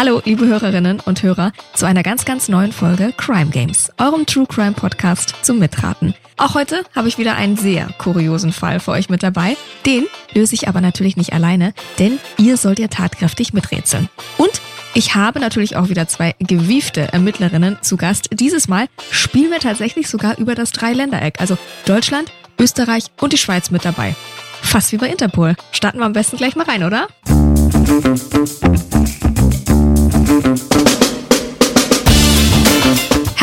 Hallo, 0.00 0.22
liebe 0.24 0.46
Hörerinnen 0.46 0.98
und 1.00 1.22
Hörer, 1.22 1.52
zu 1.74 1.84
einer 1.84 2.02
ganz, 2.02 2.24
ganz 2.24 2.48
neuen 2.48 2.72
Folge 2.72 3.12
Crime 3.18 3.50
Games, 3.50 3.92
eurem 3.98 4.24
True 4.24 4.46
Crime 4.46 4.72
Podcast 4.72 5.34
zum 5.42 5.58
Mitraten. 5.58 6.14
Auch 6.38 6.54
heute 6.54 6.84
habe 6.96 7.08
ich 7.08 7.18
wieder 7.18 7.36
einen 7.36 7.58
sehr 7.58 7.86
kuriosen 7.98 8.50
Fall 8.50 8.80
für 8.80 8.92
euch 8.92 9.10
mit 9.10 9.22
dabei. 9.22 9.58
Den 9.84 10.06
löse 10.32 10.54
ich 10.54 10.68
aber 10.68 10.80
natürlich 10.80 11.18
nicht 11.18 11.34
alleine, 11.34 11.74
denn 11.98 12.18
ihr 12.38 12.56
sollt 12.56 12.78
ja 12.78 12.88
tatkräftig 12.88 13.52
miträtseln. 13.52 14.08
Und 14.38 14.62
ich 14.94 15.16
habe 15.16 15.38
natürlich 15.38 15.76
auch 15.76 15.90
wieder 15.90 16.08
zwei 16.08 16.34
gewiefte 16.38 17.12
Ermittlerinnen 17.12 17.76
zu 17.82 17.98
Gast. 17.98 18.30
Dieses 18.32 18.68
Mal 18.68 18.86
spielen 19.10 19.50
wir 19.50 19.58
tatsächlich 19.58 20.08
sogar 20.08 20.38
über 20.38 20.54
das 20.54 20.72
Dreiländereck, 20.72 21.42
also 21.42 21.58
Deutschland, 21.84 22.32
Österreich 22.58 23.04
und 23.20 23.34
die 23.34 23.38
Schweiz 23.38 23.70
mit 23.70 23.84
dabei. 23.84 24.16
Fast 24.62 24.92
wie 24.92 24.96
bei 24.96 25.08
Interpol. 25.08 25.56
Starten 25.72 25.98
wir 25.98 26.06
am 26.06 26.14
besten 26.14 26.38
gleich 26.38 26.56
mal 26.56 26.64
rein, 26.64 26.84
oder? 26.84 27.06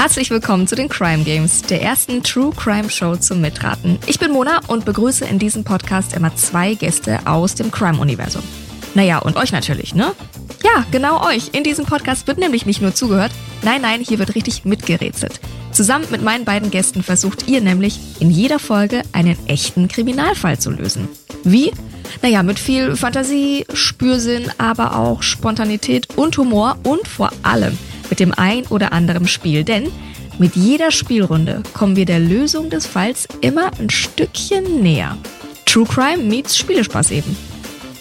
Herzlich 0.07 0.29
willkommen 0.29 0.67
zu 0.67 0.75
den 0.75 0.87
Crime 0.87 1.25
Games, 1.25 1.63
der 1.63 1.81
ersten 1.81 2.23
True 2.23 2.53
Crime 2.55 2.89
Show 2.89 3.17
zum 3.17 3.41
Mitraten. 3.41 3.99
Ich 4.05 4.17
bin 4.17 4.31
Mona 4.31 4.61
und 4.67 4.85
begrüße 4.85 5.25
in 5.25 5.37
diesem 5.37 5.65
Podcast 5.65 6.15
immer 6.15 6.33
zwei 6.33 6.75
Gäste 6.75 7.19
aus 7.25 7.55
dem 7.55 7.71
Crime-Universum. 7.71 8.41
Naja, 8.95 9.17
und 9.17 9.35
euch 9.35 9.51
natürlich, 9.51 9.93
ne? 9.93 10.13
Ja, 10.63 10.85
genau 10.91 11.27
euch. 11.27 11.49
In 11.51 11.65
diesem 11.65 11.83
Podcast 11.83 12.25
wird 12.25 12.37
nämlich 12.37 12.65
nicht 12.65 12.81
nur 12.81 12.95
zugehört, 12.95 13.33
nein, 13.63 13.81
nein, 13.81 13.99
hier 13.99 14.17
wird 14.17 14.33
richtig 14.33 14.63
mitgerätselt. 14.63 15.41
Zusammen 15.73 16.05
mit 16.09 16.21
meinen 16.21 16.45
beiden 16.45 16.71
Gästen 16.71 17.03
versucht 17.03 17.49
ihr 17.49 17.59
nämlich 17.59 17.99
in 18.21 18.31
jeder 18.31 18.59
Folge 18.59 19.01
einen 19.11 19.37
echten 19.49 19.89
Kriminalfall 19.89 20.57
zu 20.57 20.71
lösen. 20.71 21.09
Wie? 21.43 21.73
Naja, 22.21 22.43
mit 22.43 22.59
viel 22.59 22.95
Fantasie, 22.95 23.65
Spürsinn, 23.73 24.49
aber 24.57 24.95
auch 24.95 25.21
Spontanität 25.21 26.07
und 26.15 26.37
Humor 26.37 26.77
und 26.83 27.05
vor 27.09 27.33
allem 27.43 27.77
mit 28.09 28.19
dem 28.19 28.33
ein 28.33 28.65
oder 28.67 28.93
anderen 28.93 29.27
Spiel. 29.27 29.63
Denn 29.63 29.91
mit 30.39 30.55
jeder 30.55 30.91
Spielrunde 30.91 31.63
kommen 31.73 31.95
wir 31.95 32.05
der 32.05 32.19
Lösung 32.19 32.69
des 32.69 32.85
Falls 32.85 33.27
immer 33.41 33.71
ein 33.79 33.89
Stückchen 33.89 34.81
näher. 34.81 35.17
True 35.65 35.85
Crime 35.85 36.23
meets 36.23 36.57
Spielespaß 36.57 37.11
eben. 37.11 37.35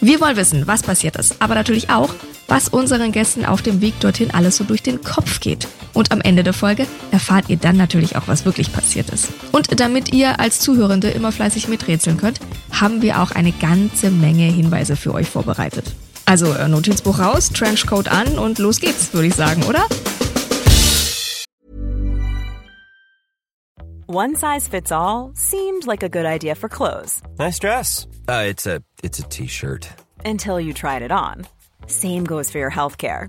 Wir 0.00 0.20
wollen 0.20 0.36
wissen, 0.36 0.66
was 0.66 0.82
passiert 0.82 1.16
ist, 1.16 1.36
aber 1.40 1.54
natürlich 1.54 1.90
auch, 1.90 2.14
was 2.48 2.68
unseren 2.68 3.10
Gästen 3.10 3.44
auf 3.44 3.62
dem 3.62 3.80
Weg 3.80 3.98
dorthin 4.00 4.30
alles 4.32 4.56
so 4.56 4.64
durch 4.64 4.82
den 4.82 5.02
Kopf 5.02 5.40
geht. 5.40 5.66
Und 5.94 6.12
am 6.12 6.20
Ende 6.20 6.44
der 6.44 6.52
Folge 6.52 6.86
erfahrt 7.10 7.48
ihr 7.48 7.56
dann 7.56 7.76
natürlich 7.76 8.16
auch, 8.16 8.28
was 8.28 8.44
wirklich 8.44 8.72
passiert 8.72 9.10
ist. 9.10 9.28
Und 9.52 9.80
damit 9.80 10.12
ihr 10.12 10.38
als 10.38 10.60
Zuhörende 10.60 11.08
immer 11.08 11.32
fleißig 11.32 11.68
miträtseln 11.68 12.18
könnt, 12.18 12.38
haben 12.70 13.02
wir 13.02 13.20
auch 13.20 13.30
eine 13.30 13.52
ganze 13.52 14.10
Menge 14.10 14.44
Hinweise 14.44 14.94
für 14.94 15.14
euch 15.14 15.28
vorbereitet. 15.28 15.86
Also 16.26 16.52
äh, 16.52 16.68
Notizbuch 16.68 17.18
raus, 17.18 17.50
Trenchcoat 17.50 18.08
an 18.08 18.38
und 18.38 18.58
los 18.58 18.80
geht's, 18.80 19.12
würde 19.14 19.28
ich 19.28 19.34
sagen, 19.34 19.62
oder? 19.64 19.86
One 24.08 24.36
size 24.36 24.68
fits 24.68 24.92
all 24.92 25.32
seemed 25.34 25.86
like 25.86 26.02
a 26.04 26.08
good 26.08 26.26
idea 26.26 26.54
for 26.54 26.68
clothes. 26.68 27.22
Nice 27.38 27.58
dress. 27.58 28.06
Uh, 28.28 28.44
it's 28.48 28.66
a 28.66 28.80
it's 29.02 29.18
a 29.18 29.22
t-shirt. 29.24 29.88
Until 30.24 30.60
you 30.60 30.72
tried 30.72 31.02
it 31.02 31.10
on. 31.10 31.46
Same 31.86 32.24
goes 32.24 32.50
for 32.50 32.58
your 32.58 32.70
healthcare. 32.70 33.28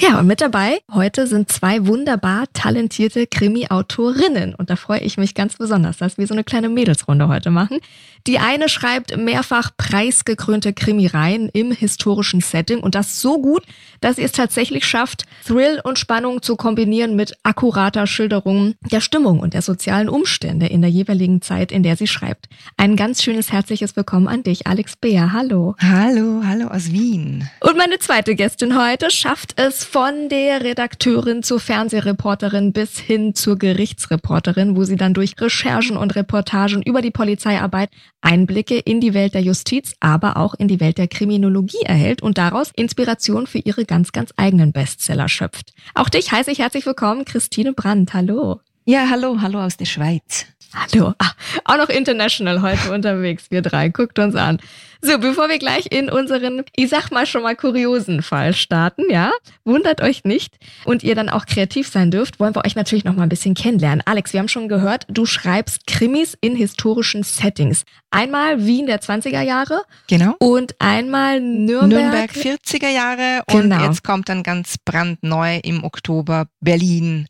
Ja, 0.00 0.18
und 0.18 0.26
mit 0.26 0.40
dabei 0.40 0.78
heute 0.94 1.26
sind 1.26 1.52
zwei 1.52 1.86
wunderbar 1.86 2.46
talentierte 2.54 3.26
Krimi-Autorinnen. 3.26 4.54
Und 4.54 4.70
da 4.70 4.76
freue 4.76 5.00
ich 5.00 5.18
mich 5.18 5.34
ganz 5.34 5.58
besonders, 5.58 5.98
dass 5.98 6.16
wir 6.16 6.26
so 6.26 6.32
eine 6.32 6.42
kleine 6.42 6.70
Mädelsrunde 6.70 7.28
heute 7.28 7.50
machen. 7.50 7.80
Die 8.26 8.38
eine 8.38 8.68
schreibt 8.68 9.16
mehrfach 9.16 9.70
preisgekrönte 9.76 10.72
Krimireihen 10.72 11.48
im 11.48 11.72
historischen 11.72 12.40
Setting 12.40 12.80
und 12.80 12.94
das 12.94 13.20
so 13.20 13.40
gut, 13.40 13.62
dass 14.00 14.16
sie 14.16 14.22
es 14.22 14.32
tatsächlich 14.32 14.84
schafft, 14.84 15.24
Thrill 15.46 15.80
und 15.82 15.98
Spannung 15.98 16.42
zu 16.42 16.56
kombinieren 16.56 17.16
mit 17.16 17.34
akkurater 17.42 18.06
Schilderung 18.06 18.74
der 18.90 19.00
Stimmung 19.00 19.40
und 19.40 19.54
der 19.54 19.62
sozialen 19.62 20.08
Umstände 20.08 20.66
in 20.66 20.82
der 20.82 20.90
jeweiligen 20.90 21.40
Zeit, 21.40 21.72
in 21.72 21.82
der 21.82 21.96
sie 21.96 22.06
schreibt. 22.06 22.48
Ein 22.76 22.96
ganz 22.96 23.22
schönes 23.22 23.52
herzliches 23.52 23.96
Willkommen 23.96 24.28
an 24.28 24.42
dich, 24.42 24.66
Alex 24.66 24.96
Beer. 24.96 25.32
Hallo. 25.32 25.74
Hallo, 25.80 26.42
hallo 26.44 26.66
aus 26.68 26.92
Wien. 26.92 27.48
Und 27.60 27.76
meine 27.78 27.98
zweite 27.98 28.34
Gästin 28.34 28.78
heute 28.78 29.10
schafft 29.10 29.58
es 29.58 29.84
von 29.84 30.28
der 30.28 30.62
Redakteurin 30.62 31.42
zur 31.42 31.60
Fernsehreporterin 31.60 32.72
bis 32.72 32.98
hin 32.98 33.34
zur 33.34 33.58
Gerichtsreporterin, 33.58 34.76
wo 34.76 34.84
sie 34.84 34.96
dann 34.96 35.14
durch 35.14 35.40
Recherchen 35.40 35.96
und 35.96 36.14
Reportagen 36.16 36.82
über 36.82 37.00
die 37.00 37.10
Polizeiarbeit 37.10 37.90
Einblicke 38.22 38.78
in 38.78 39.00
die 39.00 39.14
Welt 39.14 39.34
der 39.34 39.42
Justiz, 39.42 39.94
aber 40.00 40.36
auch 40.36 40.54
in 40.54 40.68
die 40.68 40.80
Welt 40.80 40.98
der 40.98 41.08
Kriminologie 41.08 41.82
erhält 41.84 42.22
und 42.22 42.38
daraus 42.38 42.70
Inspiration 42.76 43.46
für 43.46 43.58
ihre 43.58 43.84
ganz, 43.84 44.12
ganz 44.12 44.32
eigenen 44.36 44.72
Bestseller 44.72 45.28
schöpft. 45.28 45.72
Auch 45.94 46.08
dich 46.08 46.32
heiße 46.32 46.50
ich 46.50 46.60
herzlich 46.60 46.86
willkommen, 46.86 47.24
Christine 47.24 47.72
Brandt. 47.72 48.14
Hallo. 48.14 48.60
Ja, 48.84 49.08
hallo, 49.10 49.38
hallo 49.40 49.60
aus 49.60 49.76
der 49.76 49.84
Schweiz. 49.84 50.46
Hallo. 50.72 51.12
Ah, 51.18 51.32
auch 51.64 51.76
noch 51.78 51.88
international 51.88 52.62
heute 52.62 52.92
unterwegs, 52.92 53.46
wir 53.50 53.60
drei. 53.60 53.88
Guckt 53.88 54.18
uns 54.20 54.36
an. 54.36 54.58
So, 55.02 55.18
bevor 55.18 55.48
wir 55.48 55.58
gleich 55.58 55.86
in 55.90 56.08
unseren, 56.08 56.62
ich 56.76 56.90
sag 56.90 57.10
mal 57.10 57.26
schon 57.26 57.42
mal 57.42 57.56
kuriosen 57.56 58.22
Fall 58.22 58.54
starten, 58.54 59.02
ja, 59.10 59.32
wundert 59.64 60.00
euch 60.00 60.24
nicht 60.24 60.58
und 60.84 61.02
ihr 61.02 61.14
dann 61.14 61.28
auch 61.28 61.46
kreativ 61.46 61.88
sein 61.88 62.10
dürft, 62.10 62.38
wollen 62.38 62.54
wir 62.54 62.64
euch 62.64 62.76
natürlich 62.76 63.04
noch 63.04 63.16
mal 63.16 63.24
ein 63.24 63.28
bisschen 63.28 63.54
kennenlernen. 63.54 64.02
Alex, 64.06 64.32
wir 64.32 64.40
haben 64.40 64.48
schon 64.48 64.68
gehört, 64.68 65.06
du 65.08 65.26
schreibst 65.26 65.86
Krimis 65.86 66.36
in 66.40 66.54
historischen 66.54 67.24
Settings. 67.24 67.84
Einmal 68.10 68.64
Wien 68.64 68.86
der 68.86 69.00
20er 69.00 69.42
Jahre. 69.42 69.82
Genau. 70.08 70.34
Und 70.38 70.74
einmal 70.78 71.40
Nürnberg. 71.40 71.90
Nürnberg 71.90 72.30
40er 72.30 72.90
Jahre 72.90 73.42
und 73.50 73.62
Genau. 73.62 73.84
jetzt 73.84 74.04
kommt 74.04 74.28
dann 74.28 74.42
ganz 74.42 74.76
brandneu 74.84 75.58
im 75.64 75.82
Oktober 75.82 76.46
Berlin 76.60 77.26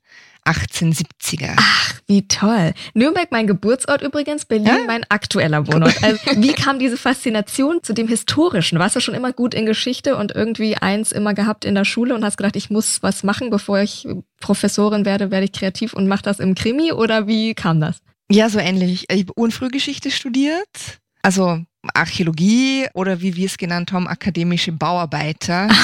1870er. 0.46 1.54
Ach, 1.56 1.94
wie 2.06 2.26
toll. 2.26 2.72
Nürnberg 2.94 3.30
mein 3.30 3.46
Geburtsort 3.46 4.02
übrigens, 4.02 4.44
Berlin 4.44 4.66
Ja? 4.66 4.78
mein 4.86 5.04
aktueller 5.08 5.66
Wohnort. 5.66 5.94
Also, 6.02 6.18
wie 6.36 6.52
kam 6.52 6.78
diese 6.78 6.96
Faszination 6.96 7.80
zu 7.82 7.92
dem 7.92 8.08
Historischen? 8.08 8.78
Warst 8.78 8.96
du 8.96 9.00
schon 9.00 9.14
immer 9.14 9.32
gut 9.32 9.54
in 9.54 9.66
Geschichte 9.66 10.16
und 10.16 10.32
irgendwie 10.34 10.76
eins 10.76 11.12
immer 11.12 11.34
gehabt 11.34 11.64
in 11.64 11.74
der 11.74 11.84
Schule 11.84 12.14
und 12.14 12.24
hast 12.24 12.36
gedacht, 12.36 12.56
ich 12.56 12.70
muss 12.70 13.02
was 13.02 13.22
machen, 13.22 13.50
bevor 13.50 13.80
ich 13.80 14.06
Professorin 14.40 15.04
werde, 15.04 15.30
werde 15.30 15.44
ich 15.44 15.52
kreativ 15.52 15.92
und 15.92 16.08
mache 16.08 16.22
das 16.22 16.40
im 16.40 16.54
Krimi 16.54 16.92
oder 16.92 17.26
wie 17.26 17.54
kam 17.54 17.80
das? 17.80 17.98
Ja, 18.30 18.48
so 18.48 18.58
ähnlich. 18.58 19.06
Ich 19.10 19.20
habe 19.20 19.32
Unfrühgeschichte 19.34 20.10
studiert, 20.10 20.68
also 21.22 21.60
Archäologie 21.94 22.86
oder 22.94 23.20
wie 23.20 23.36
wir 23.36 23.46
es 23.46 23.58
genannt 23.58 23.92
haben, 23.92 24.06
akademische 24.08 24.72
Bauarbeiter. 24.72 25.68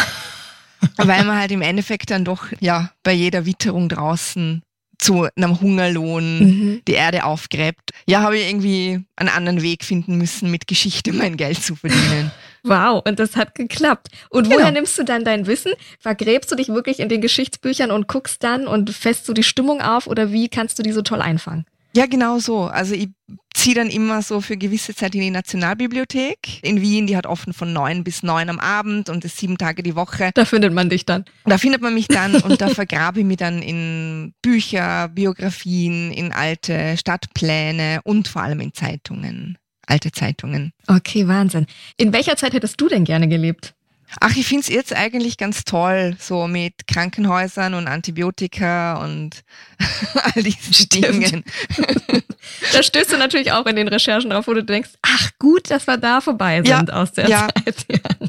weil 0.97 1.25
man 1.25 1.39
halt 1.39 1.51
im 1.53 1.63
Endeffekt 1.63 2.11
dann 2.11 2.25
doch 2.25 2.47
ja 2.61 2.91
bei 3.03 3.13
jeder 3.13 3.47
Witterung 3.47 3.89
draußen 3.89 4.63
zu 4.99 5.29
einem 5.37 5.61
Hungerlohn 5.61 6.39
Mhm. 6.39 6.83
die 6.89 6.93
Erde 6.95 7.25
aufgräbt. 7.25 7.91
Ja, 8.07 8.23
habe 8.23 8.39
ich 8.39 8.49
irgendwie 8.49 9.05
einen 9.17 9.29
anderen 9.29 9.61
Weg 9.63 9.85
finden 9.85 10.17
müssen, 10.17 10.51
mit 10.51 10.67
Geschichte 10.67 11.13
mein 11.13 11.37
Geld 11.37 11.63
zu 11.63 11.77
verdienen. 11.77 12.31
Wow, 12.63 13.03
und 13.07 13.19
das 13.19 13.37
hat 13.37 13.55
geklappt. 13.55 14.09
Und 14.31 14.45
Genau. 14.45 14.57
woher 14.57 14.71
nimmst 14.73 14.99
du 14.99 15.05
dann 15.05 15.23
dein 15.25 15.47
Wissen? 15.47 15.73
Vergräbst 16.01 16.51
du 16.51 16.57
dich 16.57 16.69
wirklich 16.69 16.99
in 16.99 17.09
den 17.11 17.21
Geschichtsbüchern 17.21 17.91
und 17.91 18.09
guckst 18.09 18.43
dann 18.43 18.67
und 18.67 18.91
fässt 18.91 19.29
du 19.29 19.35
die 19.35 19.43
Stimmung 19.43 19.83
auf 19.83 20.07
oder 20.07 20.33
wie 20.33 20.49
kannst 20.49 20.79
du 20.79 20.83
die 20.83 20.93
so 20.93 21.03
toll 21.03 21.21
einfangen? 21.21 21.67
Ja, 21.97 22.05
genau 22.05 22.39
so. 22.39 22.65
Also 22.65 22.95
ich 22.95 23.09
ziehe 23.55 23.75
dann 23.75 23.89
immer 23.89 24.21
so 24.21 24.43
für 24.43 24.59
gewisse 24.59 24.95
Zeit 24.95 25.15
in 25.15 25.23
die 25.23 25.31
Nationalbibliothek 25.31 26.63
in 26.63 26.83
Wien. 26.83 27.07
Die 27.07 27.17
hat 27.17 27.27
offen 27.27 27.55
von 27.55 27.73
neun 27.73 28.05
bis 28.05 28.23
neun 28.23 28.51
am 28.51 28.59
Abend 28.59 29.09
und 29.09 29.25
ist 29.25 29.39
sieben 29.39 29.57
Tage 29.57 29.83
die 29.83 29.97
Woche. 29.97 30.31
Da 30.35 30.45
findet 30.45 30.75
man 30.75 30.91
dich 30.91 31.07
dann. 31.07 31.25
Da 31.47 31.57
findet 31.57 31.81
man 31.81 31.95
mich 31.95 32.07
dann 32.07 32.35
und 32.35 32.61
da 32.61 32.69
vergrabe 32.75 33.21
ich 33.21 33.25
mich 33.25 33.39
dann 33.39 33.63
in 33.63 34.35
Bücher, 34.43 35.09
Biografien, 35.09 36.13
in 36.13 36.33
alte 36.33 36.99
Stadtpläne 36.99 38.01
und 38.05 38.29
vor 38.29 38.43
allem 38.43 38.61
in 38.61 38.75
Zeitungen. 38.75 39.57
Alte 39.87 40.13
Zeitungen. 40.13 40.73
Okay, 40.89 41.27
Wahnsinn. 41.27 41.65
In 41.97 42.13
welcher 42.13 42.37
Zeit 42.37 42.53
hättest 42.53 42.79
du 42.79 42.89
denn 42.89 43.05
gerne 43.05 43.27
gelebt? 43.27 43.75
Ach, 44.21 44.35
ich 44.37 44.47
find's 44.47 44.69
jetzt 44.69 44.95
eigentlich 44.95 45.37
ganz 45.37 45.65
toll, 45.65 46.17
so 46.19 46.47
mit 46.47 46.87
Krankenhäusern 46.87 47.75
und 47.75 47.89
Antibiotika 47.89 49.03
und 49.03 49.45
all 50.15 50.43
diesen 50.43 50.75
Stimmt. 50.75 51.05
Dingen. 51.05 51.45
Da 52.73 52.83
stößt 52.83 53.13
du 53.13 53.17
natürlich 53.17 53.53
auch 53.53 53.67
in 53.67 53.77
den 53.77 53.89
Recherchen 53.89 54.31
drauf, 54.31 54.47
wo 54.47 54.55
du 54.55 54.63
denkst, 54.63 54.91
ach 55.03 55.31
gut, 55.39 55.71
dass 55.71 55.87
wir 55.87 55.97
da 55.97 56.21
vorbei 56.21 56.63
Ja, 56.65 56.79
sind 56.79 56.93
aus 56.93 57.13
der 57.13 57.29
ja. 57.29 57.49
Zeit. 57.49 57.87
Ja. 57.97 58.29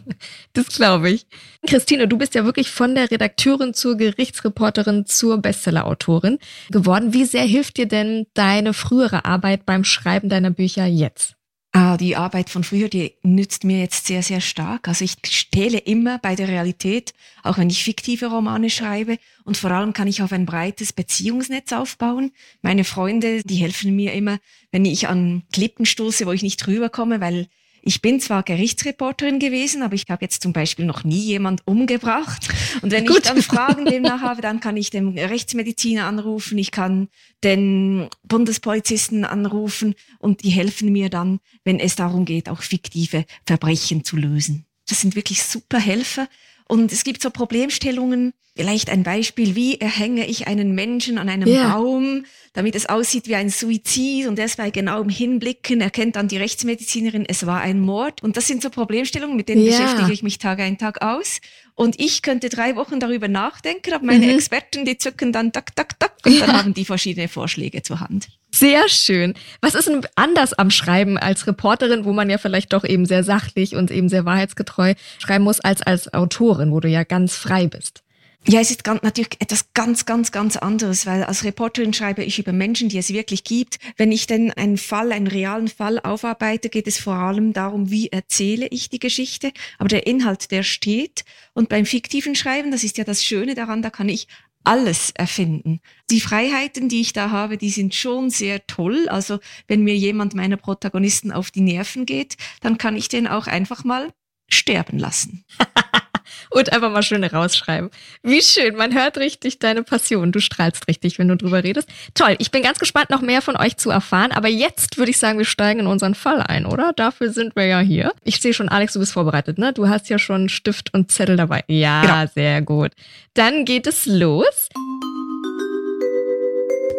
Das 0.53 0.67
glaube 0.69 1.11
ich. 1.11 1.27
Christine, 1.67 2.07
du 2.07 2.17
bist 2.17 2.33
ja 2.33 2.43
wirklich 2.43 2.71
von 2.71 2.95
der 2.95 3.11
Redakteurin 3.11 3.73
zur 3.73 3.95
Gerichtsreporterin 3.97 5.05
zur 5.05 5.37
Bestsellerautorin 5.39 6.39
geworden. 6.69 7.13
Wie 7.13 7.25
sehr 7.25 7.43
hilft 7.43 7.77
dir 7.77 7.87
denn 7.87 8.25
deine 8.33 8.73
frühere 8.73 9.25
Arbeit 9.25 9.65
beim 9.65 9.83
Schreiben 9.83 10.29
deiner 10.29 10.49
Bücher 10.49 10.85
jetzt? 10.85 11.36
Ah, 11.79 11.95
die 11.95 12.15
Arbeit 12.15 12.49
von 12.49 12.63
früher, 12.63 12.89
die 12.89 13.13
nützt 13.21 13.63
mir 13.63 13.79
jetzt 13.79 14.07
sehr, 14.07 14.23
sehr 14.23 14.41
stark. 14.41 14.87
Also 14.87 15.05
ich 15.05 15.13
stehle 15.27 15.77
immer 15.77 16.17
bei 16.17 16.33
der 16.33 16.47
Realität, 16.47 17.13
auch 17.43 17.59
wenn 17.59 17.69
ich 17.69 17.83
fiktive 17.83 18.31
Romane 18.31 18.71
schreibe. 18.71 19.19
Und 19.43 19.57
vor 19.57 19.69
allem 19.69 19.93
kann 19.93 20.07
ich 20.07 20.23
auf 20.23 20.31
ein 20.31 20.47
breites 20.47 20.91
Beziehungsnetz 20.91 21.71
aufbauen. 21.73 22.31
Meine 22.63 22.83
Freunde, 22.83 23.43
die 23.43 23.57
helfen 23.57 23.95
mir 23.95 24.13
immer, 24.13 24.39
wenn 24.71 24.85
ich 24.85 25.07
an 25.07 25.43
Klippen 25.53 25.85
stoße, 25.85 26.25
wo 26.25 26.31
ich 26.31 26.41
nicht 26.41 26.65
rüberkomme, 26.65 27.21
weil 27.21 27.47
ich 27.87 28.01
bin 28.01 28.19
zwar 28.19 28.43
Gerichtsreporterin 28.43 29.39
gewesen, 29.39 29.81
aber 29.81 29.95
ich 29.95 30.03
habe 30.09 30.25
jetzt 30.25 30.43
zum 30.43 30.51
Beispiel 30.51 30.83
noch 30.83 31.05
nie 31.05 31.21
jemand 31.21 31.65
umgebracht. 31.65 32.49
Und 32.81 32.91
wenn 32.91 33.05
ich 33.05 33.21
dann 33.21 33.41
Fragen 33.41 33.85
demnach 33.85 34.19
habe, 34.21 34.41
dann 34.41 34.59
kann 34.59 34.75
ich 34.75 34.89
den 34.89 35.17
Rechtsmediziner 35.17 36.05
anrufen, 36.05 36.57
ich 36.57 36.71
kann 36.71 37.07
den 37.45 38.09
Bundespolizisten 38.23 39.23
anrufen 39.23 39.95
und 40.19 40.43
die 40.43 40.49
helfen 40.49 40.91
mir 40.91 41.09
dann, 41.09 41.39
wenn 41.63 41.79
es 41.79 41.95
darum 41.95 42.25
geht, 42.25 42.49
auch 42.49 42.61
fiktive 42.61 43.23
Verbrechen 43.45 44.03
zu 44.03 44.17
lösen. 44.17 44.65
Das 44.89 44.99
sind 44.99 45.15
wirklich 45.15 45.43
super 45.43 45.79
Helfer. 45.79 46.27
Und 46.67 46.91
es 46.91 47.03
gibt 47.03 47.21
so 47.21 47.29
Problemstellungen, 47.29 48.33
vielleicht 48.55 48.89
ein 48.89 49.03
Beispiel, 49.03 49.55
wie 49.55 49.79
erhänge 49.79 50.25
ich 50.27 50.47
einen 50.47 50.73
Menschen 50.75 51.17
an 51.17 51.29
einem 51.29 51.47
ja. 51.47 51.73
Baum, 51.73 52.25
damit 52.53 52.75
es 52.75 52.87
aussieht 52.87 53.27
wie 53.27 53.35
ein 53.35 53.49
Suizid 53.49 54.27
und 54.27 54.37
erst 54.39 54.57
bei 54.57 54.71
genauem 54.71 55.09
Hinblicken 55.09 55.79
erkennt 55.79 56.15
dann 56.15 56.27
die 56.27 56.37
Rechtsmedizinerin, 56.37 57.25
es 57.27 57.45
war 57.45 57.61
ein 57.61 57.79
Mord. 57.79 58.23
Und 58.23 58.35
das 58.35 58.47
sind 58.47 58.61
so 58.61 58.69
Problemstellungen, 58.69 59.37
mit 59.37 59.47
denen 59.47 59.63
ja. 59.63 59.71
beschäftige 59.71 60.11
ich 60.11 60.23
mich 60.23 60.39
Tag 60.39 60.59
ein, 60.59 60.77
Tag 60.77 61.01
aus. 61.01 61.39
Und 61.75 61.99
ich 61.99 62.23
könnte 62.23 62.49
drei 62.49 62.75
Wochen 62.75 62.99
darüber 62.99 63.27
nachdenken, 63.27 63.93
aber 63.93 64.05
meine 64.05 64.25
mhm. 64.25 64.35
Experten, 64.35 64.83
die 64.83 64.97
zücken 64.97 65.31
dann 65.31 65.53
tak, 65.53 65.75
tak, 65.75 65.99
tak 65.99 66.13
und 66.25 66.33
ja. 66.33 66.45
dann 66.45 66.57
haben 66.57 66.73
die 66.73 66.85
verschiedene 66.85 67.27
Vorschläge 67.27 67.83
zur 67.83 67.99
Hand. 67.99 68.27
Sehr 68.51 68.87
schön. 68.89 69.33
Was 69.61 69.75
ist 69.75 69.87
denn 69.87 70.01
anders 70.15 70.53
am 70.53 70.71
Schreiben 70.71 71.17
als 71.17 71.47
Reporterin, 71.47 72.05
wo 72.05 72.13
man 72.13 72.29
ja 72.29 72.37
vielleicht 72.37 72.73
doch 72.73 72.83
eben 72.83 73.05
sehr 73.05 73.23
sachlich 73.23 73.75
und 73.75 73.91
eben 73.91 74.09
sehr 74.09 74.25
wahrheitsgetreu 74.25 74.93
schreiben 75.19 75.43
muss, 75.43 75.59
als 75.59 75.81
als 75.81 76.13
Autorin, 76.13 76.71
wo 76.71 76.79
du 76.79 76.87
ja 76.87 77.03
ganz 77.03 77.35
frei 77.35 77.67
bist? 77.67 78.03
Ja, 78.49 78.61
es 78.61 78.71
ist 78.71 78.85
ganz, 78.85 79.03
natürlich 79.03 79.31
etwas 79.39 79.73
ganz, 79.73 80.05
ganz, 80.05 80.31
ganz 80.31 80.55
anderes, 80.55 81.05
weil 81.05 81.23
als 81.23 81.43
Reporterin 81.43 81.91
schreibe 81.91 82.23
ich 82.23 82.39
über 82.39 82.53
Menschen, 82.53 82.87
die 82.87 82.97
es 82.97 83.11
wirklich 83.11 83.43
gibt. 83.43 83.77
Wenn 83.97 84.09
ich 84.13 84.25
denn 84.25 84.51
einen 84.51 84.77
Fall, 84.77 85.11
einen 85.11 85.27
realen 85.27 85.67
Fall 85.67 85.99
aufarbeite, 85.99 86.69
geht 86.69 86.87
es 86.87 86.97
vor 86.97 87.15
allem 87.15 87.51
darum, 87.51 87.91
wie 87.91 88.07
erzähle 88.07 88.67
ich 88.67 88.89
die 88.89 88.99
Geschichte. 88.99 89.51
Aber 89.79 89.89
der 89.89 90.07
Inhalt, 90.07 90.49
der 90.51 90.63
steht. 90.63 91.25
Und 91.53 91.67
beim 91.67 91.85
fiktiven 91.85 92.35
Schreiben, 92.35 92.71
das 92.71 92.85
ist 92.85 92.97
ja 92.97 93.03
das 93.03 93.21
Schöne 93.21 93.53
daran, 93.53 93.81
da 93.81 93.89
kann 93.89 94.07
ich 94.07 94.29
alles 94.63 95.11
erfinden. 95.11 95.79
Die 96.09 96.21
Freiheiten, 96.21 96.89
die 96.89 97.01
ich 97.01 97.13
da 97.13 97.31
habe, 97.31 97.57
die 97.57 97.69
sind 97.69 97.95
schon 97.95 98.29
sehr 98.29 98.65
toll. 98.67 99.07
Also 99.09 99.39
wenn 99.67 99.83
mir 99.83 99.95
jemand 99.95 100.33
meiner 100.35 100.57
Protagonisten 100.57 101.31
auf 101.31 101.51
die 101.51 101.61
Nerven 101.61 102.05
geht, 102.05 102.35
dann 102.61 102.77
kann 102.77 102.95
ich 102.95 103.07
den 103.07 103.27
auch 103.27 103.47
einfach 103.47 103.83
mal 103.83 104.11
sterben 104.49 104.99
lassen. 104.99 105.45
und 106.49 106.71
einfach 106.71 106.91
mal 106.91 107.03
schön 107.03 107.23
rausschreiben. 107.23 107.89
Wie 108.23 108.41
schön, 108.41 108.75
man 108.75 108.93
hört 108.93 109.17
richtig 109.17 109.59
deine 109.59 109.83
Passion. 109.83 110.31
Du 110.31 110.39
strahlst 110.39 110.87
richtig, 110.87 111.19
wenn 111.19 111.27
du 111.27 111.35
drüber 111.35 111.63
redest. 111.63 111.89
Toll, 112.13 112.35
ich 112.39 112.51
bin 112.51 112.63
ganz 112.63 112.79
gespannt, 112.79 113.09
noch 113.09 113.21
mehr 113.21 113.41
von 113.41 113.55
euch 113.57 113.77
zu 113.77 113.89
erfahren. 113.89 114.31
Aber 114.31 114.47
jetzt 114.47 114.97
würde 114.97 115.11
ich 115.11 115.17
sagen, 115.17 115.37
wir 115.37 115.45
steigen 115.45 115.81
in 115.81 115.87
unseren 115.87 116.15
Fall 116.15 116.41
ein, 116.41 116.65
oder? 116.65 116.93
Dafür 116.93 117.31
sind 117.31 117.55
wir 117.55 117.65
ja 117.65 117.79
hier. 117.79 118.11
Ich 118.23 118.39
sehe 118.39 118.53
schon, 118.53 118.69
Alex, 118.69 118.93
du 118.93 118.99
bist 118.99 119.13
vorbereitet, 119.13 119.57
ne? 119.57 119.73
Du 119.73 119.87
hast 119.87 120.09
ja 120.09 120.19
schon 120.19 120.49
Stift 120.49 120.93
und 120.93 121.11
Zettel 121.11 121.37
dabei. 121.37 121.63
Ja, 121.67 122.01
genau. 122.01 122.31
sehr 122.33 122.61
gut. 122.61 122.91
Dann 123.33 123.65
geht 123.65 123.87
es 123.87 124.05
los. 124.05 124.69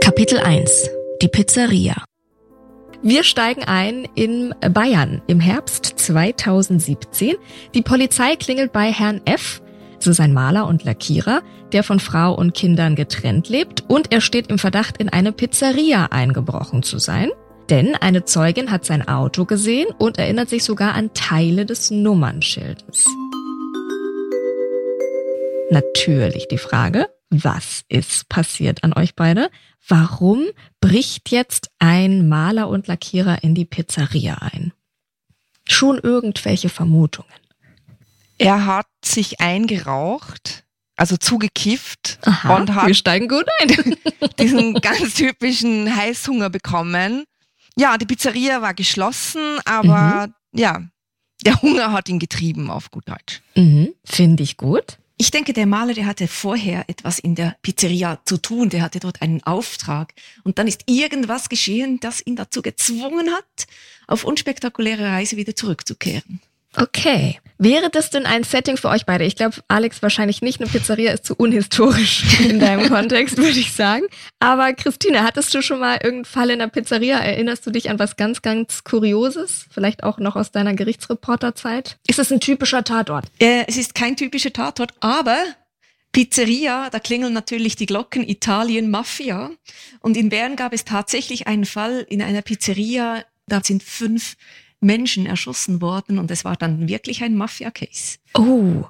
Kapitel 0.00 0.38
1. 0.38 0.90
Die 1.20 1.28
Pizzeria. 1.28 2.04
Wir 3.02 3.22
steigen 3.22 3.62
ein 3.62 4.08
in 4.16 4.52
Bayern 4.72 5.22
im 5.28 5.38
Herbst 5.38 5.84
2017. 5.84 7.36
Die 7.72 7.82
Polizei 7.82 8.34
klingelt 8.34 8.72
bei 8.72 8.90
Herrn 8.90 9.20
F. 9.24 9.62
Das 9.98 10.08
ist 10.08 10.20
ein 10.20 10.32
Maler 10.32 10.66
und 10.66 10.82
Lackierer, 10.82 11.42
der 11.72 11.84
von 11.84 12.00
Frau 12.00 12.34
und 12.34 12.54
Kindern 12.54 12.96
getrennt 12.96 13.48
lebt 13.48 13.84
und 13.86 14.12
er 14.12 14.20
steht 14.20 14.48
im 14.48 14.58
Verdacht, 14.58 14.96
in 14.98 15.08
eine 15.08 15.30
Pizzeria 15.30 16.06
eingebrochen 16.06 16.82
zu 16.82 16.98
sein. 16.98 17.30
Denn 17.70 17.94
eine 17.94 18.24
Zeugin 18.24 18.72
hat 18.72 18.84
sein 18.84 19.06
Auto 19.06 19.44
gesehen 19.44 19.88
und 19.98 20.18
erinnert 20.18 20.48
sich 20.48 20.64
sogar 20.64 20.94
an 20.94 21.14
Teile 21.14 21.66
des 21.66 21.92
Nummernschildes. 21.92 23.04
Natürlich 25.70 26.48
die 26.48 26.58
Frage, 26.58 27.06
was 27.30 27.84
ist 27.88 28.28
passiert 28.28 28.84
an 28.84 28.92
euch 28.94 29.14
beide? 29.14 29.50
Warum 29.86 30.44
bricht 30.80 31.30
jetzt 31.30 31.70
ein 31.78 32.28
Maler 32.28 32.68
und 32.68 32.86
Lackierer 32.86 33.42
in 33.42 33.54
die 33.54 33.64
Pizzeria 33.64 34.36
ein? 34.36 34.72
Schon 35.66 35.98
irgendwelche 35.98 36.68
Vermutungen. 36.68 37.30
Er 38.38 38.66
hat 38.66 38.86
sich 39.04 39.40
eingeraucht, 39.40 40.64
also 40.96 41.16
zugekifft 41.16 42.18
Aha, 42.22 42.56
und 42.56 42.74
hat 42.74 42.86
wir 42.86 42.94
steigen 42.94 43.28
gut 43.28 43.46
ein. 43.60 43.96
diesen 44.38 44.74
ganz 44.74 45.14
typischen 45.14 45.94
Heißhunger 45.94 46.48
bekommen. 46.48 47.24
Ja, 47.76 47.98
die 47.98 48.06
Pizzeria 48.06 48.62
war 48.62 48.74
geschlossen, 48.74 49.58
aber 49.64 50.28
mhm. 50.28 50.58
ja, 50.58 50.82
der 51.44 51.60
Hunger 51.62 51.92
hat 51.92 52.08
ihn 52.08 52.18
getrieben 52.18 52.70
auf 52.70 52.90
gut 52.90 53.08
Deutsch. 53.08 53.42
Mhm, 53.54 53.94
Finde 54.04 54.42
ich 54.42 54.56
gut. 54.56 54.98
Ich 55.20 55.32
denke, 55.32 55.52
der 55.52 55.66
Maler, 55.66 55.94
der 55.94 56.06
hatte 56.06 56.28
vorher 56.28 56.84
etwas 56.88 57.18
in 57.18 57.34
der 57.34 57.56
Pizzeria 57.62 58.20
zu 58.24 58.38
tun, 58.38 58.68
der 58.68 58.82
hatte 58.82 59.00
dort 59.00 59.20
einen 59.20 59.42
Auftrag. 59.42 60.14
Und 60.44 60.58
dann 60.58 60.68
ist 60.68 60.82
irgendwas 60.86 61.48
geschehen, 61.48 61.98
das 61.98 62.24
ihn 62.24 62.36
dazu 62.36 62.62
gezwungen 62.62 63.30
hat, 63.32 63.66
auf 64.06 64.22
unspektakuläre 64.22 65.04
Reise 65.04 65.36
wieder 65.36 65.56
zurückzukehren. 65.56 66.40
Okay. 66.76 67.40
Wäre 67.58 67.90
das 67.90 68.10
denn 68.10 68.24
ein 68.24 68.44
Setting 68.44 68.76
für 68.76 68.88
euch 68.88 69.04
beide? 69.04 69.24
Ich 69.24 69.34
glaube, 69.34 69.56
Alex 69.66 70.00
wahrscheinlich 70.00 70.42
nicht. 70.42 70.60
Eine 70.60 70.70
Pizzeria 70.70 71.12
ist 71.12 71.24
zu 71.24 71.34
unhistorisch 71.34 72.40
in 72.48 72.60
deinem 72.60 72.88
Kontext, 72.88 73.36
würde 73.36 73.58
ich 73.58 73.72
sagen. 73.72 74.04
Aber 74.38 74.72
Christine, 74.72 75.24
hattest 75.24 75.52
du 75.52 75.60
schon 75.60 75.80
mal 75.80 75.94
irgendeinen 75.94 76.24
Fall 76.24 76.50
in 76.50 76.60
der 76.60 76.68
Pizzeria? 76.68 77.18
Erinnerst 77.18 77.66
du 77.66 77.72
dich 77.72 77.90
an 77.90 77.98
was 77.98 78.16
ganz, 78.16 78.42
ganz 78.42 78.84
Kurioses? 78.84 79.66
Vielleicht 79.70 80.04
auch 80.04 80.18
noch 80.18 80.36
aus 80.36 80.52
deiner 80.52 80.74
Gerichtsreporterzeit? 80.74 81.98
Ist 82.06 82.20
es 82.20 82.30
ein 82.30 82.38
typischer 82.38 82.84
Tatort? 82.84 83.26
Äh, 83.40 83.64
es 83.66 83.76
ist 83.76 83.96
kein 83.96 84.16
typischer 84.16 84.52
Tatort, 84.52 84.92
aber 85.00 85.38
Pizzeria, 86.12 86.88
da 86.90 87.00
klingeln 87.00 87.32
natürlich 87.32 87.74
die 87.74 87.86
Glocken 87.86 88.26
Italien 88.26 88.88
Mafia. 88.88 89.50
Und 90.00 90.16
in 90.16 90.28
Bern 90.28 90.54
gab 90.54 90.72
es 90.72 90.84
tatsächlich 90.84 91.48
einen 91.48 91.64
Fall 91.64 92.06
in 92.08 92.22
einer 92.22 92.42
Pizzeria, 92.42 93.24
da 93.46 93.62
sind 93.64 93.82
fünf 93.82 94.36
Menschen 94.80 95.26
erschossen 95.26 95.80
worden 95.80 96.18
und 96.18 96.30
es 96.30 96.44
war 96.44 96.56
dann 96.56 96.88
wirklich 96.88 97.22
ein 97.22 97.36
Mafia-Case. 97.36 98.18
Oh, 98.34 98.84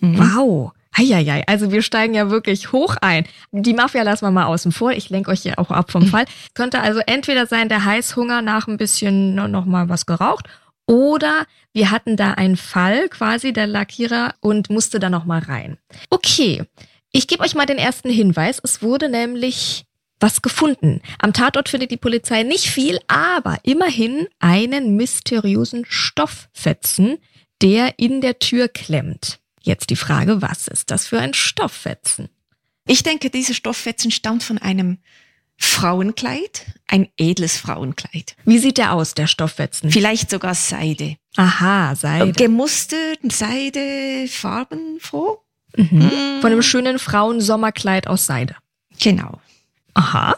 mhm. 0.00 0.18
wow. 0.18 0.72
Heieiei, 0.96 1.44
also 1.48 1.72
wir 1.72 1.82
steigen 1.82 2.14
ja 2.14 2.30
wirklich 2.30 2.70
hoch 2.70 2.96
ein. 3.00 3.26
Die 3.50 3.74
Mafia 3.74 4.02
lassen 4.02 4.26
wir 4.26 4.30
mal 4.30 4.44
außen 4.44 4.70
vor. 4.70 4.92
Ich 4.92 5.10
lenke 5.10 5.32
euch 5.32 5.40
hier 5.40 5.58
auch 5.58 5.72
ab 5.72 5.90
vom 5.90 6.04
mhm. 6.04 6.08
Fall. 6.08 6.24
Könnte 6.54 6.80
also 6.80 7.00
entweder 7.06 7.46
sein, 7.46 7.68
der 7.68 7.84
Heißhunger 7.84 8.42
nach 8.42 8.68
ein 8.68 8.76
bisschen 8.76 9.34
noch 9.34 9.64
mal 9.64 9.88
was 9.88 10.06
geraucht 10.06 10.48
oder 10.86 11.46
wir 11.72 11.90
hatten 11.90 12.16
da 12.16 12.32
einen 12.32 12.56
Fall 12.56 13.08
quasi 13.08 13.52
der 13.52 13.66
Lackierer 13.66 14.34
und 14.40 14.70
musste 14.70 15.00
da 15.00 15.10
noch 15.10 15.24
mal 15.24 15.40
rein. 15.40 15.78
Okay, 16.10 16.62
ich 17.10 17.26
gebe 17.26 17.42
euch 17.42 17.54
mal 17.54 17.66
den 17.66 17.78
ersten 17.78 18.10
Hinweis. 18.10 18.60
Es 18.62 18.82
wurde 18.82 19.08
nämlich 19.08 19.86
was 20.24 20.40
gefunden. 20.40 21.02
Am 21.18 21.34
Tatort 21.34 21.68
findet 21.68 21.90
die 21.90 21.98
Polizei 21.98 22.44
nicht 22.44 22.66
viel, 22.66 22.98
aber 23.08 23.58
immerhin 23.62 24.26
einen 24.38 24.96
mysteriösen 24.96 25.84
Stofffetzen, 25.86 27.18
der 27.60 27.98
in 27.98 28.22
der 28.22 28.38
Tür 28.38 28.68
klemmt. 28.68 29.38
Jetzt 29.60 29.90
die 29.90 29.96
Frage, 29.96 30.40
was 30.40 30.66
ist 30.66 30.90
das 30.90 31.06
für 31.06 31.20
ein 31.20 31.34
Stofffetzen? 31.34 32.30
Ich 32.86 33.02
denke, 33.02 33.28
dieser 33.28 33.52
Stofffetzen 33.52 34.10
stammt 34.10 34.42
von 34.42 34.56
einem 34.56 34.96
Frauenkleid, 35.58 36.66
ein 36.88 37.08
edles 37.18 37.58
Frauenkleid. 37.58 38.34
Wie 38.46 38.58
sieht 38.58 38.78
der 38.78 38.94
aus, 38.94 39.12
der 39.12 39.26
Stofffetzen? 39.26 39.90
Vielleicht 39.90 40.30
sogar 40.30 40.54
Seide. 40.54 41.16
Aha, 41.36 41.94
Seide. 41.94 42.32
Gemustert, 42.32 43.20
Seide, 43.30 44.26
farbenfroh. 44.28 45.42
Mhm. 45.76 45.88
Mhm. 45.92 46.40
Von 46.40 46.50
einem 46.52 46.62
schönen 46.62 46.98
Frauensommerkleid 46.98 48.06
aus 48.06 48.24
Seide. 48.24 48.56
Genau. 48.98 49.38
Aha. 49.94 50.36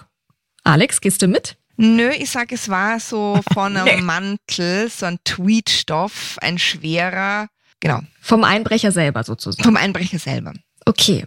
Alex, 0.64 1.00
gehst 1.00 1.22
du 1.22 1.28
mit? 1.28 1.56
Nö, 1.76 2.10
ich 2.10 2.30
sag, 2.30 2.52
es 2.52 2.68
war 2.68 3.00
so 3.00 3.40
von 3.52 3.76
einem 3.76 4.04
Mantel, 4.04 4.88
so 4.90 5.06
ein 5.06 5.18
Tweetstoff, 5.24 6.38
ein 6.40 6.58
schwerer, 6.58 7.48
genau. 7.80 8.00
Vom 8.20 8.44
Einbrecher 8.44 8.92
selber 8.92 9.24
sozusagen. 9.24 9.64
Vom 9.64 9.76
Einbrecher 9.76 10.18
selber. 10.18 10.52
Okay. 10.84 11.26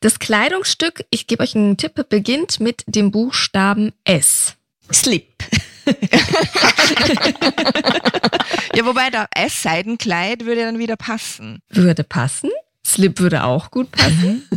Das 0.00 0.18
Kleidungsstück, 0.18 1.04
ich 1.10 1.26
gebe 1.26 1.42
euch 1.42 1.54
einen 1.54 1.76
Tipp, 1.76 1.92
beginnt 2.08 2.60
mit 2.60 2.84
dem 2.86 3.10
Buchstaben 3.10 3.92
S. 4.04 4.56
Slip. 4.92 5.44
Ja, 8.74 8.84
wobei 8.84 9.10
da 9.10 9.26
S-Seidenkleid 9.34 10.44
würde 10.46 10.62
dann 10.62 10.78
wieder 10.78 10.96
passen. 10.96 11.60
Würde 11.70 12.04
passen. 12.04 12.50
Slip 12.86 13.18
würde 13.18 13.44
auch 13.44 13.70
gut 13.70 13.90
passen. 13.90 14.48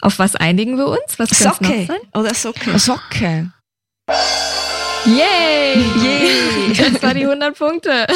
Auf 0.00 0.18
was 0.18 0.34
einigen 0.36 0.76
wir 0.76 0.88
uns? 0.88 1.18
Was 1.18 1.32
es 1.32 1.44
noch 1.44 1.54
Socke 1.54 1.86
sein? 1.86 2.00
oder 2.14 2.34
Socke. 2.34 2.78
Socke. 2.78 3.52
Yay! 5.06 5.82
Yay! 6.02 6.74
Das 6.76 7.02
war 7.02 7.14
die 7.14 7.24
100 7.24 7.56
Punkte. 7.56 8.06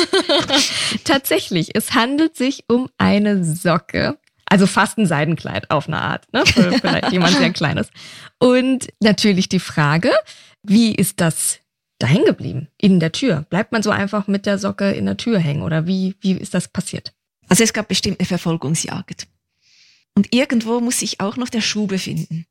Tatsächlich, 1.05 1.75
es 1.75 1.95
handelt 1.95 2.37
sich 2.37 2.65
um 2.69 2.89
eine 2.99 3.45
Socke. 3.45 4.19
Also 4.47 4.67
fast 4.67 4.99
ein 4.99 5.07
Seidenkleid 5.07 5.71
auf 5.71 5.89
eine 5.89 6.01
Art, 6.01 6.31
ne? 6.33 6.45
Für 6.47 6.73
vielleicht 6.81 7.13
jemand 7.13 7.37
sehr 7.37 7.53
kleines. 7.53 7.89
Und 8.39 8.89
natürlich 9.01 9.49
die 9.49 9.61
Frage, 9.61 10.11
wie 10.63 10.95
ist 10.95 11.21
das 11.21 11.61
dahin 11.99 12.25
geblieben? 12.25 12.69
In 12.79 13.01
der 13.01 13.13
Tür? 13.13 13.47
Bleibt 13.49 13.73
man 13.73 13.83
so 13.83 13.91
einfach 13.91 14.27
mit 14.27 14.45
der 14.47 14.59
Socke 14.59 14.93
in 14.93 15.07
der 15.07 15.17
Tür 15.17 15.39
hängen? 15.39 15.63
Oder 15.63 15.87
wie, 15.87 16.15
wie 16.21 16.33
ist 16.33 16.55
das 16.55 16.69
passiert? 16.69 17.15
Also 17.49 17.65
es 17.65 17.73
gab 17.73 17.89
bestimmt 17.89 18.21
eine 18.21 18.27
Verfolgungsjagd. 18.27 19.27
Und 20.15 20.33
irgendwo 20.33 20.81
muss 20.81 21.01
sich 21.01 21.21
auch 21.21 21.37
noch 21.37 21.49
der 21.49 21.61
Schuh 21.61 21.87
befinden. 21.87 22.47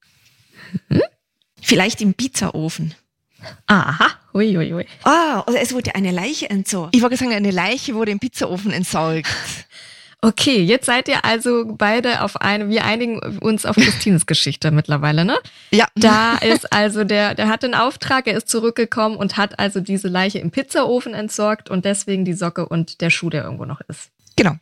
Vielleicht 1.61 2.01
im 2.01 2.13
Pizzaofen. 2.13 2.93
Aha, 3.67 4.07
hui, 4.33 4.53
hui, 4.55 4.71
hui. 4.71 4.85
Ah, 5.03 5.43
oder 5.47 5.61
es 5.61 5.73
wurde 5.73 5.95
eine 5.95 6.11
Leiche 6.11 6.49
entsorgt. 6.49 6.95
Ich 6.95 7.01
wollte 7.01 7.17
sagen, 7.17 7.33
eine 7.33 7.51
Leiche 7.51 7.93
wurde 7.95 8.11
im 8.11 8.19
Pizzaofen 8.19 8.71
entsorgt. 8.71 9.27
Okay, 10.21 10.63
jetzt 10.63 10.85
seid 10.85 11.09
ihr 11.09 11.25
also 11.25 11.65
beide 11.67 12.21
auf 12.21 12.39
eine, 12.39 12.69
wir 12.69 12.85
einigen 12.85 13.19
uns 13.39 13.65
auf 13.65 13.75
Christines 13.75 14.25
Geschichte 14.25 14.71
mittlerweile, 14.71 15.25
ne? 15.25 15.37
Ja. 15.71 15.87
Da 15.95 16.37
ist 16.37 16.71
also 16.71 17.03
der, 17.03 17.35
der 17.35 17.49
hat 17.49 17.63
den 17.63 17.75
Auftrag, 17.75 18.27
er 18.27 18.37
ist 18.37 18.47
zurückgekommen 18.47 19.17
und 19.17 19.35
hat 19.35 19.59
also 19.59 19.81
diese 19.81 20.07
Leiche 20.07 20.39
im 20.39 20.49
Pizzaofen 20.51 21.13
entsorgt 21.13 21.69
und 21.69 21.83
deswegen 21.83 22.23
die 22.23 22.33
Socke 22.33 22.65
und 22.65 23.01
der 23.01 23.09
Schuh, 23.09 23.29
der 23.29 23.43
irgendwo 23.43 23.65
noch 23.65 23.81
ist. 23.89 24.11
Genau. 24.37 24.55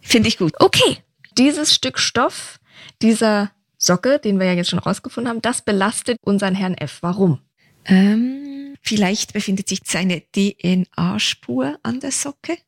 Finde 0.00 0.28
ich 0.28 0.38
gut. 0.38 0.52
Okay, 0.60 0.98
dieses 1.38 1.74
Stück 1.74 1.98
Stoff, 1.98 2.58
dieser 3.00 3.50
Socke, 3.76 4.18
den 4.18 4.38
wir 4.40 4.46
ja 4.46 4.54
jetzt 4.54 4.70
schon 4.70 4.80
rausgefunden 4.80 5.30
haben, 5.30 5.42
das 5.42 5.62
belastet 5.62 6.18
unseren 6.20 6.54
Herrn 6.54 6.74
F. 6.74 6.98
Warum? 7.00 7.40
Ähm, 7.84 8.76
vielleicht 8.82 9.32
befindet 9.32 9.68
sich 9.68 9.80
seine 9.84 10.22
DNA-Spur 10.32 11.78
an 11.82 12.00
der 12.00 12.12
Socke. 12.12 12.58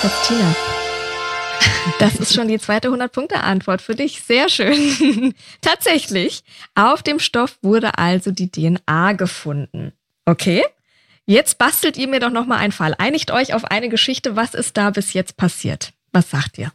Christina. 0.00 0.54
Das 1.98 2.16
ist 2.16 2.34
schon 2.34 2.48
die 2.48 2.58
zweite 2.58 2.88
100-Punkte-Antwort 2.88 3.80
für 3.80 3.94
dich. 3.94 4.20
Sehr 4.20 4.48
schön. 4.48 5.34
Tatsächlich, 5.60 6.44
auf 6.74 7.02
dem 7.02 7.18
Stoff 7.18 7.58
wurde 7.62 7.98
also 7.98 8.30
die 8.30 8.50
DNA 8.50 9.14
gefunden. 9.14 9.92
Okay? 10.26 10.62
Jetzt 11.24 11.56
bastelt 11.58 11.96
ihr 11.96 12.06
mir 12.06 12.20
doch 12.20 12.30
nochmal 12.30 12.58
einen 12.58 12.72
Fall. 12.72 12.94
Einigt 12.98 13.30
euch 13.30 13.54
auf 13.54 13.64
eine 13.64 13.88
Geschichte. 13.88 14.36
Was 14.36 14.54
ist 14.54 14.76
da 14.76 14.90
bis 14.90 15.14
jetzt 15.14 15.36
passiert? 15.36 15.92
Was 16.12 16.30
sagt 16.30 16.58
ihr? 16.58 16.72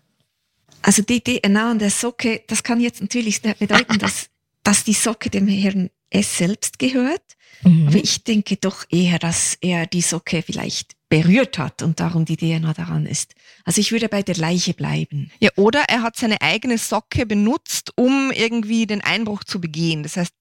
Also 0.83 1.01
die 1.01 1.21
DNA 1.21 1.71
an 1.71 1.79
der 1.79 1.89
Socke, 1.89 2.43
das 2.47 2.61
kann 2.61 2.79
jetzt 2.79 3.01
natürlich 3.01 3.41
bedeuten, 3.41 3.97
dass, 3.99 4.27
dass 4.63 4.83
die 4.83 4.93
Socke 4.93 5.29
dem 5.29 5.47
Herrn 5.47 5.89
S 6.09 6.37
selbst 6.37 6.77
gehört. 6.77 7.23
Aber 7.63 7.95
ich 7.95 8.23
denke 8.25 8.57
doch 8.57 8.83
eher, 8.89 9.19
dass 9.19 9.57
er 9.61 9.85
die 9.87 10.01
Socke 10.01 10.41
vielleicht 10.41 10.93
berührt 11.07 11.57
hat 11.57 11.81
und 11.81 11.99
darum 11.99 12.25
die 12.25 12.35
DNA 12.35 12.73
daran 12.73 13.05
ist. 13.05 13.35
Also 13.63 13.79
ich 13.79 13.91
würde 13.93 14.09
bei 14.09 14.21
der 14.21 14.35
Leiche 14.35 14.73
bleiben. 14.73 15.31
Ja, 15.39 15.49
oder 15.55 15.83
er 15.87 16.01
hat 16.01 16.17
seine 16.17 16.41
eigene 16.41 16.77
Socke 16.77 17.25
benutzt, 17.25 17.91
um 17.95 18.31
irgendwie 18.31 18.85
den 18.85 19.01
Einbruch 19.01 19.45
zu 19.45 19.61
begehen. 19.61 20.03
Das 20.03 20.17
heißt, 20.17 20.33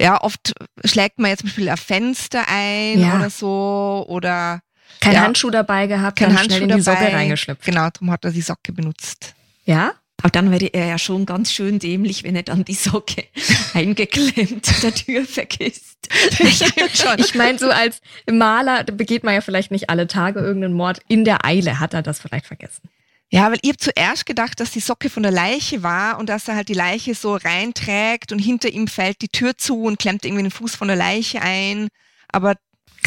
ja, 0.00 0.20
oft 0.22 0.52
schlägt 0.84 1.18
man 1.18 1.30
jetzt 1.30 1.40
zum 1.40 1.48
Beispiel 1.48 1.68
ein 1.68 1.76
Fenster 1.76 2.44
ein 2.48 3.00
Ja. 3.00 3.16
oder 3.16 3.30
so 3.30 4.04
oder 4.08 4.60
Kein 5.00 5.14
Ja. 5.14 5.22
Handschuh 5.22 5.50
dabei 5.50 5.86
gehabt, 5.86 6.18
kein 6.18 6.28
Handschuh 6.30 6.56
schnell 6.56 6.70
in 6.70 6.78
die 6.78 6.84
dabei. 6.84 7.00
Socke 7.00 7.12
reingeschlüpft. 7.16 7.64
Genau, 7.64 7.88
darum 7.90 8.10
hat 8.10 8.24
er 8.24 8.30
die 8.30 8.40
Socke 8.42 8.72
benutzt. 8.72 9.34
Ja? 9.64 9.92
Aber 10.18 10.30
dann 10.30 10.52
wäre 10.52 10.66
er 10.66 10.86
ja 10.86 10.98
schon 10.98 11.26
ganz 11.26 11.50
schön 11.52 11.80
dämlich, 11.80 12.22
wenn 12.22 12.36
er 12.36 12.44
dann 12.44 12.64
die 12.64 12.74
Socke 12.74 13.24
eingeklemmt 13.74 14.68
in 14.68 14.80
der 14.82 14.94
Tür 14.94 15.24
vergisst. 15.24 16.08
Ich 16.38 17.34
meine, 17.34 17.58
so 17.58 17.70
als 17.70 18.00
Maler 18.30 18.84
begeht 18.84 19.24
man 19.24 19.34
ja 19.34 19.40
vielleicht 19.40 19.70
nicht 19.72 19.90
alle 19.90 20.06
Tage 20.06 20.38
irgendeinen 20.40 20.74
Mord. 20.74 21.00
In 21.08 21.24
der 21.24 21.44
Eile 21.44 21.80
hat 21.80 21.94
er 21.94 22.02
das 22.02 22.20
vielleicht 22.20 22.46
vergessen. 22.46 22.88
Ja, 23.30 23.50
weil 23.50 23.58
ich 23.62 23.70
habe 23.70 23.78
zuerst 23.78 24.26
gedacht, 24.26 24.60
dass 24.60 24.72
die 24.72 24.80
Socke 24.80 25.08
von 25.08 25.22
der 25.22 25.32
Leiche 25.32 25.82
war 25.82 26.18
und 26.18 26.28
dass 26.28 26.46
er 26.48 26.54
halt 26.54 26.68
die 26.68 26.74
Leiche 26.74 27.14
so 27.14 27.34
reinträgt 27.34 28.30
und 28.30 28.38
hinter 28.38 28.68
ihm 28.68 28.86
fällt 28.88 29.22
die 29.22 29.28
Tür 29.28 29.56
zu 29.56 29.84
und 29.84 29.98
klemmt 29.98 30.24
irgendwie 30.24 30.42
den 30.42 30.50
Fuß 30.50 30.74
von 30.76 30.86
der 30.88 30.98
Leiche 30.98 31.40
ein. 31.40 31.88
Aber 32.28 32.56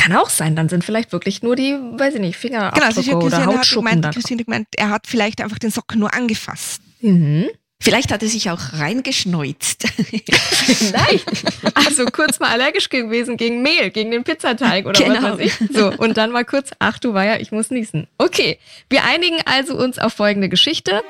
Kann 0.06 0.16
auch 0.18 0.30
sein, 0.30 0.56
dann 0.56 0.70
sind 0.70 0.84
vielleicht 0.84 1.12
wirklich 1.12 1.42
nur 1.42 1.56
die, 1.56 1.74
weiß 1.74 2.16
ich 2.16 2.22
nicht, 2.22 2.40
genau, 2.40 2.60
Fingerabdrücke 2.72 2.86
also 2.86 3.02
oder 3.12 3.20
Christiane 3.22 3.46
hat 3.48 3.58
Hautschuppen 3.58 3.86
gemeint, 3.86 4.06
da. 4.06 4.10
Christine 4.12 4.44
gemeint, 4.44 4.68
er 4.78 4.90
hat 4.92 5.08
vielleicht 5.08 5.42
einfach 5.42 5.58
den 5.58 5.72
Socken 5.72 6.00
nur 6.00 6.14
angefasst. 6.14 6.82
Mhm. 7.02 7.48
Vielleicht 7.82 8.12
hat 8.12 8.24
er 8.24 8.30
sich 8.30 8.50
auch 8.50 8.74
reingeschneuzt. 8.74 9.84
Vielleicht. 9.98 11.26
Also 11.74 12.06
kurz 12.06 12.40
mal 12.40 12.50
allergisch 12.50 12.90
gewesen 12.90 13.36
gegen 13.36 13.62
Mehl, 13.62 13.92
gegen 13.92 14.12
den 14.12 14.24
Pizzateig 14.24 14.86
oder 14.86 15.04
Genau. 15.04 15.22
was 15.22 15.40
weiß 15.40 15.40
ich. 15.40 15.76
So, 15.76 15.92
und 15.92 16.18
dann 16.18 16.32
mal 16.32 16.46
kurz, 16.46 16.72
ach 16.80 17.00
du 17.00 17.14
Weiher, 17.14 17.42
ich 17.42 17.52
muss 17.52 17.72
niesen. 17.72 18.08
Okay, 18.18 18.60
wir 18.90 19.04
einigen 19.04 19.38
also 19.46 19.76
uns 19.76 20.00
auf 20.00 20.14
folgende 20.14 20.50
Geschichte. 20.50 21.02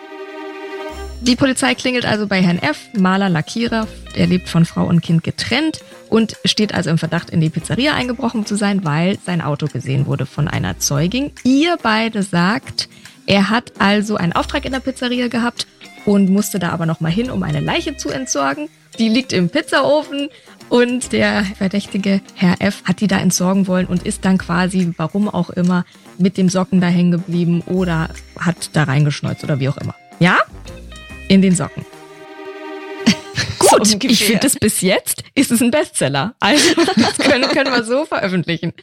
Die 1.21 1.35
Polizei 1.35 1.73
klingelt 1.73 2.05
also 2.05 2.27
bei 2.27 2.41
Herrn 2.41 2.59
F., 2.59 2.89
Maler, 2.97 3.29
Lackierer. 3.29 3.87
Er 4.13 4.27
lebt 4.27 4.47
von 4.47 4.65
Frau 4.65 4.85
und 4.85 5.01
Kind 5.01 5.23
getrennt 5.23 5.79
und 6.09 6.37
steht 6.45 6.73
also 6.73 6.89
im 6.89 6.97
Verdacht, 6.97 7.29
in 7.29 7.41
die 7.41 7.49
Pizzeria 7.49 7.95
eingebrochen 7.95 8.45
zu 8.45 8.55
sein, 8.55 8.83
weil 8.83 9.17
sein 9.25 9.41
Auto 9.41 9.67
gesehen 9.67 10.05
wurde 10.05 10.25
von 10.25 10.47
einer 10.47 10.77
Zeugin. 10.79 11.31
Ihr 11.43 11.77
beide 11.81 12.21
sagt, 12.21 12.89
er 13.25 13.49
hat 13.49 13.73
also 13.79 14.17
einen 14.17 14.33
Auftrag 14.33 14.65
in 14.65 14.71
der 14.71 14.79
Pizzeria 14.79 15.27
gehabt 15.27 15.67
und 16.05 16.29
musste 16.29 16.59
da 16.59 16.69
aber 16.69 16.85
nochmal 16.85 17.11
hin, 17.11 17.31
um 17.31 17.41
eine 17.43 17.59
Leiche 17.59 17.97
zu 17.97 18.09
entsorgen. 18.09 18.69
Die 18.99 19.09
liegt 19.09 19.33
im 19.33 19.49
Pizzaofen 19.49 20.29
und 20.69 21.11
der 21.11 21.43
verdächtige 21.43 22.21
Herr 22.35 22.61
F. 22.61 22.83
hat 22.85 23.01
die 23.01 23.07
da 23.07 23.17
entsorgen 23.17 23.67
wollen 23.67 23.87
und 23.87 24.05
ist 24.05 24.25
dann 24.25 24.37
quasi, 24.37 24.93
warum 24.97 25.27
auch 25.27 25.49
immer, 25.49 25.85
mit 26.17 26.37
dem 26.37 26.49
Socken 26.49 26.81
da 26.81 26.87
hängen 26.87 27.11
geblieben 27.11 27.61
oder 27.65 28.09
hat 28.39 28.69
da 28.73 28.83
reingeschneuzt 28.83 29.43
oder 29.43 29.59
wie 29.59 29.69
auch 29.69 29.77
immer. 29.77 29.95
Ja? 30.19 30.37
In 31.27 31.41
den 31.41 31.55
Socken. 31.55 31.85
Gut, 33.59 34.03
ich 34.03 34.23
finde 34.25 34.41
das 34.41 34.55
bis 34.55 34.81
jetzt 34.81 35.23
ist 35.33 35.51
es 35.51 35.61
ein 35.61 35.71
Bestseller. 35.71 36.35
Also, 36.39 36.75
das 36.95 37.17
können, 37.17 37.49
können 37.49 37.73
wir 37.73 37.83
so 37.83 38.05
veröffentlichen. 38.05 38.73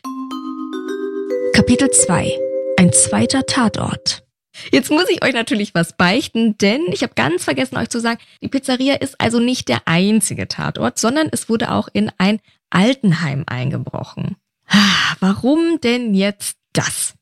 Kapitel 1.54 1.90
2. 1.90 2.32
Ein 2.78 2.92
zweiter 2.92 3.46
Tatort. 3.46 4.24
Jetzt 4.70 4.90
muss 4.90 5.08
ich 5.08 5.24
euch 5.24 5.32
natürlich 5.32 5.74
was 5.74 5.96
beichten, 5.96 6.58
denn 6.58 6.82
ich 6.92 7.02
habe 7.02 7.14
ganz 7.14 7.44
vergessen 7.44 7.76
euch 7.78 7.88
zu 7.88 8.00
sagen, 8.00 8.20
die 8.42 8.48
Pizzeria 8.48 8.94
ist 8.94 9.20
also 9.20 9.38
nicht 9.38 9.68
der 9.68 9.82
einzige 9.86 10.46
Tatort, 10.48 10.98
sondern 10.98 11.28
es 11.32 11.48
wurde 11.48 11.70
auch 11.70 11.88
in 11.92 12.10
ein 12.18 12.40
Altenheim 12.70 13.44
eingebrochen. 13.46 14.36
Ah, 14.68 15.02
Warum 15.20 15.80
denn 15.80 16.14
jetzt 16.14 16.56
das? 16.72 17.14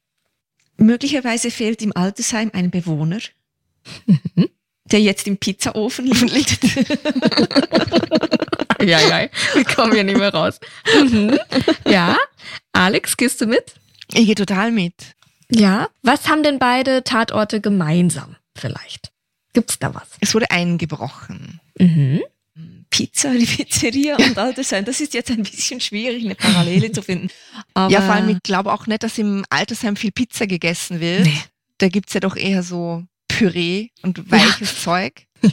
Möglicherweise 0.78 1.50
fehlt 1.50 1.82
im 1.82 1.94
Altersheim 1.94 2.50
ein 2.54 2.70
Bewohner, 2.70 3.18
der 4.92 5.00
jetzt 5.00 5.26
im 5.26 5.36
Pizzaofen 5.36 6.06
liegt. 6.06 6.58
Ja, 8.82 8.98
ja, 9.00 9.28
wir 9.54 9.64
kommen 9.64 9.92
hier 9.92 10.04
nicht 10.04 10.16
mehr 10.16 10.32
raus. 10.32 10.58
Mhm. 11.02 11.38
Ja, 11.86 12.16
Alex, 12.72 13.16
gehst 13.16 13.40
du 13.40 13.46
mit? 13.46 13.74
Ich 14.12 14.26
gehe 14.26 14.34
total 14.34 14.70
mit. 14.70 14.94
Ja. 15.50 15.88
Was 16.02 16.28
haben 16.28 16.42
denn 16.42 16.58
beide 16.58 17.04
Tatorte 17.04 17.60
gemeinsam 17.60 18.36
vielleicht? 18.56 19.10
Gibt's 19.52 19.78
da 19.78 19.94
was? 19.94 20.08
Es 20.20 20.34
wurde 20.34 20.50
eingebrochen. 20.50 21.60
Mhm. 21.78 22.22
Pizza, 22.90 23.32
die 23.34 23.46
Pizzeria 23.46 24.16
und 24.16 24.36
Altersheim. 24.36 24.84
Das 24.84 25.00
ist 25.00 25.14
jetzt 25.14 25.30
ein 25.30 25.42
bisschen 25.42 25.80
schwierig, 25.80 26.24
eine 26.24 26.34
Parallele 26.34 26.90
zu 26.90 27.02
finden. 27.02 27.28
Aber 27.74 27.92
ja, 27.92 28.00
vor 28.00 28.14
allem, 28.14 28.30
ich 28.30 28.42
glaube 28.42 28.72
auch 28.72 28.86
nicht, 28.86 29.02
dass 29.02 29.16
im 29.18 29.44
Altersheim 29.48 29.96
viel 29.96 30.10
Pizza 30.10 30.46
gegessen 30.46 31.00
wird. 31.00 31.24
Nee. 31.24 31.40
Da 31.78 31.88
gibt's 31.88 32.14
ja 32.14 32.20
doch 32.20 32.36
eher 32.36 32.62
so 32.62 33.04
Püree 33.40 33.88
und 34.02 34.30
weiches 34.30 34.82
Zeug. 34.82 35.22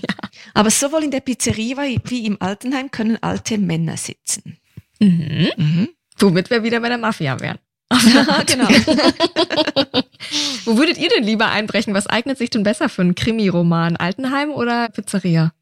aber 0.53 0.69
sowohl 0.69 1.03
in 1.05 1.11
der 1.11 1.21
Pizzeria 1.21 1.77
wie- 2.03 2.25
im 2.25 2.35
Altenheim 2.41 2.91
können 2.91 3.17
alte 3.23 3.57
Männer 3.57 3.95
sitzen. 3.95 4.57
Mhm. 4.99 5.49
Mhm. 5.55 5.89
Womit 6.19 6.49
wir 6.49 6.63
wieder 6.63 6.81
bei 6.81 6.89
der 6.89 6.97
Mafia 6.97 7.39
wären. 7.39 7.59
genau. 8.45 8.67
Wo 10.65 10.77
würdet 10.77 10.97
ihr 10.97 11.07
denn 11.09 11.23
lieber 11.23 11.49
einbrechen? 11.49 11.93
Was 11.93 12.07
eignet 12.07 12.37
sich 12.37 12.49
denn 12.49 12.63
besser 12.63 12.89
für 12.89 13.01
einen 13.03 13.15
Krimi-Roman? 13.15 13.95
Altenheim 13.95 14.51
oder 14.51 14.89
Pizzeria? 14.89 15.53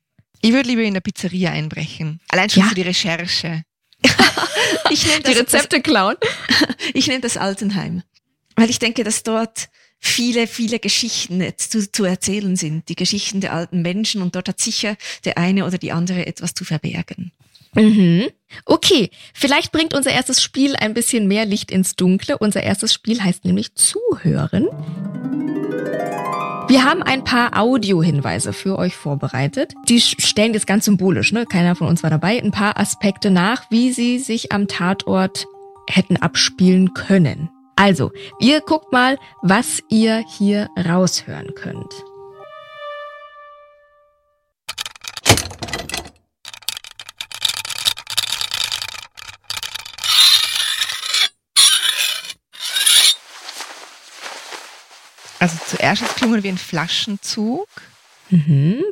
Ich 0.41 0.51
würde 0.51 0.67
lieber 0.69 0.81
in 0.81 0.93
der 0.95 1.01
Pizzeria 1.01 1.51
einbrechen. 1.51 2.19
Allein 2.29 2.49
schon 2.49 2.63
Ja. 2.63 2.69
für 2.69 2.75
die 2.75 2.81
Recherche. 2.81 3.61
Ich 4.89 5.05
nenne 5.05 5.19
Die 5.23 5.33
das, 5.33 5.37
Rezepte 5.41 5.81
klauen? 5.81 6.15
ich 6.93 7.07
nenne 7.07 7.21
das 7.21 7.37
Altenheim. 7.37 8.01
Weil 8.55 8.69
ich 8.71 8.79
denke, 8.79 9.03
dass 9.03 9.21
dort 9.23 9.69
viele, 10.05 10.47
viele 10.47 10.79
Geschichten 10.79 11.43
zu, 11.57 11.91
zu 11.91 12.03
erzählen 12.03 12.55
sind. 12.55 12.87
Die 12.89 12.95
Geschichten 12.95 13.41
der 13.41 13.53
alten 13.53 13.81
Menschen 13.81 14.21
und 14.21 14.35
dort 14.35 14.47
hat 14.47 14.59
sicher 14.59 14.95
der 15.25 15.37
eine 15.37 15.65
oder 15.65 15.77
die 15.77 15.91
andere 15.91 16.25
etwas 16.25 16.53
zu 16.53 16.63
verbergen. 16.63 17.31
Mhm. 17.73 18.27
Okay, 18.65 19.09
vielleicht 19.33 19.71
bringt 19.71 19.93
unser 19.93 20.11
erstes 20.11 20.41
Spiel 20.41 20.75
ein 20.75 20.93
bisschen 20.93 21.27
mehr 21.27 21.45
Licht 21.45 21.71
ins 21.71 21.95
Dunkle. 21.95 22.37
Unser 22.37 22.63
erstes 22.63 22.93
Spiel 22.93 23.21
heißt 23.21 23.43
nämlich 23.43 23.75
Zuhören. 23.75 24.67
Wir 26.67 26.83
haben 26.83 27.03
ein 27.03 27.23
paar 27.23 27.59
Audiohinweise 27.59 28.53
für 28.53 28.77
euch 28.77 28.95
vorbereitet. 28.95 29.73
Die 29.89 29.99
stellen 29.99 30.53
jetzt 30.53 30.67
ganz 30.67 30.85
symbolisch, 30.85 31.31
ne? 31.31 31.45
Keiner 31.45 31.75
von 31.75 31.87
uns 31.87 32.01
war 32.01 32.09
dabei, 32.09 32.41
ein 32.41 32.51
paar 32.51 32.79
Aspekte 32.79 33.29
nach, 33.29 33.69
wie 33.69 33.91
sie 33.91 34.19
sich 34.19 34.51
am 34.51 34.67
Tatort 34.67 35.45
hätten 35.87 36.17
abspielen 36.17 36.93
können. 36.93 37.49
Also, 37.75 38.11
ihr 38.39 38.61
guckt 38.61 38.91
mal, 38.91 39.17
was 39.41 39.81
ihr 39.89 40.23
hier 40.27 40.69
raushören 40.77 41.53
könnt. 41.55 41.93
Also 55.45 55.57
zuerst 55.67 56.01
es 56.01 56.15
klungen 56.15 56.41
wie 56.41 56.47
ein 56.49 56.57
Flaschenzug. 56.57 57.67
Mhm. 58.29 58.83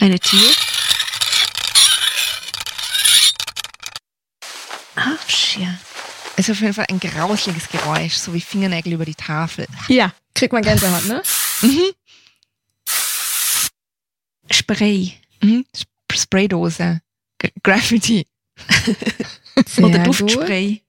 Eine 0.00 0.18
Tür. 0.20 0.48
Aufschier. 4.96 5.78
Es 6.36 6.37
ist 6.48 6.56
auf 6.56 6.60
jeden 6.62 6.74
Fall 6.74 6.86
ein 6.88 7.00
grausliches 7.00 7.68
Geräusch, 7.68 8.14
so 8.14 8.32
wie 8.32 8.40
Fingernägel 8.40 8.94
über 8.94 9.04
die 9.04 9.14
Tafel. 9.14 9.66
Ja, 9.88 10.12
kriegt 10.34 10.52
man 10.52 10.62
Gänsehaut, 10.62 11.06
ne? 11.06 11.22
Mhm. 11.62 11.92
Spray. 14.50 15.12
Mhm. 15.42 15.66
Spraydose. 16.10 17.00
G 17.38 17.50
Graffiti. 17.62 18.26
Oder. 19.78 19.98
Duftspray. 20.00 20.82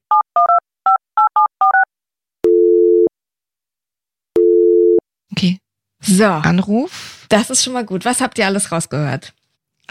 Okay. 5.31 5.59
So, 6.01 6.25
Anruf. 6.25 7.25
das 7.29 7.49
ist 7.49 7.63
schon 7.63 7.73
mal 7.73 7.85
gut. 7.85 8.05
Was 8.05 8.21
habt 8.21 8.37
ihr 8.37 8.45
alles 8.45 8.71
rausgehört? 8.71 9.33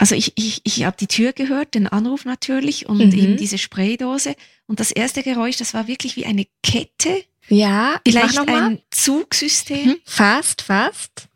Also 0.01 0.15
ich, 0.15 0.31
ich, 0.35 0.61
ich 0.63 0.85
habe 0.85 0.95
die 0.97 1.07
Tür 1.07 1.33
gehört, 1.33 1.73
den 1.75 1.85
Anruf 1.85 2.23
natürlich 2.23 2.87
und 2.87 2.99
Mhm. 2.99 3.19
eben 3.19 3.37
diese 3.37 3.57
Spraydose. 3.57 4.33
Und 4.65 4.79
das 4.79 4.91
erste 4.91 5.23
Geräusch, 5.23 5.57
das 5.57 5.73
war 5.73 5.87
wirklich 5.89 6.15
wie 6.15 6.25
eine 6.25 6.45
Kette, 6.63 7.25
Ja, 7.49 7.99
ich 8.05 8.13
mach 8.15 8.21
vielleicht 8.21 8.35
noch 8.37 8.45
mal. 8.45 8.63
ein 8.63 8.81
Zugsystem. 8.91 9.87
Mhm. 9.87 9.95
Fast, 10.05 10.61
fast. 10.61 11.27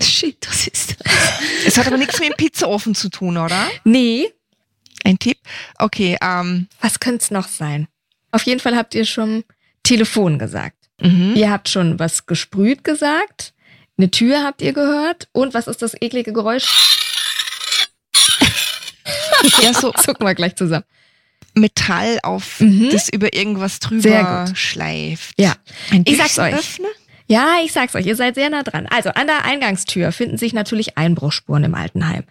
Shit, 0.00 0.36
das 0.46 0.66
ist 0.66 0.96
Es 1.66 1.76
hat 1.76 1.86
aber 1.86 1.98
nichts 1.98 2.18
mit 2.18 2.30
dem 2.30 2.36
Pizzaofen 2.36 2.94
zu 2.94 3.10
tun, 3.10 3.36
oder? 3.36 3.68
Nee, 3.84 4.32
Ein 5.04 5.18
Tipp? 5.18 5.38
Okay, 5.78 6.16
ähm, 6.22 6.68
was 6.80 7.00
könnte 7.00 7.22
es 7.24 7.30
noch 7.30 7.48
sein? 7.48 7.88
Auf 8.32 8.42
jeden 8.44 8.60
Fall 8.60 8.76
habt 8.76 8.94
ihr 8.94 9.04
schon 9.04 9.44
Telefon 9.82 10.38
gesagt. 10.38 10.76
mhm. 11.00 11.32
Ihr 11.36 11.50
habt 11.50 11.68
schon 11.68 11.98
was 11.98 12.26
gesprüht 12.26 12.84
gesagt. 12.84 13.54
Eine 13.98 14.10
Tür 14.10 14.42
habt 14.44 14.62
ihr 14.62 14.72
gehört. 14.72 15.28
Und 15.32 15.52
was 15.54 15.66
ist 15.66 15.82
das 15.82 15.94
eklige 16.00 16.32
Geräusch? 16.32 16.68
ja, 19.62 19.72
so 19.72 19.92
Zucken 20.02 20.26
wir 20.26 20.34
gleich 20.34 20.56
zusammen. 20.56 20.84
Metall 21.54 22.18
auf, 22.22 22.60
Mhm. 22.60 22.90
das 22.92 23.08
über 23.08 23.34
irgendwas 23.34 23.80
drüber 23.80 24.50
schleift. 24.54 25.34
Ja. 25.38 25.54
ein 25.90 26.04
Ich 26.06 26.16
sag's 26.16 26.38
euch. 26.38 26.52
Büchsenöffner. 26.54 26.88
Ja, 27.26 27.56
ich 27.64 27.72
sag's 27.72 27.94
euch, 27.94 28.06
ihr 28.06 28.16
seid 28.16 28.34
sehr 28.36 28.50
nah 28.50 28.62
dran. 28.62 28.86
Also 28.86 29.10
an 29.10 29.26
der 29.26 29.44
Eingangstür 29.44 30.10
finden 30.12 30.36
sich 30.38 30.52
natürlich 30.52 30.96
Einbruchspuren 30.98 31.62
im 31.64 31.74
Altenheim. 31.74 32.24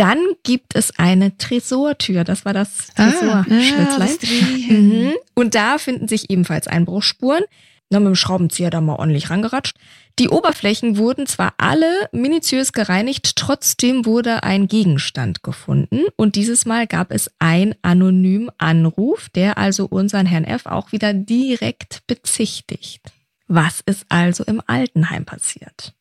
Dann 0.00 0.18
gibt 0.44 0.74
es 0.76 0.98
eine 0.98 1.36
Tresortür. 1.36 2.24
Das 2.24 2.46
war 2.46 2.54
das 2.54 2.88
Ah, 2.96 3.10
Tresorschlitzlein. 3.10 3.98
das 3.98 4.18
Drehen. 4.18 4.88
Mhm. 5.08 5.12
Und 5.34 5.54
da 5.54 5.76
finden 5.76 6.08
sich 6.08 6.30
ebenfalls 6.30 6.66
Einbruchspuren. 6.66 7.44
Noch 7.90 8.00
mit 8.00 8.06
dem 8.06 8.14
Schraubenzieher 8.14 8.70
da 8.70 8.80
mal 8.80 8.94
ordentlich 8.94 9.28
rangeratscht. 9.28 9.76
Die 10.18 10.28
Oberflächen 10.28 10.96
wurden 10.96 11.26
zwar 11.26 11.54
alle 11.58 12.08
minutiös 12.12 12.72
gereinigt, 12.72 13.36
trotzdem 13.36 14.06
wurde 14.06 14.42
ein 14.42 14.68
Gegenstand 14.68 15.42
gefunden. 15.42 16.02
Und 16.16 16.34
dieses 16.34 16.64
Mal 16.64 16.86
gab 16.86 17.10
es 17.10 17.30
einen 17.38 17.74
anonymen 17.82 18.48
Anruf, 18.58 19.28
der 19.28 19.58
also 19.58 19.86
unseren 19.86 20.24
Herrn 20.24 20.44
F. 20.44 20.64
auch 20.66 20.92
wieder 20.92 21.12
direkt 21.12 22.06
bezichtigt. 22.06 23.02
Was 23.48 23.80
ist 23.84 24.06
also 24.08 24.44
im 24.44 24.62
Altenheim 24.66 25.24
passiert? 25.26 25.92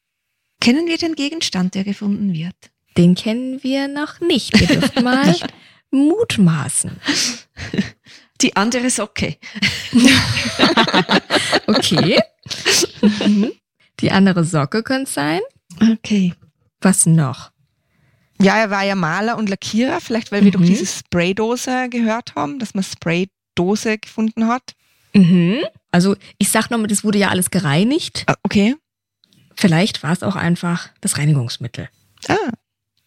Kennen 0.62 0.88
wir 0.88 0.98
den 0.98 1.16
Gegenstand, 1.16 1.74
der 1.76 1.84
gefunden 1.84 2.34
wird? 2.34 2.56
Den 2.98 3.16
kennen 3.16 3.64
wir 3.64 3.88
noch 3.88 4.20
nicht. 4.20 4.60
Ihr 4.60 4.68
dürft 4.68 5.02
mal 5.02 5.36
mutmaßen. 5.92 6.92
Die 8.42 8.56
andere 8.56 8.90
Socke. 8.90 9.38
Okay. 11.68 12.20
Mhm. 13.02 13.52
Die 14.00 14.12
andere 14.12 14.44
Socke 14.44 14.84
könnte 14.84 15.12
sein. 15.12 15.42
Okay. 15.82 16.34
Was 16.82 17.06
noch? 17.06 17.52
Ja, 18.42 18.58
er 18.58 18.70
war 18.72 18.84
ja 18.84 18.96
Maler 18.96 19.38
und 19.38 19.50
Lackierer, 19.50 20.00
vielleicht 20.00 20.32
weil 20.32 20.42
wir 20.44 20.48
Mhm. 20.48 20.52
doch 20.54 20.62
diese 20.66 20.86
Spraydose 20.86 21.90
gehört 21.90 22.36
haben, 22.36 22.60
dass 22.60 22.74
man 22.74 22.84
Spraydose 22.84 23.98
gefunden 23.98 24.48
hat. 24.48 24.74
Mhm. 25.14 25.60
Also 25.92 26.16
ich 26.38 26.50
sag 26.50 26.70
nochmal, 26.72 26.88
das 26.88 27.04
wurde 27.04 27.18
ja 27.20 27.30
alles 27.30 27.52
gereinigt. 27.52 28.24
Ah, 28.28 28.36
Okay. 28.44 28.76
Vielleicht 29.56 30.04
war 30.04 30.14
es 30.14 30.24
auch 30.24 30.38
einfach 30.38 30.90
das 31.02 31.18
Reinigungsmittel. 31.18 31.90
Ah, 32.30 32.36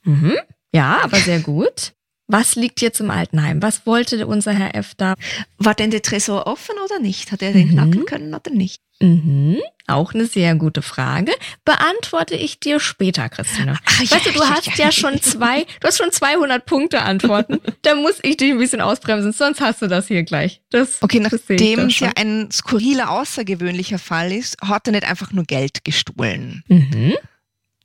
Mhm. 0.04 0.34
Ja, 0.72 1.00
aber 1.02 1.18
sehr 1.18 1.40
gut. 1.40 1.92
Was 2.28 2.54
liegt 2.54 2.80
jetzt 2.80 3.00
im 3.00 3.10
Altenheim? 3.10 3.60
Was 3.60 3.84
wollte 3.84 4.26
unser 4.26 4.52
Herr 4.52 4.74
F. 4.74 4.94
da? 4.96 5.14
War 5.58 5.74
denn 5.74 5.90
der 5.90 6.00
Tresor 6.02 6.46
offen 6.46 6.74
oder 6.82 6.98
nicht? 6.98 7.30
Hat 7.30 7.42
er 7.42 7.52
den 7.52 7.66
Mhm. 7.66 7.72
knacken 7.72 8.06
können 8.06 8.32
oder 8.34 8.50
nicht? 8.50 8.80
Mhm. 9.00 9.58
Auch 9.88 10.14
eine 10.14 10.26
sehr 10.26 10.54
gute 10.54 10.80
Frage. 10.80 11.32
Beantworte 11.66 12.34
ich 12.36 12.58
dir 12.60 12.78
später, 12.80 13.28
Christine. 13.28 13.76
Ach, 13.84 14.00
weißt 14.00 14.26
du, 14.26 14.32
du 14.32 14.40
hast 14.48 14.78
ja 14.78 14.92
schon 14.92 15.20
zwei, 15.20 15.64
du 15.80 15.88
hast 15.88 15.98
schon 15.98 16.12
200 16.12 16.64
Punkte 16.64 17.02
Antworten. 17.02 17.58
da 17.82 17.96
muss 17.96 18.14
ich 18.22 18.36
dich 18.38 18.52
ein 18.52 18.58
bisschen 18.58 18.80
ausbremsen, 18.80 19.32
sonst 19.32 19.60
hast 19.60 19.82
du 19.82 19.88
das 19.88 20.06
hier 20.06 20.22
gleich. 20.22 20.62
Das, 20.70 21.02
okay, 21.02 21.18
nachdem 21.20 21.80
es 21.88 21.98
ja 21.98 22.12
ein 22.16 22.48
skurriler, 22.50 23.10
außergewöhnlicher 23.10 23.98
Fall 23.98 24.32
ist, 24.32 24.56
hat 24.62 24.86
er 24.86 24.92
nicht 24.92 25.04
einfach 25.04 25.32
nur 25.32 25.44
Geld 25.44 25.84
gestohlen, 25.84 26.62
Mhm. 26.68 27.14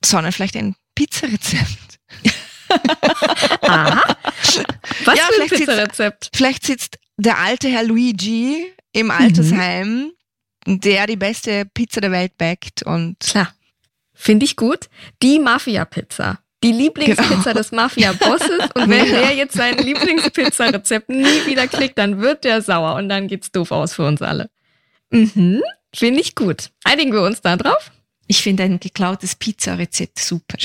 sondern 0.05 0.31
vielleicht 0.31 0.55
ein 0.55 0.75
Pizzarezept. 0.95 1.86
Aha. 3.61 4.15
Was 5.05 5.17
Ja, 5.17 5.23
für 5.33 5.41
ein 5.41 5.49
Pizzarezept? 5.49 6.29
Vielleicht 6.35 6.65
sitzt 6.65 6.99
der 7.17 7.37
alte 7.39 7.67
Herr 7.69 7.83
Luigi 7.83 8.71
im 8.91 9.11
Altersheim, 9.11 10.11
der 10.65 11.07
die 11.07 11.15
beste 11.15 11.65
Pizza 11.65 12.01
der 12.01 12.11
Welt 12.11 12.37
backt 12.37 12.83
und 12.83 13.19
Klar. 13.19 13.53
Finde 14.13 14.45
ich 14.45 14.55
gut. 14.55 14.89
Die 15.21 15.37
Mafia-Pizza. 15.39 16.39
Die 16.63 16.71
Lieblingspizza 16.71 17.35
Genau. 17.43 17.53
des 17.53 17.71
Mafia-Bosses. 17.71 18.69
Und 18.73 18.89
wenn 18.89 19.05
Ja. 19.05 19.19
der 19.19 19.35
jetzt 19.35 19.53
sein 19.55 19.77
Lieblingspizzarezept 19.77 21.07
nie 21.09 21.45
wieder 21.45 21.67
klickt, 21.67 21.97
dann 21.99 22.19
wird 22.19 22.43
der 22.43 22.61
sauer 22.63 22.95
und 22.95 23.09
dann 23.09 23.27
geht's 23.27 23.51
doof 23.51 23.71
aus 23.71 23.93
für 23.93 24.07
uns 24.07 24.21
alle. 24.23 24.49
Mhm. 25.11 25.61
Finde 25.93 26.19
ich 26.19 26.33
gut. 26.35 26.71
Einigen 26.83 27.13
wir 27.13 27.21
uns 27.21 27.41
da 27.41 27.55
drauf? 27.57 27.91
Ich 28.25 28.41
finde 28.41 28.63
ein 28.63 28.79
geklautes 28.79 29.35
Pizzarezept 29.35 30.17
super. 30.19 30.57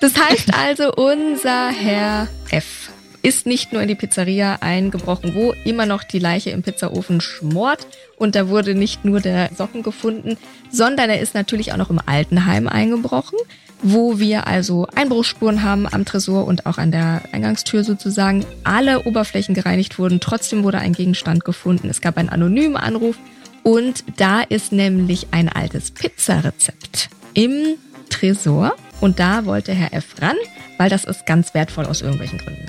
Das 0.00 0.16
heißt 0.16 0.54
also, 0.54 0.92
unser 0.94 1.70
Herr 1.70 2.28
F. 2.50 2.90
ist 3.22 3.46
nicht 3.46 3.72
nur 3.72 3.82
in 3.82 3.88
die 3.88 3.94
Pizzeria 3.94 4.58
eingebrochen, 4.60 5.34
wo 5.34 5.54
immer 5.64 5.86
noch 5.86 6.02
die 6.02 6.18
Leiche 6.18 6.50
im 6.50 6.62
Pizzaofen 6.62 7.20
schmort. 7.20 7.86
Und 8.16 8.34
da 8.34 8.48
wurde 8.48 8.74
nicht 8.74 9.04
nur 9.04 9.20
der 9.20 9.50
Socken 9.56 9.82
gefunden, 9.82 10.36
sondern 10.70 11.10
er 11.10 11.20
ist 11.20 11.34
natürlich 11.34 11.72
auch 11.72 11.76
noch 11.76 11.90
im 11.90 12.00
Altenheim 12.04 12.68
eingebrochen, 12.68 13.38
wo 13.82 14.18
wir 14.18 14.46
also 14.46 14.86
Einbruchsspuren 14.94 15.62
haben 15.62 15.86
am 15.86 16.04
Tresor 16.04 16.46
und 16.46 16.66
auch 16.66 16.78
an 16.78 16.90
der 16.90 17.22
Eingangstür 17.32 17.84
sozusagen. 17.84 18.44
Alle 18.64 19.04
Oberflächen 19.04 19.54
gereinigt 19.54 19.98
wurden, 19.98 20.20
trotzdem 20.20 20.64
wurde 20.64 20.78
ein 20.78 20.92
Gegenstand 20.92 21.44
gefunden. 21.44 21.88
Es 21.88 22.00
gab 22.00 22.16
einen 22.16 22.28
anonymen 22.28 22.76
Anruf 22.76 23.16
und 23.62 24.04
da 24.16 24.40
ist 24.42 24.72
nämlich 24.72 25.28
ein 25.30 25.48
altes 25.48 25.90
Pizzarezept 25.90 27.10
im 27.34 27.76
Tresor. 28.08 28.74
Und 29.00 29.18
da 29.18 29.44
wollte 29.46 29.72
Herr 29.72 29.92
F. 29.94 30.20
ran, 30.20 30.36
weil 30.76 30.90
das 30.90 31.04
ist 31.04 31.26
ganz 31.26 31.54
wertvoll 31.54 31.86
aus 31.86 32.02
irgendwelchen 32.02 32.38
Gründen. 32.38 32.66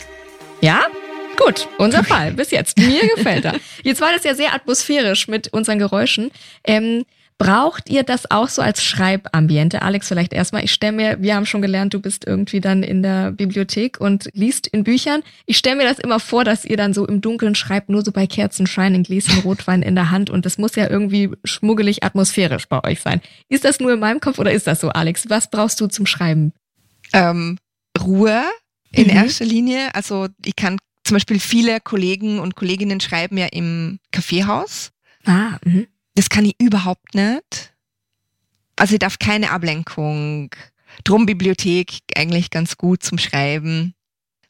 Ja? 0.61 0.85
Gut, 1.37 1.67
unser 1.77 2.03
Fall 2.03 2.33
bis 2.33 2.51
jetzt. 2.51 2.77
Mir 2.77 3.07
gefällt 3.15 3.45
er. 3.45 3.55
Jetzt 3.83 4.01
war 4.01 4.11
das 4.11 4.23
ja 4.23 4.35
sehr 4.35 4.53
atmosphärisch 4.53 5.27
mit 5.27 5.51
unseren 5.53 5.79
Geräuschen. 5.79 6.29
Ähm, 6.63 7.05
Braucht 7.41 7.89
ihr 7.89 8.03
das 8.03 8.29
auch 8.29 8.49
so 8.49 8.61
als 8.61 8.83
Schreibambiente? 8.83 9.81
Alex, 9.81 10.09
vielleicht 10.09 10.31
erstmal. 10.31 10.63
Ich 10.63 10.71
stelle 10.71 10.91
mir, 10.91 11.21
wir 11.23 11.35
haben 11.35 11.47
schon 11.47 11.63
gelernt, 11.63 11.91
du 11.91 11.99
bist 11.99 12.27
irgendwie 12.27 12.61
dann 12.61 12.83
in 12.83 13.01
der 13.01 13.31
Bibliothek 13.31 13.99
und 13.99 14.29
liest 14.33 14.67
in 14.67 14.83
Büchern. 14.83 15.23
Ich 15.47 15.57
stelle 15.57 15.77
mir 15.77 15.85
das 15.85 15.97
immer 15.97 16.19
vor, 16.19 16.43
dass 16.43 16.65
ihr 16.65 16.77
dann 16.77 16.93
so 16.93 17.07
im 17.07 17.19
Dunkeln 17.19 17.55
schreibt, 17.55 17.89
nur 17.89 18.05
so 18.05 18.11
bei 18.11 18.27
Kerzenschein, 18.27 18.93
ein 18.93 19.01
Gläschen 19.01 19.39
Rotwein 19.39 19.81
in 19.81 19.95
der 19.95 20.11
Hand 20.11 20.29
und 20.29 20.45
das 20.45 20.59
muss 20.59 20.75
ja 20.75 20.87
irgendwie 20.87 21.31
schmuggelig 21.43 22.03
atmosphärisch 22.03 22.67
bei 22.67 22.83
euch 22.83 23.01
sein. 23.01 23.21
Ist 23.49 23.65
das 23.65 23.79
nur 23.79 23.91
in 23.91 23.99
meinem 23.99 24.19
Kopf 24.19 24.37
oder 24.37 24.51
ist 24.51 24.67
das 24.67 24.79
so, 24.79 24.89
Alex? 24.89 25.27
Was 25.29 25.49
brauchst 25.49 25.81
du 25.81 25.87
zum 25.87 26.05
Schreiben? 26.05 26.53
Ähm, 27.11 27.57
Ruhe 27.99 28.43
in 28.91 29.05
mhm. 29.05 29.15
erster 29.15 29.45
Linie. 29.45 29.95
Also 29.95 30.27
ich 30.45 30.55
kann 30.55 30.77
zum 31.03 31.15
Beispiel 31.15 31.39
viele 31.39 31.79
Kollegen 31.79 32.39
und 32.39 32.55
Kolleginnen 32.55 32.99
schreiben 32.99 33.37
ja 33.39 33.47
im 33.47 33.97
Kaffeehaus. 34.11 34.91
Ah, 35.25 35.57
mh. 35.65 35.87
Das 36.21 36.29
kann 36.29 36.45
ich 36.45 36.53
überhaupt 36.59 37.15
nicht. 37.15 37.73
Also 38.75 38.93
ich 38.93 38.99
darf 38.99 39.17
keine 39.17 39.49
Ablenkung. 39.49 40.51
Drum 41.03 41.25
Bibliothek 41.25 41.93
eigentlich 42.15 42.51
ganz 42.51 42.77
gut 42.77 43.01
zum 43.01 43.17
Schreiben, 43.17 43.95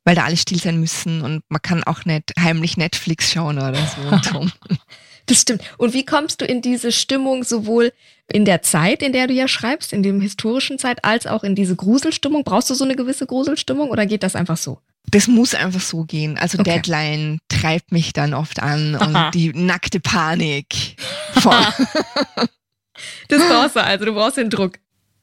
weil 0.03 0.15
da 0.15 0.25
alle 0.25 0.35
still 0.35 0.59
sein 0.59 0.81
müssen 0.81 1.21
und 1.21 1.45
man 1.47 1.61
kann 1.61 1.85
auch 1.85 2.03
nicht 2.03 2.33
heimlich 2.37 2.75
Netflix 2.75 3.31
schauen 3.31 3.57
oder 3.57 3.87
so. 3.87 4.49
das 5.27 5.41
stimmt. 5.43 5.61
Und 5.77 5.93
wie 5.93 6.03
kommst 6.03 6.41
du 6.41 6.45
in 6.45 6.61
diese 6.61 6.91
Stimmung 6.91 7.45
sowohl 7.45 7.93
in 8.29 8.43
der 8.43 8.63
Zeit, 8.63 9.01
in 9.01 9.13
der 9.13 9.27
du 9.27 9.33
ja 9.33 9.47
schreibst, 9.47 9.93
in 9.93 10.03
dem 10.03 10.19
historischen 10.19 10.77
Zeit, 10.77 11.05
als 11.05 11.25
auch 11.25 11.45
in 11.45 11.55
diese 11.55 11.77
Gruselstimmung? 11.77 12.43
Brauchst 12.43 12.69
du 12.69 12.73
so 12.73 12.83
eine 12.83 12.97
gewisse 12.97 13.27
Gruselstimmung 13.27 13.91
oder 13.91 14.05
geht 14.05 14.23
das 14.23 14.35
einfach 14.35 14.57
so? 14.57 14.81
Das 15.09 15.27
muss 15.27 15.55
einfach 15.55 15.81
so 15.81 16.03
gehen. 16.03 16.37
Also 16.37 16.59
okay. 16.59 16.73
Deadline 16.73 17.39
treibt 17.49 17.91
mich 17.93 18.13
dann 18.13 18.33
oft 18.33 18.61
an 18.61 18.95
Aha. 18.95 19.27
und 19.27 19.35
die 19.35 19.53
nackte 19.53 20.01
Panik. 20.01 20.95
das 23.27 23.47
brauchst 23.47 23.75
du 23.75 23.83
also, 23.83 24.05
du 24.05 24.13
brauchst 24.13 24.37
den 24.37 24.49
Druck. 24.49 24.73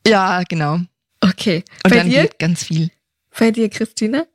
Ja, 0.06 0.42
genau. 0.48 0.80
Okay. 1.20 1.64
Und 1.84 1.90
Bei 1.90 1.96
dann 1.98 2.08
dir? 2.08 2.22
geht 2.22 2.38
ganz 2.38 2.64
viel. 2.64 2.90
Bei 3.38 3.50
dir, 3.50 3.68
Christine? 3.68 4.26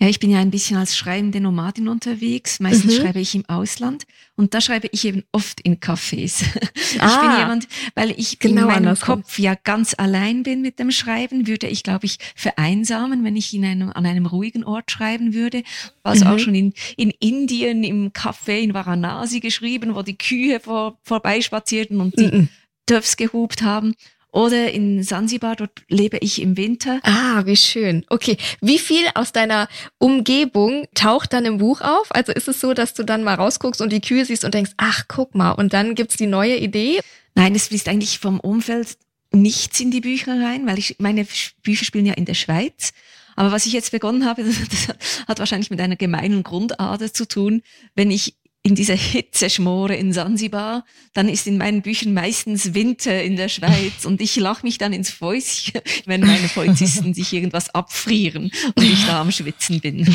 Ja, 0.00 0.08
ich 0.08 0.18
bin 0.18 0.30
ja 0.30 0.40
ein 0.40 0.50
bisschen 0.50 0.76
als 0.76 0.96
schreibende 0.96 1.40
Nomadin 1.40 1.86
unterwegs. 1.86 2.58
Meistens 2.58 2.98
mhm. 2.98 3.02
schreibe 3.02 3.20
ich 3.20 3.34
im 3.36 3.48
Ausland 3.48 4.06
und 4.34 4.52
da 4.52 4.60
schreibe 4.60 4.88
ich 4.90 5.04
eben 5.04 5.22
oft 5.30 5.60
in 5.60 5.78
Cafés. 5.78 6.44
Ah, 6.54 6.68
ich 6.74 6.98
bin 6.98 7.00
ah. 7.00 7.38
jemand, 7.38 7.68
weil 7.94 8.10
ich 8.10 8.40
genau 8.40 8.62
in 8.62 8.66
meinem 8.66 8.76
andersrum. 8.78 9.22
Kopf 9.22 9.38
ja 9.38 9.54
ganz 9.54 9.94
allein 9.96 10.42
bin 10.42 10.62
mit 10.62 10.80
dem 10.80 10.90
Schreiben, 10.90 11.46
würde 11.46 11.68
ich, 11.68 11.84
glaube 11.84 12.06
ich, 12.06 12.18
vereinsamen, 12.34 13.22
wenn 13.22 13.36
ich 13.36 13.54
in 13.54 13.64
einem, 13.64 13.90
an 13.90 14.04
einem 14.04 14.26
ruhigen 14.26 14.64
Ort 14.64 14.90
schreiben 14.90 15.32
würde. 15.32 15.62
Also 16.02 16.24
mhm. 16.24 16.30
auch 16.32 16.38
schon 16.38 16.56
in, 16.56 16.72
in 16.96 17.10
Indien 17.10 17.84
im 17.84 18.12
Café 18.12 18.58
in 18.58 18.74
Varanasi 18.74 19.38
geschrieben, 19.38 19.94
wo 19.94 20.02
die 20.02 20.18
Kühe 20.18 20.58
vor, 20.58 20.98
vorbeispazierten 21.02 22.00
und 22.00 22.18
die 22.18 22.26
mhm. 22.26 22.48
Töpfs 22.86 23.16
gehupt 23.16 23.62
haben. 23.62 23.94
Oder 24.34 24.72
in 24.72 25.04
Sansibar, 25.04 25.54
dort 25.54 25.84
lebe 25.88 26.18
ich 26.18 26.42
im 26.42 26.56
Winter. 26.56 26.98
Ah, 27.04 27.42
wie 27.46 27.54
schön. 27.54 28.04
Okay. 28.08 28.36
Wie 28.60 28.80
viel 28.80 29.04
aus 29.14 29.30
deiner 29.30 29.68
Umgebung 29.98 30.88
taucht 30.92 31.32
dann 31.32 31.44
im 31.44 31.58
Buch 31.58 31.80
auf? 31.82 32.08
Also 32.10 32.32
ist 32.32 32.48
es 32.48 32.60
so, 32.60 32.74
dass 32.74 32.94
du 32.94 33.04
dann 33.04 33.22
mal 33.22 33.34
rausguckst 33.34 33.80
und 33.80 33.92
die 33.92 34.00
Kühe 34.00 34.24
siehst 34.24 34.44
und 34.44 34.52
denkst, 34.52 34.72
ach, 34.76 35.04
guck 35.06 35.36
mal, 35.36 35.52
und 35.52 35.72
dann 35.72 35.94
gibt's 35.94 36.16
die 36.16 36.26
neue 36.26 36.56
Idee? 36.56 36.98
Nein, 37.36 37.54
es 37.54 37.68
fließt 37.68 37.88
eigentlich 37.88 38.18
vom 38.18 38.40
Umfeld 38.40 38.98
nichts 39.30 39.78
in 39.78 39.92
die 39.92 40.00
Bücher 40.00 40.32
rein, 40.32 40.66
weil 40.66 40.80
ich, 40.80 40.96
meine 40.98 41.24
Bücher 41.62 41.84
spielen 41.84 42.06
ja 42.06 42.14
in 42.14 42.24
der 42.24 42.34
Schweiz. 42.34 42.92
Aber 43.36 43.52
was 43.52 43.66
ich 43.66 43.72
jetzt 43.72 43.92
begonnen 43.92 44.26
habe, 44.26 44.42
das 44.70 44.88
hat 45.28 45.38
wahrscheinlich 45.38 45.70
mit 45.70 45.80
einer 45.80 45.96
gemeinen 45.96 46.42
Grundader 46.42 47.14
zu 47.14 47.28
tun. 47.28 47.62
Wenn 47.94 48.10
ich 48.10 48.34
in 48.66 48.74
dieser 48.74 48.94
Hitzeschmore 48.94 49.94
in 49.94 50.14
Sansibar, 50.14 50.84
dann 51.12 51.28
ist 51.28 51.46
in 51.46 51.58
meinen 51.58 51.82
Büchern 51.82 52.14
meistens 52.14 52.72
Winter 52.72 53.22
in 53.22 53.36
der 53.36 53.48
Schweiz 53.50 54.06
und 54.06 54.22
ich 54.22 54.36
lache 54.36 54.64
mich 54.64 54.78
dann 54.78 54.94
ins 54.94 55.10
Fäuschen, 55.10 55.82
wenn 56.06 56.22
meine 56.22 56.48
Polizisten 56.48 57.12
sich 57.12 57.32
irgendwas 57.34 57.74
abfrieren 57.74 58.50
und 58.74 58.82
ich 58.82 59.06
da 59.06 59.20
am 59.20 59.30
Schwitzen 59.30 59.80
bin. 59.80 60.06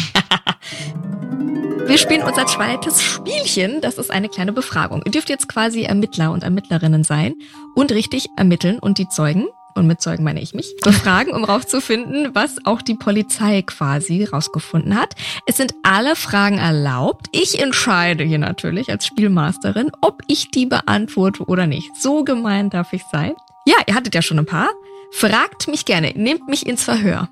Wir 1.86 1.98
spielen 1.98 2.24
unser 2.24 2.48
zweites 2.48 3.02
Spielchen. 3.02 3.82
Das 3.82 3.98
ist 3.98 4.12
eine 4.12 4.30
kleine 4.30 4.52
Befragung. 4.52 5.02
Ihr 5.06 5.12
dürft 5.12 5.30
jetzt 5.30 5.48
quasi 5.48 5.84
Ermittler 5.84 6.32
und 6.32 6.44
Ermittlerinnen 6.44 7.04
sein 7.04 7.36
und 7.76 7.92
richtig 7.92 8.28
ermitteln 8.36 8.80
und 8.80 8.98
die 8.98 9.10
Zeugen 9.10 9.48
und 9.80 9.88
mit 9.88 10.02
Zeugen 10.02 10.24
meine 10.24 10.42
ich 10.42 10.54
mich, 10.54 10.76
befragen, 10.84 11.34
um 11.34 11.44
rauszufinden, 11.44 12.36
was 12.36 12.58
auch 12.66 12.82
die 12.82 12.96
Polizei 12.96 13.64
quasi 13.64 14.26
rausgefunden 14.26 14.96
hat. 14.96 15.16
Es 15.48 15.58
sind 15.58 15.74
alle 15.84 16.16
Fragen 16.16 16.58
erlaubt. 16.58 17.28
Ich 17.32 17.60
entscheide 17.60 18.24
hier 18.24 18.38
natürlich 18.38 18.92
als 18.92 19.06
Spielmasterin, 19.08 19.92
ob 20.02 20.22
ich 20.28 20.52
die 20.52 20.66
beantworte 20.66 21.44
oder 21.46 21.66
nicht. 21.66 21.90
So 22.00 22.24
gemein 22.24 22.70
darf 22.70 22.94
ich 22.94 23.02
sein. 23.12 23.34
Ja, 23.66 23.76
ihr 23.88 23.96
hattet 23.96 24.14
ja 24.14 24.22
schon 24.22 24.40
ein 24.40 24.46
paar. 24.46 24.70
Fragt 25.12 25.68
mich 25.68 25.86
gerne, 25.86 26.12
nehmt 26.16 26.48
mich 26.48 26.68
ins 26.68 26.84
Verhör. 26.84 27.30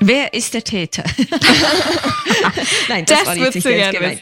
Wer 0.00 0.34
ist 0.34 0.54
der 0.54 0.64
Täter? 0.64 1.04
Nein, 2.88 3.04
das, 3.06 3.24
das 3.24 3.26
war 3.26 3.34
nicht 3.36 3.92
gemeint. 3.92 4.20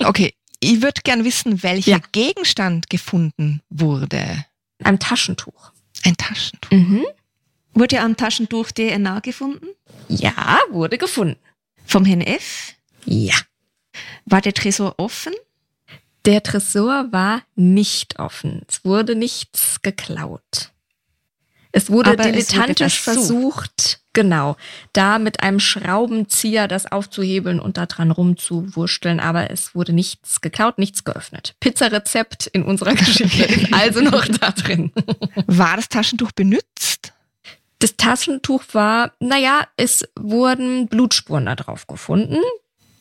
okay, 0.04 0.34
ich 0.60 0.82
würde 0.82 1.00
gern 1.02 1.24
wissen, 1.24 1.62
welcher 1.62 1.92
ja. 1.92 2.00
Gegenstand 2.12 2.90
gefunden 2.90 3.62
wurde. 3.70 4.44
Ein 4.82 4.98
Taschentuch. 4.98 5.72
Ein 6.04 6.16
Taschentuch. 6.16 6.70
Mhm. 6.70 7.04
Wurde 7.72 8.00
am 8.00 8.16
Taschentuch 8.16 8.70
DNA 8.72 9.20
gefunden? 9.20 9.66
Ja, 10.08 10.58
wurde 10.70 10.98
gefunden. 10.98 11.38
Vom 11.86 12.04
Herrn 12.04 12.20
F? 12.20 12.74
Ja. 13.04 13.34
War 14.24 14.40
der 14.40 14.54
Tresor 14.54 14.94
offen? 14.98 15.32
Der 16.24 16.42
Tresor 16.42 17.08
war 17.12 17.42
nicht 17.54 18.18
offen. 18.18 18.62
Es 18.68 18.84
wurde 18.84 19.14
nichts 19.14 19.80
geklaut. 19.82 20.72
Es 21.72 21.90
wurde 21.90 22.10
Aber 22.10 22.24
dilettantisch 22.24 23.00
es 23.00 23.06
wurde 23.06 23.16
versucht, 23.16 23.99
genau, 24.12 24.56
da 24.92 25.18
mit 25.18 25.42
einem 25.42 25.60
Schraubenzieher 25.60 26.68
das 26.68 26.90
aufzuhebeln 26.90 27.60
und 27.60 27.76
da 27.76 27.86
dran 27.86 28.10
rumzuwurschteln, 28.10 29.20
aber 29.20 29.50
es 29.50 29.74
wurde 29.74 29.92
nichts 29.92 30.40
geklaut, 30.40 30.78
nichts 30.78 31.04
geöffnet. 31.04 31.54
Pizzarezept 31.60 32.46
in 32.48 32.62
unserer 32.62 32.94
Geschichte 32.94 33.44
ist 33.44 33.72
also 33.72 34.00
noch 34.00 34.26
da 34.26 34.50
drin. 34.50 34.92
War 35.46 35.76
das 35.76 35.88
Taschentuch 35.88 36.32
benutzt? 36.32 37.12
Das 37.78 37.96
Taschentuch 37.96 38.62
war, 38.72 39.12
naja, 39.20 39.66
es 39.76 40.04
wurden 40.18 40.86
Blutspuren 40.88 41.46
da 41.46 41.54
drauf 41.54 41.86
gefunden, 41.86 42.38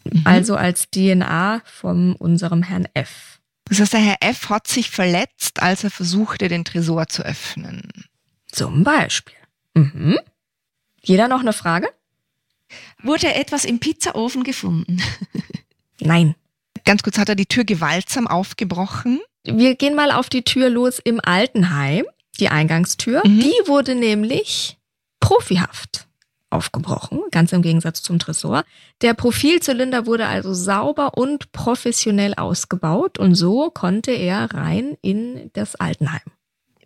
mhm. 0.05 0.21
also 0.23 0.55
als 0.55 0.89
DNA 0.89 1.61
von 1.65 2.15
unserem 2.15 2.63
Herrn 2.63 2.87
F. 2.93 3.39
Das 3.65 3.79
heißt, 3.79 3.93
der 3.93 3.99
Herr 3.99 4.17
F 4.21 4.49
hat 4.49 4.67
sich 4.67 4.89
verletzt, 4.89 5.61
als 5.61 5.83
er 5.83 5.91
versuchte, 5.91 6.47
den 6.47 6.65
Tresor 6.65 7.07
zu 7.07 7.23
öffnen. 7.23 7.91
Zum 8.51 8.83
Beispiel. 8.83 9.35
Mhm. 9.75 10.17
Jeder 11.01 11.27
noch 11.27 11.41
eine 11.41 11.53
Frage? 11.53 11.89
Wurde 13.01 13.33
etwas 13.33 13.65
im 13.65 13.79
Pizzaofen 13.79 14.43
gefunden? 14.43 15.01
Nein. 15.99 16.35
Ganz 16.85 17.03
kurz, 17.03 17.17
hat 17.17 17.29
er 17.29 17.35
die 17.35 17.45
Tür 17.45 17.65
gewaltsam 17.65 18.27
aufgebrochen? 18.27 19.19
Wir 19.43 19.75
gehen 19.75 19.95
mal 19.95 20.11
auf 20.11 20.29
die 20.29 20.43
Tür 20.43 20.69
los 20.69 20.99
im 20.99 21.19
Altenheim, 21.23 22.05
die 22.39 22.49
Eingangstür. 22.49 23.21
Mhm. 23.25 23.39
Die 23.39 23.67
wurde 23.67 23.95
nämlich 23.95 24.77
profihaft 25.19 26.07
aufgebrochen, 26.49 27.21
ganz 27.31 27.51
im 27.51 27.61
Gegensatz 27.61 28.01
zum 28.01 28.17
Tresor. 28.17 28.63
Der 29.01 29.13
Profilzylinder 29.13 30.07
wurde 30.07 30.25
also 30.25 30.53
sauber 30.53 31.15
und 31.15 31.51
professionell 31.51 32.33
ausgebaut 32.33 33.19
und 33.19 33.35
so 33.35 33.69
konnte 33.69 34.11
er 34.11 34.51
rein 34.53 34.97
in 35.01 35.51
das 35.53 35.75
Altenheim 35.75 36.21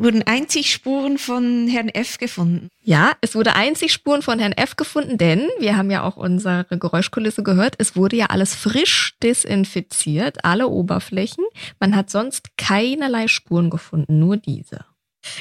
wurden 0.03 0.23
einzig 0.23 0.71
Spuren 0.71 1.17
von 1.17 1.67
Herrn 1.67 1.89
F 1.89 2.17
gefunden. 2.17 2.67
Ja, 2.83 3.13
es 3.21 3.35
wurde 3.35 3.55
einzig 3.55 3.93
Spuren 3.93 4.21
von 4.21 4.39
Herrn 4.39 4.51
F 4.51 4.75
gefunden, 4.75 5.17
denn 5.17 5.47
wir 5.59 5.77
haben 5.77 5.89
ja 5.89 6.03
auch 6.03 6.17
unsere 6.17 6.65
Geräuschkulisse 6.69 7.43
gehört. 7.43 7.75
Es 7.77 7.95
wurde 7.95 8.17
ja 8.17 8.27
alles 8.27 8.53
frisch 8.53 9.15
desinfiziert, 9.23 10.43
alle 10.43 10.67
Oberflächen. 10.67 11.45
Man 11.79 11.95
hat 11.95 12.09
sonst 12.09 12.57
keinerlei 12.57 13.27
Spuren 13.27 13.69
gefunden, 13.69 14.19
nur 14.19 14.37
diese. 14.37 14.85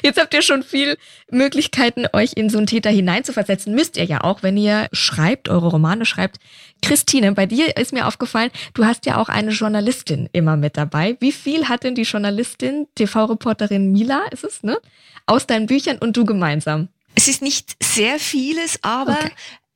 Jetzt 0.03 0.21
habt 0.21 0.35
ihr 0.35 0.42
schon 0.42 0.62
viel 0.62 0.97
Möglichkeiten, 1.31 2.07
euch 2.12 2.33
in 2.35 2.51
so 2.51 2.59
einen 2.59 2.66
Täter 2.66 2.90
hineinzuversetzen. 2.90 3.75
Müsst 3.75 3.97
ihr 3.97 4.05
ja 4.05 4.23
auch, 4.23 4.42
wenn 4.42 4.57
ihr 4.57 4.88
schreibt, 4.92 5.49
eure 5.49 5.68
Romane 5.68 6.05
schreibt. 6.05 6.38
Christine, 6.83 7.33
bei 7.33 7.47
dir 7.47 7.77
ist 7.77 7.92
mir 7.92 8.07
aufgefallen, 8.07 8.51
du 8.75 8.85
hast 8.85 9.07
ja 9.07 9.16
auch 9.18 9.29
eine 9.29 9.51
Journalistin 9.51 10.29
immer 10.33 10.57
mit 10.57 10.77
dabei. 10.77 11.16
Wie 11.21 11.33
viel 11.33 11.68
hat 11.68 11.85
denn 11.85 11.95
die 11.95 12.03
Journalistin, 12.03 12.87
TV-Reporterin 12.95 13.92
Mila, 13.92 14.23
ist 14.31 14.45
es, 14.45 14.62
ne? 14.62 14.79
Aus 15.27 15.47
deinen 15.47 15.66
Büchern 15.66 15.99
und 15.99 16.16
du 16.16 16.25
gemeinsam? 16.25 16.88
Es 17.14 17.29
ist 17.29 17.42
nicht 17.42 17.77
sehr 17.83 18.18
vieles, 18.18 18.79
aber 18.83 19.18
okay 19.18 19.33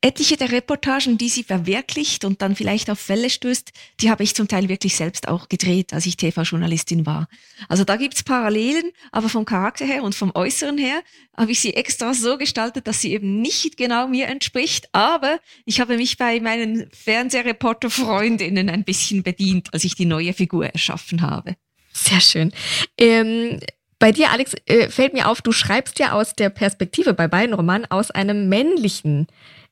etliche 0.07 0.37
der 0.37 0.53
Reportagen, 0.53 1.17
die 1.17 1.27
sie 1.27 1.43
verwirklicht 1.43 2.23
und 2.23 2.41
dann 2.41 2.55
vielleicht 2.55 2.89
auf 2.89 2.97
Fälle 2.97 3.29
stößt, 3.29 3.73
die 3.99 4.09
habe 4.09 4.23
ich 4.23 4.35
zum 4.35 4.47
Teil 4.47 4.69
wirklich 4.69 4.95
selbst 4.95 5.27
auch 5.27 5.49
gedreht, 5.49 5.91
als 5.91 6.05
ich 6.05 6.15
TV-Journalistin 6.15 7.05
war. 7.05 7.27
Also 7.67 7.83
da 7.83 7.97
gibt's 7.97 8.23
Parallelen, 8.23 8.91
aber 9.11 9.27
vom 9.27 9.43
Charakter 9.43 9.85
her 9.85 10.03
und 10.03 10.15
vom 10.15 10.31
Äußeren 10.33 10.77
her 10.77 11.01
habe 11.35 11.51
ich 11.51 11.59
sie 11.59 11.73
extra 11.73 12.13
so 12.13 12.37
gestaltet, 12.37 12.87
dass 12.87 13.01
sie 13.01 13.11
eben 13.11 13.41
nicht 13.41 13.75
genau 13.75 14.07
mir 14.07 14.27
entspricht, 14.27 14.87
aber 14.93 15.39
ich 15.65 15.81
habe 15.81 15.97
mich 15.97 16.17
bei 16.17 16.39
meinen 16.39 16.89
Fernsehreporter-Freundinnen 16.91 18.69
ein 18.69 18.85
bisschen 18.85 19.23
bedient, 19.23 19.73
als 19.73 19.83
ich 19.83 19.95
die 19.95 20.05
neue 20.05 20.31
Figur 20.31 20.67
erschaffen 20.67 21.21
habe. 21.21 21.57
Sehr 21.91 22.21
schön. 22.21 22.53
Ähm, 22.97 23.59
bei 23.99 24.11
dir, 24.13 24.31
Alex, 24.31 24.53
äh, 24.67 24.89
fällt 24.89 25.13
mir 25.13 25.27
auf, 25.27 25.41
du 25.41 25.51
schreibst 25.51 25.99
ja 25.99 26.13
aus 26.13 26.33
der 26.33 26.49
Perspektive 26.49 27.13
bei 27.13 27.27
beiden 27.27 27.53
Romanen 27.53 27.89
aus 27.89 28.11
einem 28.11 28.47
männlichen 28.47 29.27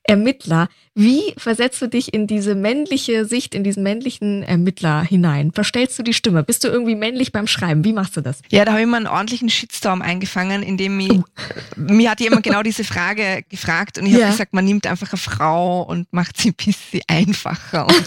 Ermittler. 0.06 0.68
Wie 0.94 1.34
versetzt 1.36 1.82
du 1.82 1.88
dich 1.88 2.14
in 2.14 2.26
diese 2.26 2.54
männliche 2.54 3.26
Sicht, 3.26 3.54
in 3.54 3.64
diesen 3.64 3.82
männlichen 3.82 4.42
Ermittler 4.42 5.02
hinein? 5.02 5.52
Verstellst 5.52 5.98
du 5.98 6.02
die 6.02 6.14
Stimme? 6.14 6.42
Bist 6.42 6.64
du 6.64 6.68
irgendwie 6.68 6.94
männlich 6.94 7.32
beim 7.32 7.46
Schreiben? 7.46 7.84
Wie 7.84 7.92
machst 7.92 8.16
du 8.16 8.22
das? 8.22 8.40
Ja, 8.50 8.64
da 8.64 8.72
habe 8.72 8.80
ich 8.80 8.86
mal 8.86 8.96
einen 8.98 9.06
ordentlichen 9.06 9.50
Shitstorm 9.50 10.00
eingefangen, 10.00 10.62
indem 10.62 10.98
ich, 11.00 11.10
oh. 11.12 11.24
mir 11.76 12.10
hat 12.10 12.20
jemand 12.20 12.44
genau 12.44 12.62
diese 12.62 12.84
Frage 12.84 13.44
gefragt 13.50 13.98
und 13.98 14.06
ich 14.06 14.12
ja. 14.12 14.20
habe 14.20 14.30
gesagt, 14.30 14.54
man 14.54 14.64
nimmt 14.64 14.86
einfach 14.86 15.12
eine 15.12 15.18
Frau 15.18 15.82
und 15.82 16.10
macht 16.12 16.38
sie 16.38 16.50
ein 16.50 16.54
bisschen 16.54 17.02
einfacher 17.08 17.86
und 17.86 18.04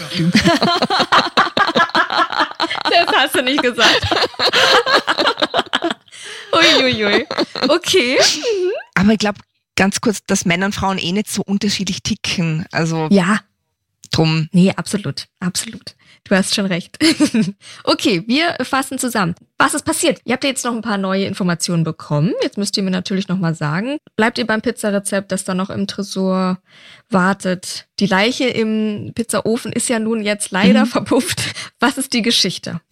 Das 2.90 3.06
hast 3.14 3.34
du 3.36 3.42
nicht 3.42 3.62
gesagt. 3.62 4.00
Uiuiui. 6.52 7.04
Ui, 7.04 7.04
ui. 7.04 7.26
Okay. 7.68 8.18
Mhm. 8.18 8.72
Aber 8.94 9.12
ich 9.12 9.18
glaube, 9.18 9.38
ganz 9.80 10.02
kurz, 10.02 10.22
dass 10.26 10.44
Männer 10.44 10.66
und 10.66 10.74
Frauen 10.74 10.98
eh 10.98 11.10
nicht 11.10 11.30
so 11.30 11.40
unterschiedlich 11.42 12.02
ticken. 12.02 12.66
Also 12.70 13.08
ja. 13.10 13.40
Drum. 14.10 14.48
Nee, 14.52 14.72
absolut, 14.76 15.28
absolut. 15.38 15.94
Du 16.24 16.34
hast 16.34 16.54
schon 16.54 16.66
recht. 16.66 16.98
okay, 17.84 18.22
wir 18.26 18.56
fassen 18.62 18.98
zusammen. 18.98 19.34
Was 19.56 19.72
ist 19.72 19.86
passiert? 19.86 20.20
Ihr 20.24 20.34
habt 20.34 20.44
jetzt 20.44 20.66
noch 20.66 20.74
ein 20.74 20.82
paar 20.82 20.98
neue 20.98 21.24
Informationen 21.24 21.82
bekommen. 21.82 22.34
Jetzt 22.42 22.58
müsst 22.58 22.76
ihr 22.76 22.82
mir 22.82 22.90
natürlich 22.90 23.28
nochmal 23.28 23.54
sagen. 23.54 23.96
Bleibt 24.16 24.36
ihr 24.36 24.46
beim 24.46 24.60
Pizzarezept, 24.60 25.32
das 25.32 25.44
da 25.44 25.54
noch 25.54 25.70
im 25.70 25.86
Tresor 25.86 26.58
wartet? 27.08 27.86
Die 28.00 28.06
Leiche 28.06 28.48
im 28.48 29.12
Pizzaofen 29.14 29.72
ist 29.72 29.88
ja 29.88 29.98
nun 29.98 30.22
jetzt 30.22 30.50
leider 30.50 30.84
mhm. 30.84 30.88
verpufft. 30.88 31.54
Was 31.78 31.96
ist 31.96 32.12
die 32.12 32.22
Geschichte? 32.22 32.82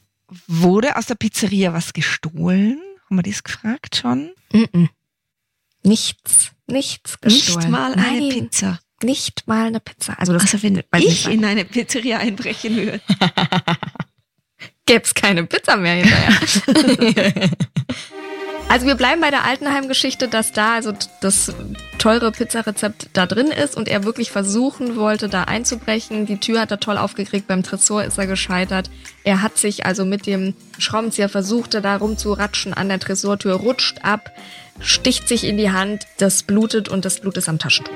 Wurde 0.46 0.96
aus 0.96 1.04
der 1.04 1.16
Pizzeria 1.16 1.74
was 1.74 1.92
gestohlen? 1.92 2.80
Haben 3.04 3.16
wir 3.16 3.22
das 3.22 3.42
gefragt 3.42 3.96
schon? 3.96 4.30
Mm 4.52 4.64
-mm. 4.72 4.88
Nichts, 5.82 6.52
nichts 6.66 7.20
gestohlen. 7.20 7.58
Nicht 7.58 7.70
mal 7.70 7.92
eine 7.92 8.02
Nein. 8.02 8.28
Pizza. 8.30 8.78
Nicht 9.02 9.46
mal 9.46 9.68
eine 9.68 9.80
Pizza. 9.80 10.18
Also, 10.18 10.32
also 10.32 10.62
wenn 10.62 10.82
ich 10.96 11.28
in 11.28 11.44
eine 11.44 11.64
Pizzeria 11.64 12.18
einbrechen 12.18 12.76
würde. 12.76 13.00
Gäbe 14.86 15.04
es 15.04 15.14
keine 15.14 15.44
Pizza 15.44 15.76
mehr 15.76 15.94
hinterher. 15.94 17.50
also 18.68 18.86
wir 18.86 18.96
bleiben 18.96 19.20
bei 19.20 19.30
der 19.30 19.44
Altenheim-Geschichte, 19.44 20.26
dass 20.26 20.52
da 20.52 20.74
also 20.74 20.94
das 21.20 21.52
teure 21.98 22.32
Pizzarezept 22.32 23.10
da 23.12 23.26
drin 23.26 23.48
ist 23.48 23.76
und 23.76 23.86
er 23.86 24.02
wirklich 24.02 24.32
versuchen 24.32 24.96
wollte, 24.96 25.28
da 25.28 25.44
einzubrechen. 25.44 26.26
Die 26.26 26.38
Tür 26.38 26.62
hat 26.62 26.70
er 26.70 26.80
toll 26.80 26.98
aufgekriegt, 26.98 27.46
beim 27.46 27.62
Tresor 27.62 28.02
ist 28.02 28.18
er 28.18 28.26
gescheitert. 28.26 28.90
Er 29.24 29.42
hat 29.42 29.58
sich 29.58 29.86
also 29.86 30.04
mit 30.04 30.26
dem 30.26 30.54
Schraubenzieher 30.78 31.28
versucht, 31.28 31.74
da 31.74 31.96
rumzuratschen 31.96 32.74
an 32.74 32.88
der 32.88 32.98
Tresortür, 32.98 33.54
rutscht 33.54 33.98
ab, 34.02 34.32
sticht 34.80 35.28
sich 35.28 35.44
in 35.44 35.56
die 35.56 35.70
Hand, 35.70 36.06
das 36.18 36.42
blutet 36.42 36.88
und 36.88 37.04
das 37.04 37.20
Blut 37.20 37.36
ist 37.36 37.48
am 37.48 37.58
Taschentuch. 37.58 37.94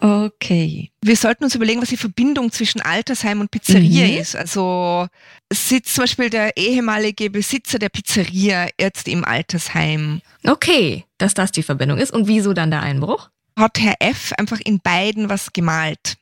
Okay. 0.00 0.90
Wir 1.02 1.16
sollten 1.16 1.44
uns 1.44 1.54
überlegen, 1.54 1.82
was 1.82 1.88
die 1.88 1.96
Verbindung 1.96 2.52
zwischen 2.52 2.80
Altersheim 2.80 3.40
und 3.40 3.50
Pizzeria 3.50 4.06
mhm. 4.06 4.18
ist. 4.18 4.36
Also 4.36 5.08
sitzt 5.52 5.94
zum 5.94 6.04
Beispiel 6.04 6.30
der 6.30 6.56
ehemalige 6.56 7.30
Besitzer 7.30 7.78
der 7.78 7.88
Pizzeria 7.88 8.68
jetzt 8.78 9.08
im 9.08 9.24
Altersheim. 9.24 10.20
Okay, 10.46 11.04
dass 11.18 11.34
das 11.34 11.52
die 11.52 11.62
Verbindung 11.62 11.98
ist. 11.98 12.12
Und 12.12 12.28
wieso 12.28 12.52
dann 12.52 12.70
der 12.70 12.82
Einbruch? 12.82 13.30
Hat 13.58 13.78
Herr 13.80 13.96
F. 13.98 14.32
einfach 14.38 14.60
in 14.60 14.78
beiden 14.78 15.28
was 15.28 15.52
gemalt 15.52 16.16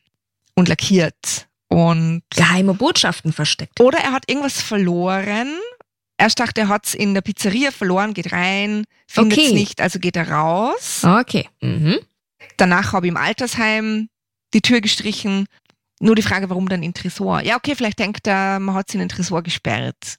und 0.54 0.68
lackiert 0.68 1.46
und 1.68 2.22
geheime 2.34 2.74
Botschaften 2.74 3.32
versteckt. 3.32 3.80
Oder 3.80 3.98
er 3.98 4.12
hat 4.12 4.24
irgendwas 4.28 4.62
verloren. 4.62 5.52
Er 6.18 6.28
dachte, 6.28 6.62
er 6.62 6.68
hat 6.68 6.86
es 6.86 6.94
in 6.94 7.14
der 7.14 7.20
Pizzeria 7.20 7.70
verloren, 7.70 8.14
geht 8.14 8.32
rein, 8.32 8.84
findet 9.06 9.38
es 9.38 9.44
okay. 9.44 9.54
nicht, 9.54 9.80
also 9.80 9.98
geht 9.98 10.16
er 10.16 10.30
raus. 10.30 11.02
Okay. 11.04 11.48
Mhm. 11.60 11.98
Danach 12.56 12.92
habe 12.92 13.06
ich 13.06 13.10
im 13.10 13.16
Altersheim 13.16 14.08
die 14.54 14.62
Tür 14.62 14.80
gestrichen. 14.80 15.46
Nur 16.00 16.14
die 16.14 16.22
Frage, 16.22 16.48
warum 16.50 16.68
dann 16.68 16.82
in 16.82 16.94
Tresor? 16.94 17.42
Ja, 17.42 17.56
okay, 17.56 17.74
vielleicht 17.74 17.98
denkt 17.98 18.26
er, 18.26 18.58
man 18.60 18.74
hat 18.74 18.90
sie 18.90 18.96
in 18.96 19.00
den 19.00 19.08
Tresor 19.08 19.42
gesperrt. 19.42 20.16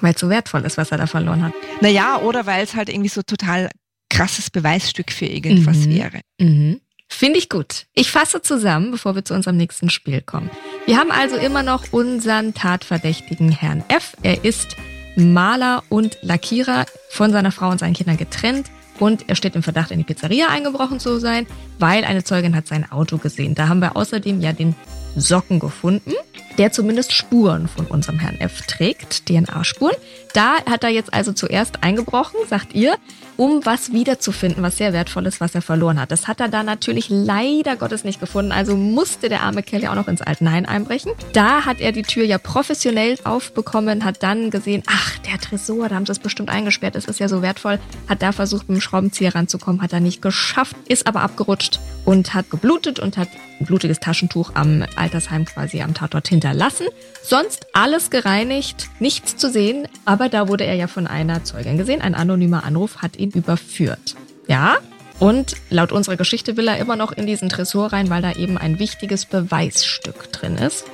Weil 0.00 0.14
es 0.14 0.20
so 0.20 0.28
wertvoll 0.28 0.64
ist, 0.64 0.76
was 0.76 0.92
er 0.92 0.98
da 0.98 1.06
verloren 1.06 1.42
hat. 1.42 1.52
Naja, 1.80 2.18
oder 2.18 2.46
weil 2.46 2.62
es 2.62 2.74
halt 2.74 2.88
irgendwie 2.88 3.08
so 3.08 3.22
total 3.22 3.70
krasses 4.08 4.50
Beweisstück 4.50 5.10
für 5.12 5.26
irgendwas 5.26 5.78
mhm. 5.78 5.94
wäre. 5.94 6.20
Mhm. 6.40 6.80
Finde 7.08 7.40
ich 7.40 7.48
gut. 7.48 7.86
Ich 7.94 8.10
fasse 8.10 8.40
zusammen, 8.40 8.92
bevor 8.92 9.16
wir 9.16 9.24
zu 9.24 9.34
unserem 9.34 9.56
nächsten 9.56 9.90
Spiel 9.90 10.20
kommen. 10.20 10.48
Wir 10.86 10.96
haben 10.96 11.10
also 11.10 11.36
immer 11.36 11.64
noch 11.64 11.92
unseren 11.92 12.54
Tatverdächtigen 12.54 13.50
Herrn 13.50 13.82
F. 13.88 14.16
Er 14.22 14.44
ist 14.44 14.76
Maler 15.20 15.82
und 15.88 16.18
Lackierer, 16.22 16.86
von 17.08 17.32
seiner 17.32 17.52
Frau 17.52 17.70
und 17.70 17.78
seinen 17.78 17.94
Kindern 17.94 18.16
getrennt. 18.16 18.70
Und 18.98 19.28
er 19.28 19.34
steht 19.34 19.56
im 19.56 19.62
Verdacht, 19.62 19.90
in 19.90 19.98
die 19.98 20.04
Pizzeria 20.04 20.48
eingebrochen 20.48 21.00
zu 21.00 21.18
sein, 21.18 21.46
weil 21.78 22.04
eine 22.04 22.22
Zeugin 22.22 22.54
hat 22.54 22.66
sein 22.66 22.90
Auto 22.90 23.16
gesehen. 23.16 23.54
Da 23.54 23.68
haben 23.68 23.80
wir 23.80 23.96
außerdem 23.96 24.40
ja 24.40 24.52
den 24.52 24.74
Socken 25.16 25.58
gefunden, 25.58 26.12
der 26.58 26.72
zumindest 26.72 27.12
Spuren 27.12 27.68
von 27.68 27.86
unserem 27.86 28.18
Herrn 28.18 28.40
F 28.40 28.62
trägt, 28.66 29.26
DNA-Spuren. 29.26 29.96
Da 30.34 30.56
hat 30.68 30.84
er 30.84 30.90
jetzt 30.90 31.12
also 31.12 31.32
zuerst 31.32 31.82
eingebrochen, 31.82 32.38
sagt 32.48 32.74
ihr, 32.74 32.96
um 33.36 33.64
was 33.64 33.92
wiederzufinden, 33.92 34.62
was 34.62 34.76
sehr 34.76 34.92
wertvoll 34.92 35.24
ist, 35.24 35.40
was 35.40 35.54
er 35.54 35.62
verloren 35.62 35.98
hat. 35.98 36.12
Das 36.12 36.28
hat 36.28 36.40
er 36.40 36.48
da 36.48 36.62
natürlich 36.62 37.08
leider 37.08 37.76
Gottes 37.76 38.04
nicht 38.04 38.20
gefunden, 38.20 38.52
also 38.52 38.76
musste 38.76 39.30
der 39.30 39.40
arme 39.40 39.62
Kerl 39.62 39.82
ja 39.82 39.90
auch 39.92 39.94
noch 39.94 40.08
ins 40.08 40.20
Altenheim 40.20 40.66
einbrechen. 40.66 41.12
Da 41.32 41.64
hat 41.64 41.80
er 41.80 41.92
die 41.92 42.02
Tür 42.02 42.24
ja 42.24 42.36
professionell 42.36 43.16
aufbekommen, 43.24 44.04
hat 44.04 44.22
dann 44.22 44.50
gesehen, 44.50 44.82
ach, 44.86 45.16
der 45.20 45.38
Tresor, 45.38 45.88
da 45.88 45.94
haben 45.94 46.04
sie 46.04 46.12
es 46.12 46.18
bestimmt 46.18 46.50
eingesperrt, 46.50 46.94
das 46.94 47.06
ist 47.06 47.18
ja 47.18 47.28
so 47.28 47.40
wertvoll, 47.40 47.78
hat 48.08 48.20
da 48.20 48.32
versucht, 48.32 48.68
mit 48.68 48.76
dem 48.76 48.82
Schraubenzieher 48.82 49.34
ranzukommen, 49.34 49.80
hat 49.80 49.94
er 49.94 50.00
nicht 50.00 50.20
geschafft, 50.20 50.76
ist 50.88 51.06
aber 51.06 51.22
abgerutscht 51.22 51.80
und 52.04 52.34
hat 52.34 52.50
geblutet 52.50 52.98
und 52.98 53.16
hat 53.16 53.28
blutiges 53.60 54.00
Taschentuch 54.00 54.52
am 54.54 54.84
Altersheim 54.96 55.44
quasi 55.44 55.82
am 55.82 55.94
Tatort 55.94 56.28
hinterlassen. 56.28 56.86
Sonst 57.22 57.66
alles 57.72 58.10
gereinigt, 58.10 58.88
nichts 58.98 59.36
zu 59.36 59.50
sehen, 59.50 59.86
aber 60.04 60.28
da 60.28 60.48
wurde 60.48 60.64
er 60.64 60.74
ja 60.74 60.86
von 60.86 61.06
einer 61.06 61.44
Zeugin 61.44 61.78
gesehen. 61.78 62.00
Ein 62.00 62.14
anonymer 62.14 62.64
Anruf 62.64 62.98
hat 62.98 63.16
ihn 63.16 63.30
überführt. 63.30 64.16
Ja, 64.48 64.78
und 65.20 65.54
laut 65.68 65.92
unserer 65.92 66.16
Geschichte 66.16 66.56
will 66.56 66.66
er 66.66 66.78
immer 66.78 66.96
noch 66.96 67.12
in 67.12 67.26
diesen 67.26 67.50
Tresor 67.50 67.92
rein, 67.92 68.08
weil 68.08 68.22
da 68.22 68.32
eben 68.32 68.56
ein 68.56 68.78
wichtiges 68.78 69.26
Beweisstück 69.26 70.32
drin 70.32 70.56
ist. 70.56 70.86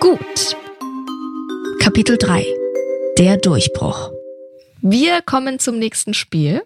Gut. 0.00 0.56
Kapitel 1.80 2.18
3. 2.18 2.44
Der 3.16 3.36
Durchbruch. 3.36 4.10
Wir 4.82 5.22
kommen 5.22 5.58
zum 5.58 5.78
nächsten 5.78 6.14
Spiel. 6.14 6.62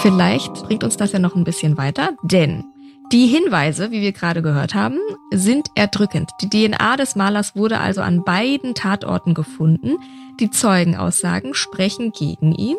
Vielleicht 0.00 0.52
bringt 0.64 0.82
uns 0.82 0.96
das 0.96 1.12
ja 1.12 1.18
noch 1.18 1.36
ein 1.36 1.44
bisschen 1.44 1.76
weiter, 1.76 2.16
denn 2.22 2.64
die 3.12 3.26
Hinweise, 3.26 3.90
wie 3.90 4.00
wir 4.00 4.12
gerade 4.12 4.40
gehört 4.40 4.74
haben, 4.74 4.98
sind 5.30 5.68
erdrückend. 5.74 6.30
Die 6.40 6.48
DNA 6.48 6.96
des 6.96 7.14
Malers 7.14 7.54
wurde 7.54 7.78
also 7.78 8.00
an 8.00 8.24
beiden 8.24 8.74
Tatorten 8.74 9.34
gefunden. 9.34 9.98
Die 10.40 10.50
Zeugenaussagen 10.50 11.52
sprechen 11.52 12.12
gegen 12.12 12.54
ihn, 12.54 12.78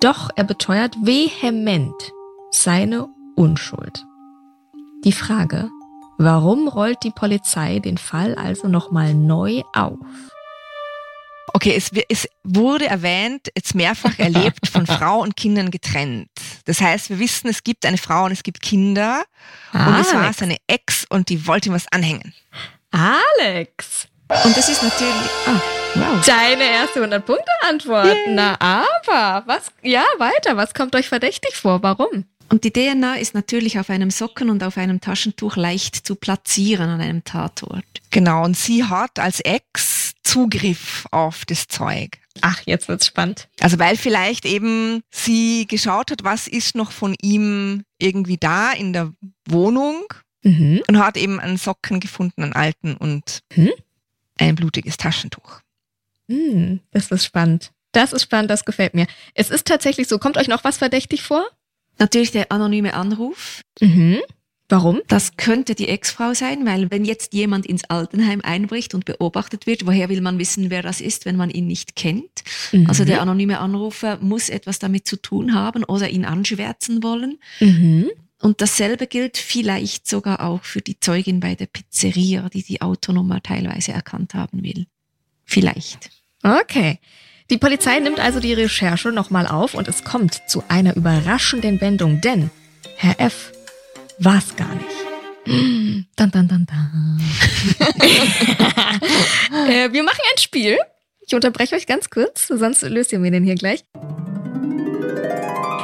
doch 0.00 0.30
er 0.36 0.44
beteuert 0.44 0.96
vehement 1.02 2.12
seine 2.52 3.08
Unschuld. 3.34 4.06
Die 5.04 5.12
Frage, 5.12 5.68
warum 6.16 6.68
rollt 6.68 7.02
die 7.02 7.10
Polizei 7.10 7.80
den 7.80 7.98
Fall 7.98 8.36
also 8.36 8.68
nochmal 8.68 9.14
neu 9.14 9.62
auf? 9.74 9.98
Okay, 11.54 11.74
es, 11.76 11.90
es, 12.08 12.28
wurde 12.44 12.86
erwähnt, 12.86 13.48
jetzt 13.54 13.74
mehrfach 13.74 14.18
erlebt, 14.18 14.68
von 14.68 14.86
Frau 14.98 15.20
und 15.20 15.36
Kindern 15.36 15.70
getrennt. 15.70 16.28
Das 16.64 16.80
heißt, 16.80 17.10
wir 17.10 17.18
wissen, 17.18 17.48
es 17.48 17.62
gibt 17.62 17.84
eine 17.84 17.98
Frau 17.98 18.24
und 18.24 18.32
es 18.32 18.42
gibt 18.42 18.62
Kinder. 18.62 19.24
Alex. 19.72 19.88
Und 19.88 20.00
es 20.00 20.14
war 20.14 20.32
seine 20.32 20.56
Ex 20.66 21.04
und 21.08 21.28
die 21.28 21.46
wollte 21.46 21.68
ihm 21.68 21.74
was 21.74 21.86
anhängen. 21.90 22.34
Alex! 22.90 24.08
Und 24.44 24.56
das 24.56 24.68
ist 24.68 24.82
natürlich. 24.82 25.30
Ah, 25.46 25.60
wow. 25.94 26.24
Deine 26.24 26.64
erste 26.64 27.04
100-Punkte-Antwort. 27.04 28.06
Yeah. 28.06 28.16
Na, 28.28 28.56
aber, 28.60 29.42
was, 29.46 29.66
ja, 29.82 30.04
weiter. 30.18 30.56
Was 30.56 30.72
kommt 30.72 30.96
euch 30.96 31.08
verdächtig 31.08 31.54
vor? 31.54 31.82
Warum? 31.82 32.24
Und 32.48 32.64
die 32.64 32.70
DNA 32.70 33.14
ist 33.16 33.34
natürlich 33.34 33.78
auf 33.78 33.88
einem 33.88 34.10
Socken 34.10 34.50
und 34.50 34.62
auf 34.62 34.76
einem 34.76 35.00
Taschentuch 35.00 35.56
leicht 35.56 36.06
zu 36.06 36.16
platzieren 36.16 36.90
an 36.90 37.00
einem 37.00 37.24
Tatort. 37.24 37.84
Genau, 38.10 38.44
und 38.44 38.56
sie 38.56 38.84
hat 38.84 39.18
als 39.18 39.40
Ex 39.40 39.91
Zugriff 40.32 41.06
auf 41.10 41.44
das 41.44 41.66
Zeug. 41.68 42.18
Ach, 42.40 42.62
jetzt 42.64 42.88
wird's 42.88 43.06
spannend. 43.06 43.48
Also 43.60 43.78
weil 43.78 43.98
vielleicht 43.98 44.46
eben 44.46 45.02
sie 45.10 45.66
geschaut 45.66 46.10
hat, 46.10 46.24
was 46.24 46.48
ist 46.48 46.74
noch 46.74 46.90
von 46.90 47.14
ihm 47.20 47.84
irgendwie 47.98 48.38
da 48.38 48.72
in 48.72 48.94
der 48.94 49.12
Wohnung 49.46 50.04
mhm. 50.42 50.82
und 50.88 50.98
hat 50.98 51.18
eben 51.18 51.38
einen 51.38 51.58
Socken 51.58 52.00
gefunden, 52.00 52.42
einen 52.44 52.54
alten 52.54 52.96
und 52.96 53.40
mhm. 53.54 53.72
ein 54.38 54.54
blutiges 54.54 54.96
Taschentuch. 54.96 55.60
Mhm, 56.28 56.80
das 56.92 57.10
ist 57.10 57.26
spannend. 57.26 57.70
Das 57.92 58.14
ist 58.14 58.22
spannend, 58.22 58.50
das 58.50 58.64
gefällt 58.64 58.94
mir. 58.94 59.06
Es 59.34 59.50
ist 59.50 59.66
tatsächlich 59.66 60.08
so, 60.08 60.18
kommt 60.18 60.38
euch 60.38 60.48
noch 60.48 60.64
was 60.64 60.78
verdächtig 60.78 61.22
vor? 61.22 61.46
Natürlich 61.98 62.30
der 62.30 62.50
anonyme 62.50 62.94
Anruf. 62.94 63.60
Mhm. 63.80 64.22
Warum? 64.72 65.02
Das 65.06 65.36
könnte 65.36 65.74
die 65.74 65.88
Ex-Frau 65.88 66.32
sein, 66.32 66.64
weil 66.64 66.90
wenn 66.90 67.04
jetzt 67.04 67.34
jemand 67.34 67.66
ins 67.66 67.84
Altenheim 67.90 68.40
einbricht 68.40 68.94
und 68.94 69.04
beobachtet 69.04 69.66
wird, 69.66 69.84
woher 69.84 70.08
will 70.08 70.22
man 70.22 70.38
wissen, 70.38 70.70
wer 70.70 70.80
das 70.80 71.02
ist, 71.02 71.26
wenn 71.26 71.36
man 71.36 71.50
ihn 71.50 71.66
nicht 71.66 71.94
kennt? 71.94 72.42
Mhm. 72.72 72.86
Also 72.88 73.04
der 73.04 73.20
anonyme 73.20 73.58
Anrufer 73.58 74.16
muss 74.22 74.48
etwas 74.48 74.78
damit 74.78 75.06
zu 75.06 75.16
tun 75.20 75.52
haben 75.52 75.84
oder 75.84 76.08
ihn 76.08 76.24
anschwärzen 76.24 77.02
wollen. 77.02 77.38
Mhm. 77.60 78.08
Und 78.40 78.62
dasselbe 78.62 79.06
gilt 79.06 79.36
vielleicht 79.36 80.08
sogar 80.08 80.40
auch 80.40 80.64
für 80.64 80.80
die 80.80 80.98
Zeugin 80.98 81.40
bei 81.40 81.54
der 81.54 81.66
Pizzeria, 81.66 82.48
die 82.48 82.62
die 82.62 82.80
Autonummer 82.80 83.42
teilweise 83.42 83.92
erkannt 83.92 84.32
haben 84.32 84.62
will. 84.62 84.86
Vielleicht. 85.44 86.08
Okay. 86.42 86.98
Die 87.50 87.58
Polizei 87.58 88.00
nimmt 88.00 88.20
also 88.20 88.40
die 88.40 88.54
Recherche 88.54 89.12
nochmal 89.12 89.46
auf 89.46 89.74
und 89.74 89.86
es 89.86 90.02
kommt 90.02 90.48
zu 90.48 90.64
einer 90.68 90.96
überraschenden 90.96 91.78
Wendung, 91.82 92.22
denn 92.22 92.50
Herr 92.96 93.20
F. 93.20 93.52
war 94.18 94.38
es 94.38 94.54
gar 94.56 94.74
nicht. 94.74 94.86
Dun, 96.16 96.30
dun, 96.30 96.46
dun, 96.46 96.66
dun. 96.66 97.20
äh, 99.68 99.92
wir 99.92 100.02
machen 100.04 100.20
ein 100.32 100.38
Spiel. 100.38 100.78
Ich 101.26 101.34
unterbreche 101.34 101.74
euch 101.74 101.86
ganz 101.86 102.10
kurz, 102.10 102.46
sonst 102.46 102.82
löst 102.82 103.12
ihr 103.12 103.18
mir 103.18 103.32
den 103.32 103.42
hier 103.42 103.56
gleich. 103.56 103.84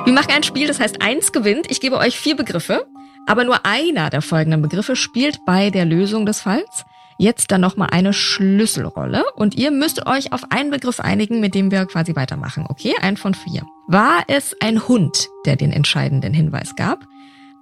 Wir 0.05 0.13
machen 0.13 0.31
ein 0.31 0.45
Spiel, 0.45 0.69
das 0.69 0.79
heißt, 0.79 1.03
eins 1.03 1.33
gewinnt. 1.33 1.71
Ich 1.71 1.81
gebe 1.81 1.99
euch 1.99 2.17
vier 2.17 2.37
Begriffe, 2.37 2.87
aber 3.27 3.43
nur 3.43 3.67
einer 3.67 4.11
der 4.11 4.23
folgenden 4.23 4.63
Begriffe 4.63 4.95
spielt 4.95 5.45
bei 5.45 5.71
der 5.71 5.85
Lösung 5.85 6.25
des 6.25 6.41
Falls 6.43 6.85
jetzt 7.19 7.51
dann 7.51 7.61
nochmal 7.61 7.89
eine 7.91 8.13
Schlüsselrolle 8.13 9.25
und 9.35 9.57
ihr 9.57 9.71
müsst 9.71 10.07
euch 10.07 10.33
auf 10.33 10.51
einen 10.51 10.71
Begriff 10.71 11.01
einigen, 11.01 11.41
mit 11.41 11.55
dem 11.55 11.71
wir 11.71 11.85
quasi 11.87 12.15
weitermachen. 12.17 12.65
Okay, 12.69 12.95
ein 13.03 13.17
von 13.17 13.35
vier. 13.35 13.67
War 13.89 14.23
es 14.29 14.57
ein 14.61 14.87
Hund, 14.87 15.29
der 15.45 15.57
den 15.57 15.73
entscheidenden 15.73 16.33
Hinweis 16.33 16.77
gab? 16.77 17.05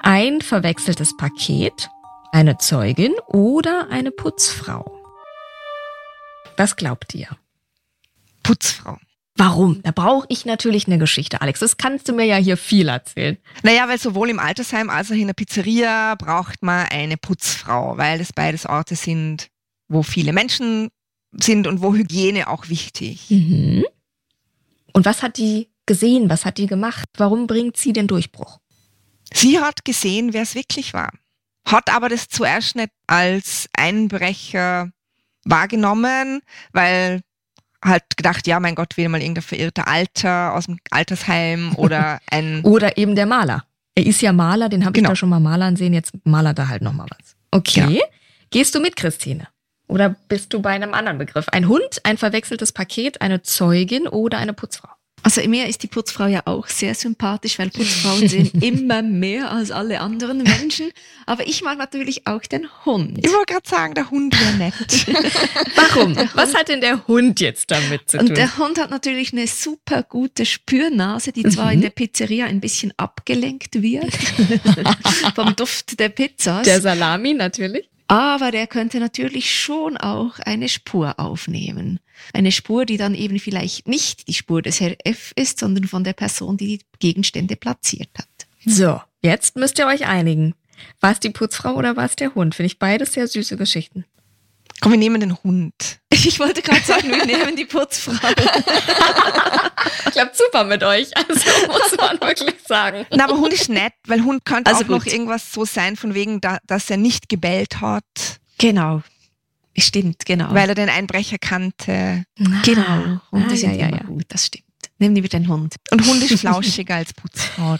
Ein 0.01 0.41
verwechseltes 0.41 1.17
Paket? 1.17 1.89
Eine 2.33 2.59
Zeugin 2.59 3.15
oder 3.29 3.89
eine 3.91 4.11
Putzfrau? 4.11 4.85
Was 6.57 6.77
glaubt 6.77 7.15
ihr? 7.15 7.29
Putzfrau. 8.43 8.99
Warum? 9.37 9.83
Da 9.83 9.91
brauche 9.91 10.27
ich 10.31 10.47
natürlich 10.47 10.87
eine 10.87 10.99
Geschichte, 10.99 11.43
Alex. 11.43 11.61
Das 11.61 11.77
kannst 11.77 12.09
du 12.09 12.15
mir 12.15 12.25
ja 12.25 12.37
hier 12.37 12.57
viel 12.57 12.89
erzählen. 12.89 13.37
Naja, 13.63 13.89
weil 13.89 13.99
sowohl 13.99 14.31
im 14.31 14.39
Altersheim 14.39 14.89
als 14.89 15.11
auch 15.11 15.17
in 15.17 15.27
der 15.27 15.35
Pizzeria 15.35 16.15
braucht 16.15 16.63
man 16.63 16.87
eine 16.87 17.17
Putzfrau, 17.17 17.99
weil 17.99 18.19
das 18.19 18.33
beides 18.33 18.65
Orte 18.65 18.97
sind, 18.97 19.49
wo 19.89 20.03
viele 20.03 20.33
Menschen 20.33 20.89
sind 21.33 21.67
und 21.67 21.83
wo 21.83 21.95
Hygiene 21.95 22.49
auch 22.49 22.69
wichtig. 22.69 23.27
Mhm. 23.29 23.85
Und 24.93 25.05
was 25.05 25.23
hat 25.23 25.37
die 25.37 25.69
gesehen? 25.85 26.31
Was 26.31 26.47
hat 26.47 26.57
die 26.57 26.67
gemacht? 26.67 27.09
Warum 27.17 27.47
bringt 27.47 27.77
sie 27.77 27.93
den 27.93 28.07
Durchbruch? 28.07 28.59
Sie 29.33 29.61
hat 29.61 29.85
gesehen, 29.85 30.33
wer 30.33 30.43
es 30.43 30.55
wirklich 30.55 30.95
war, 30.95 31.11
hat 31.67 31.93
aber 31.93 32.09
das 32.09 32.29
zuerst 32.29 32.77
nicht 32.77 32.91
als 33.07 33.69
Einbrecher 33.77 34.91
wahrgenommen, 35.45 36.41
weil 36.73 37.23
halt 37.85 38.05
gedacht, 38.17 38.47
ja, 38.47 38.59
mein 38.61 38.75
Gott, 38.75 38.97
wieder 38.97 39.09
mal 39.09 39.21
irgendein 39.21 39.43
verirrter 39.43 39.87
Alter 39.87 40.55
aus 40.55 40.67
dem 40.67 40.79
Altersheim 40.91 41.73
oder 41.77 42.21
ein. 42.31 42.63
Oder 42.63 42.97
eben 42.99 43.15
der 43.15 43.27
Maler. 43.27 43.65
Er 43.95 44.07
ist 44.07 44.23
ja 44.23 44.33
Maler, 44.33 44.69
den 44.69 44.85
habe 44.85 44.93
Genau. 44.93 45.09
ich 45.09 45.13
da 45.13 45.17
schon 45.17 45.29
mal 45.29 45.41
malern 45.41 45.77
sehen, 45.77 45.93
jetzt 45.95 46.13
malert 46.25 46.59
er 46.59 46.69
halt 46.69 46.83
nochmal 46.83 47.07
was. 47.11 47.37
Okay. 47.51 48.01
Gehst 48.51 48.75
du 48.75 48.81
mit, 48.81 48.97
Christine? 48.97 49.49
Oder 49.89 50.11
bist 50.29 50.53
du 50.53 50.61
bei 50.61 50.71
einem 50.71 50.95
anderen 50.95 51.19
Begriff? 51.19 51.49
Ein 51.51 51.69
Hund, 51.69 52.01
ein 52.05 52.19
verwechseltes 52.19 52.73
Paket, 52.73 53.21
eine 53.21 53.43
Zeugin 53.43 54.09
oder 54.09 54.39
eine 54.39 54.53
Putzfrau? 54.53 54.91
Also 55.27 55.49
mir 55.49 55.67
ist 55.67 55.83
die 55.83 55.89
Putzfrau 55.89 56.27
ja 56.27 56.43
auch 56.45 56.69
sehr 56.69 56.95
sympathisch, 56.95 57.59
weil 57.59 57.69
Putzfrauen 57.71 58.29
sehen 58.29 58.49
immer 58.63 59.03
mehr 59.03 59.51
als 59.51 59.73
alle 59.73 60.01
anderen 60.01 60.39
Menschen. 60.45 60.91
Aber 61.27 61.49
ich 61.49 61.63
mag 61.63 61.79
natürlich 61.79 62.29
auch 62.29 62.43
den 62.43 62.69
Hund. 62.85 63.19
Ich 63.27 63.33
wollte 63.33 63.55
gerade 63.55 63.69
sagen, 63.69 63.95
der 63.95 64.09
Hund 64.09 64.39
wäre 64.41 64.55
nett. 64.55 64.75
Warum? 65.75 66.17
Was 66.35 66.55
hat 66.55 66.69
denn 66.69 66.81
der 66.81 67.09
Hund 67.09 67.41
jetzt 67.41 67.73
damit 67.73 68.09
zu 68.09 68.19
tun? 68.19 68.29
Und 68.29 68.37
der 68.39 68.57
Hund 68.57 68.79
hat 68.81 68.91
natürlich 68.91 69.33
eine 69.33 69.49
super 69.49 70.05
gute 70.05 70.47
Spürnase, 70.47 71.33
die 71.33 71.43
zwar 71.43 71.67
Mhm. 71.67 71.73
in 71.73 71.81
der 71.81 71.91
Pizzeria 71.91 72.47
ein 72.47 72.61
bisschen 72.61 72.93
abgelenkt 72.97 73.83
wird 73.83 74.15
vom 75.35 75.57
Duft 75.57 75.99
der 75.99 76.11
Pizzas, 76.11 76.63
der 76.63 76.81
Salami 76.81 77.35
natürlich. 77.35 77.89
aber 78.07 78.53
der 78.53 78.69
könnte 78.69 79.01
natürlich 79.01 79.53
schon 79.53 79.97
auch 79.97 80.39
eine 80.39 80.69
Spur 80.69 81.19
aufnehmen. 81.19 81.99
Eine 82.33 82.53
Spur, 82.53 82.85
die 82.87 82.97
dann 82.97 83.15
eben 83.15 83.39
vielleicht 83.39 83.89
nicht 83.89 84.29
die 84.29 84.35
Spur 84.35 84.63
des 84.63 84.81
Herr 84.81 84.97
F 85.05 85.33
ist, 85.37 85.59
sondern 85.61 85.85
von 85.85 86.05
der 86.05 86.13
Person, 86.13 86.57
die 86.57 86.79
die 86.79 86.85
Gegenstände 86.99 87.57
platziert 87.57 88.11
hat. 88.19 88.29
So, 88.65 89.01
jetzt 89.23 89.57
müsst 89.57 89.79
ihr 89.79 89.87
euch 89.87 90.07
einigen. 90.07 90.55
War 91.01 91.13
es 91.13 91.21
die 91.21 91.31
Putzfrau 91.31 91.75
oder 91.75 91.97
war 91.97 92.05
es 92.05 92.17
der 92.17 92.35
Hund? 92.35 92.55
Finde 92.55 92.67
ich 92.67 92.79
beides 92.79 93.13
sehr 93.15 93.27
süße 93.27 93.57
Geschichten. 93.57 94.05
Komm, 94.81 94.93
wir 94.93 94.99
nehmen 94.99 95.21
den 95.21 95.37
Hund. 95.43 95.73
Ich 96.25 96.41
wollte 96.41 96.61
gerade 96.61 96.81
sagen, 96.81 97.09
wir 97.11 97.25
nehmen 97.25 97.55
die 97.57 97.67
Putzfrau. 97.67 98.13
Klappt 100.11 100.37
super 100.37 100.65
mit 100.65 100.83
euch, 100.83 101.17
also 101.17 101.35
muss 101.69 101.97
man 101.99 102.21
wirklich 102.21 102.57
sagen. 102.67 103.07
Na, 103.15 103.25
aber 103.25 103.37
Hund 103.37 103.53
ist 103.53 103.69
nett, 103.69 103.93
weil 104.07 104.25
Hund 104.25 104.45
könnte 104.45 104.71
Also 104.71 104.85
auch 104.85 104.89
noch 104.89 105.05
gut. 105.05 105.13
irgendwas 105.13 105.53
so 105.53 105.65
sein, 105.65 105.95
von 105.95 106.15
wegen, 106.15 106.41
da, 106.41 106.59
dass 106.67 106.91
er 106.91 106.97
nicht 106.97 107.29
gebellt 107.29 107.81
hat, 107.81 108.05
Genau. 108.59 109.03
Stimmt, 109.79 110.25
genau. 110.25 110.53
weil 110.55 110.69
er 110.69 110.75
den 110.75 110.89
Einbrecher 110.89 111.37
kannte. 111.39 112.25
genau. 112.65 113.21
Und 113.31 113.45
Ah, 113.45 113.49
die 113.51 113.57
sind 113.57 113.73
ja, 113.75 113.81
ja, 113.83 113.87
immer 113.89 113.99
ja. 113.99 114.05
gut, 114.05 114.25
das 114.29 114.47
stimmt. 114.47 114.65
Nehmen 114.99 115.17
wir 115.17 115.29
den 115.29 115.49
Hund. 115.49 115.77
Und 115.91 116.07
Hund 116.07 116.23
ist 116.23 116.41
flauschiger 116.41 116.95
als 116.97 117.13
Putzfrau. 117.13 117.77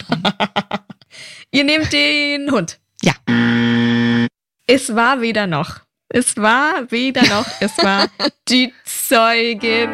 Ihr 1.51 1.63
nehmt 1.63 1.91
den 1.91 2.51
Hund. 2.51 2.79
Ja. 3.01 3.13
Es 4.67 4.93
war 4.95 5.21
weder 5.21 5.47
noch. 5.47 5.79
Es 6.09 6.37
war 6.37 6.89
weder 6.91 7.23
noch. 7.27 7.45
Es 7.59 7.77
war 7.79 8.07
die 8.49 8.71
Zeugin. 8.85 9.89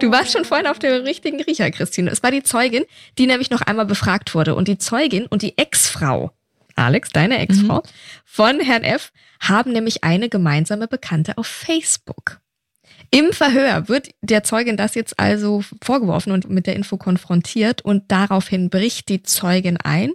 Du 0.00 0.10
warst 0.10 0.32
schon 0.32 0.44
vorhin 0.44 0.66
auf 0.66 0.78
der 0.78 1.04
richtigen 1.04 1.40
Riecher, 1.42 1.70
Christine. 1.70 2.10
Es 2.10 2.22
war 2.22 2.30
die 2.30 2.42
Zeugin, 2.42 2.84
die 3.18 3.26
nämlich 3.26 3.50
noch 3.50 3.62
einmal 3.62 3.86
befragt 3.86 4.34
wurde. 4.34 4.54
Und 4.54 4.68
die 4.68 4.78
Zeugin 4.78 5.26
und 5.26 5.42
die 5.42 5.56
Ex-Frau, 5.56 6.32
Alex, 6.74 7.10
deine 7.10 7.38
Ex-Frau, 7.38 7.82
von 8.24 8.60
Herrn 8.60 8.84
F., 8.84 9.12
haben 9.40 9.72
nämlich 9.72 10.04
eine 10.04 10.28
gemeinsame 10.28 10.88
Bekannte 10.88 11.38
auf 11.38 11.46
Facebook. 11.46 12.40
Im 13.10 13.32
Verhör 13.32 13.88
wird 13.88 14.10
der 14.20 14.44
Zeugin 14.44 14.76
das 14.76 14.94
jetzt 14.94 15.18
also 15.18 15.62
vorgeworfen 15.82 16.32
und 16.32 16.50
mit 16.50 16.66
der 16.66 16.76
Info 16.76 16.96
konfrontiert 16.96 17.82
und 17.82 18.10
daraufhin 18.10 18.68
bricht 18.68 19.08
die 19.08 19.22
Zeugin 19.22 19.78
ein 19.78 20.12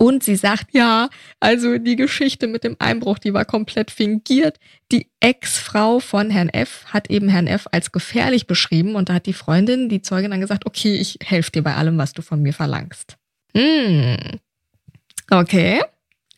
und 0.00 0.22
sie 0.22 0.36
sagt, 0.36 0.72
ja, 0.72 1.10
also 1.40 1.76
die 1.76 1.96
Geschichte 1.96 2.46
mit 2.46 2.62
dem 2.62 2.76
Einbruch, 2.78 3.18
die 3.18 3.34
war 3.34 3.44
komplett 3.44 3.90
fingiert. 3.90 4.58
Die 4.92 5.10
Ex-Frau 5.18 5.98
von 5.98 6.30
Herrn 6.30 6.50
F. 6.50 6.84
hat 6.86 7.10
eben 7.10 7.28
Herrn 7.28 7.48
F. 7.48 7.66
als 7.72 7.90
gefährlich 7.90 8.46
beschrieben 8.46 8.94
und 8.94 9.08
da 9.08 9.14
hat 9.14 9.26
die 9.26 9.32
Freundin, 9.32 9.88
die 9.88 10.00
Zeugin 10.00 10.30
dann 10.30 10.40
gesagt, 10.40 10.66
okay, 10.66 10.94
ich 10.94 11.18
helfe 11.24 11.50
dir 11.50 11.62
bei 11.64 11.74
allem, 11.74 11.98
was 11.98 12.12
du 12.12 12.22
von 12.22 12.40
mir 12.40 12.52
verlangst. 12.52 13.16
Hm. 13.56 14.38
Okay. 15.30 15.82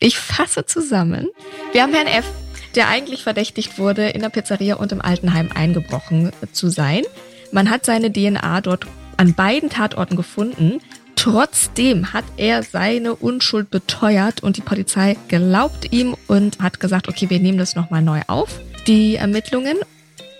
Ich 0.03 0.17
fasse 0.17 0.65
zusammen. 0.65 1.29
Wir 1.73 1.83
haben 1.83 1.93
Herrn 1.93 2.07
F., 2.07 2.25
der 2.73 2.87
eigentlich 2.87 3.21
verdächtigt 3.21 3.77
wurde, 3.77 4.09
in 4.09 4.21
der 4.21 4.29
Pizzeria 4.29 4.77
und 4.77 4.91
im 4.91 4.99
Altenheim 4.99 5.51
eingebrochen 5.53 6.31
zu 6.51 6.69
sein. 6.69 7.03
Man 7.51 7.69
hat 7.69 7.85
seine 7.85 8.11
DNA 8.11 8.61
dort 8.61 8.87
an 9.17 9.35
beiden 9.35 9.69
Tatorten 9.69 10.15
gefunden. 10.15 10.79
Trotzdem 11.15 12.13
hat 12.13 12.23
er 12.37 12.63
seine 12.63 13.13
Unschuld 13.13 13.69
beteuert 13.69 14.41
und 14.41 14.57
die 14.57 14.61
Polizei 14.61 15.17
glaubt 15.27 15.93
ihm 15.93 16.15
und 16.27 16.57
hat 16.59 16.79
gesagt, 16.79 17.07
okay, 17.07 17.29
wir 17.29 17.39
nehmen 17.39 17.59
das 17.59 17.75
nochmal 17.75 18.01
neu 18.01 18.21
auf, 18.25 18.59
die 18.87 19.17
Ermittlungen. 19.17 19.77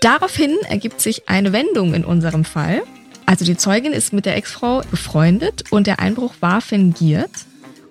Daraufhin 0.00 0.56
ergibt 0.68 1.00
sich 1.00 1.28
eine 1.28 1.52
Wendung 1.52 1.94
in 1.94 2.04
unserem 2.04 2.44
Fall. 2.44 2.82
Also 3.26 3.44
die 3.44 3.56
Zeugin 3.56 3.92
ist 3.92 4.12
mit 4.12 4.26
der 4.26 4.36
Ex-Frau 4.36 4.82
befreundet 4.90 5.70
und 5.70 5.86
der 5.86 6.00
Einbruch 6.00 6.34
war 6.40 6.60
fingiert. 6.60 7.30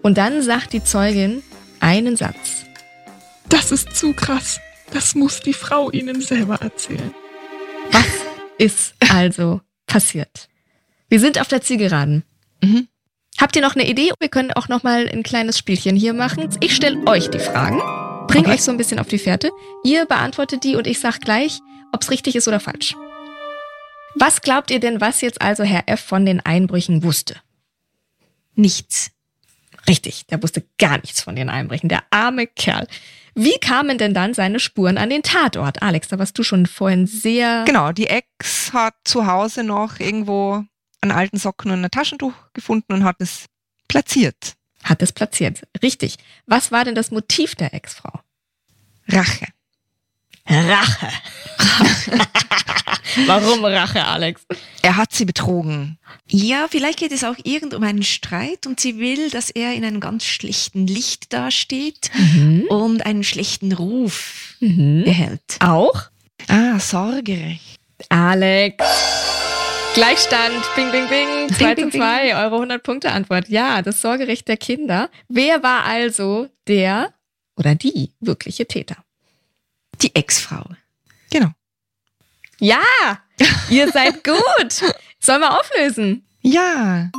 Und 0.02 0.18
dann 0.18 0.42
sagt 0.42 0.74
die 0.74 0.84
Zeugin 0.84 1.44
einen 1.82 2.16
Satz. 2.16 2.66
Das 3.50 3.72
ist 3.72 3.96
zu 3.96 4.14
krass. 4.14 4.60
Das 4.92 5.16
muss 5.16 5.40
die 5.42 5.54
Frau 5.54 5.90
Ihnen 5.92 6.22
selber 6.22 6.56
erzählen. 6.62 7.14
Was 7.92 8.06
ist 8.58 8.94
also 9.12 9.62
passiert? 9.88 10.48
Wir 11.10 11.20
sind 11.20 11.40
auf 11.40 11.48
der 11.48 11.62
Zielgeraden. 11.62 12.24
Mhm. 12.62 12.88
Habt 13.40 13.56
ihr 13.56 13.62
noch 13.62 13.76
eine 13.76 13.88
Idee? 13.88 14.12
Wir 14.20 14.30
können 14.30 14.52
auch 14.54 14.68
noch 14.70 14.84
mal 14.84 15.08
ein 15.10 15.24
kleines 15.24 15.58
Spielchen 15.58 15.96
hier 15.96 16.14
machen. 16.14 16.50
Ich 16.62 16.76
stelle 16.76 17.06
euch 17.08 17.30
die 17.30 17.40
Fragen, 17.40 17.80
bringe 18.28 18.46
Okay. 18.48 18.56
euch 18.56 18.64
so 18.64 18.72
ein 18.72 18.78
bisschen 18.78 19.00
auf 19.00 19.08
die 19.08 19.18
Fährte. 19.18 19.50
Ihr 19.84 20.06
beantwortet 20.06 20.64
die 20.64 20.76
und 20.76 20.88
ich 20.88 21.00
sag 21.00 21.20
gleich, 21.22 21.60
ob 21.92 22.02
es 22.02 22.12
richtig 22.12 22.36
ist 22.36 22.48
oder 22.48 22.60
falsch. 22.60 22.96
Was 24.16 24.42
glaubt 24.42 24.72
ihr 24.72 24.80
denn, 24.80 25.00
was 25.02 25.22
jetzt 25.22 25.42
also 25.42 25.64
Herr 25.64 25.84
F. 25.88 26.02
von 26.02 26.26
den 26.26 26.42
Einbrüchen 26.42 27.04
wusste? 27.04 27.36
Nichts. 28.56 29.12
Richtig, 29.88 30.26
der 30.28 30.42
wusste 30.42 30.64
gar 30.78 30.98
nichts 31.00 31.22
von 31.22 31.36
den 31.36 31.50
Einbrüchen. 31.50 31.90
Der 31.90 32.04
arme 32.12 32.48
Kerl. 32.48 32.88
Wie 33.34 33.58
kamen 33.60 33.98
denn 33.98 34.14
dann 34.14 34.34
seine 34.34 34.60
Spuren 34.60 34.98
an 34.98 35.10
den 35.10 35.24
Tatort? 35.24 35.82
Alex, 35.82 36.10
da 36.10 36.20
warst 36.20 36.38
du 36.38 36.44
schon 36.44 36.66
vorhin 36.66 37.08
sehr... 37.08 37.64
Genau, 37.66 37.92
die 37.92 38.08
Ex 38.08 38.72
hat 38.74 38.96
zu 39.06 39.26
Hause 39.26 39.64
noch 39.64 40.00
irgendwo 40.00 40.64
einen 41.02 41.12
alten 41.12 41.38
Socken 41.38 41.72
und 41.72 41.84
ein 41.84 41.92
Taschentuch 41.92 42.34
gefunden 42.54 42.94
und 42.94 43.04
hat 43.04 43.16
es 43.20 43.46
platziert. 43.88 44.54
Hat 44.84 45.02
es 45.02 45.12
platziert. 45.12 45.64
Richtig. 45.82 46.18
Was 46.46 46.72
war 46.72 46.84
denn 46.84 46.96
das 46.96 47.12
Motiv 47.12 47.56
der 47.56 47.74
Ex-Frau? 47.74 48.20
Rache. 49.08 49.48
Rache. 50.48 51.08
Warum 53.28 53.64
Rache, 53.66 54.06
Alex? 54.06 54.42
Er 54.82 54.96
hat 54.98 55.12
sie 55.14 55.26
betrogen. 55.26 55.98
Ja, 56.28 56.68
vielleicht 56.70 57.00
geht 57.00 57.12
es 57.12 57.24
auch 57.24 57.36
irgend 57.44 57.74
um 57.74 57.84
einen 57.84 58.04
Streit 58.04 58.66
und 58.68 58.80
sie 58.80 58.98
will, 59.00 59.30
dass 59.30 59.50
er 59.50 59.74
in 59.74 59.84
einem 59.84 60.00
ganz 60.00 60.24
schlechten 60.24 60.88
Licht 60.88 61.34
dasteht 61.34 62.10
und 62.70 63.06
einen 63.06 63.24
schlechten 63.24 63.74
Ruf 63.74 64.56
Mhm. 64.60 65.04
behält. 65.04 65.58
Auch? 65.60 66.04
Ah, 66.48 66.80
sorgerecht. 66.80 67.80
Alex. 68.10 68.84
Gleichstand. 69.94 70.54
Bing, 70.76 70.92
bing, 70.92 71.08
bing. 71.10 71.50
2 71.50 71.76
zu 71.76 71.82
bing, 71.82 71.90
bing. 71.90 72.02
2. 72.02 72.36
Eure 72.36 72.56
100-Punkte-Antwort. 72.58 73.50
Ja, 73.50 73.82
das 73.82 74.02
Sorgerecht 74.02 74.48
der 74.48 74.58
Kinder. 74.58 75.10
Wer 75.28 75.62
war 75.64 75.84
also 75.86 76.48
der 76.68 77.14
oder 77.58 77.76
die 77.76 78.12
wirkliche 78.22 78.66
Täter? 78.66 78.98
Die 80.02 80.14
Ex-Frau. 80.16 80.66
Genau. 81.30 81.50
Ja, 82.60 82.82
ihr 83.70 83.92
seid 83.92 84.24
gut. 84.24 84.96
Sollen 85.20 85.42
wir 85.42 85.60
auflösen? 85.60 86.26
Ja. 86.42 87.10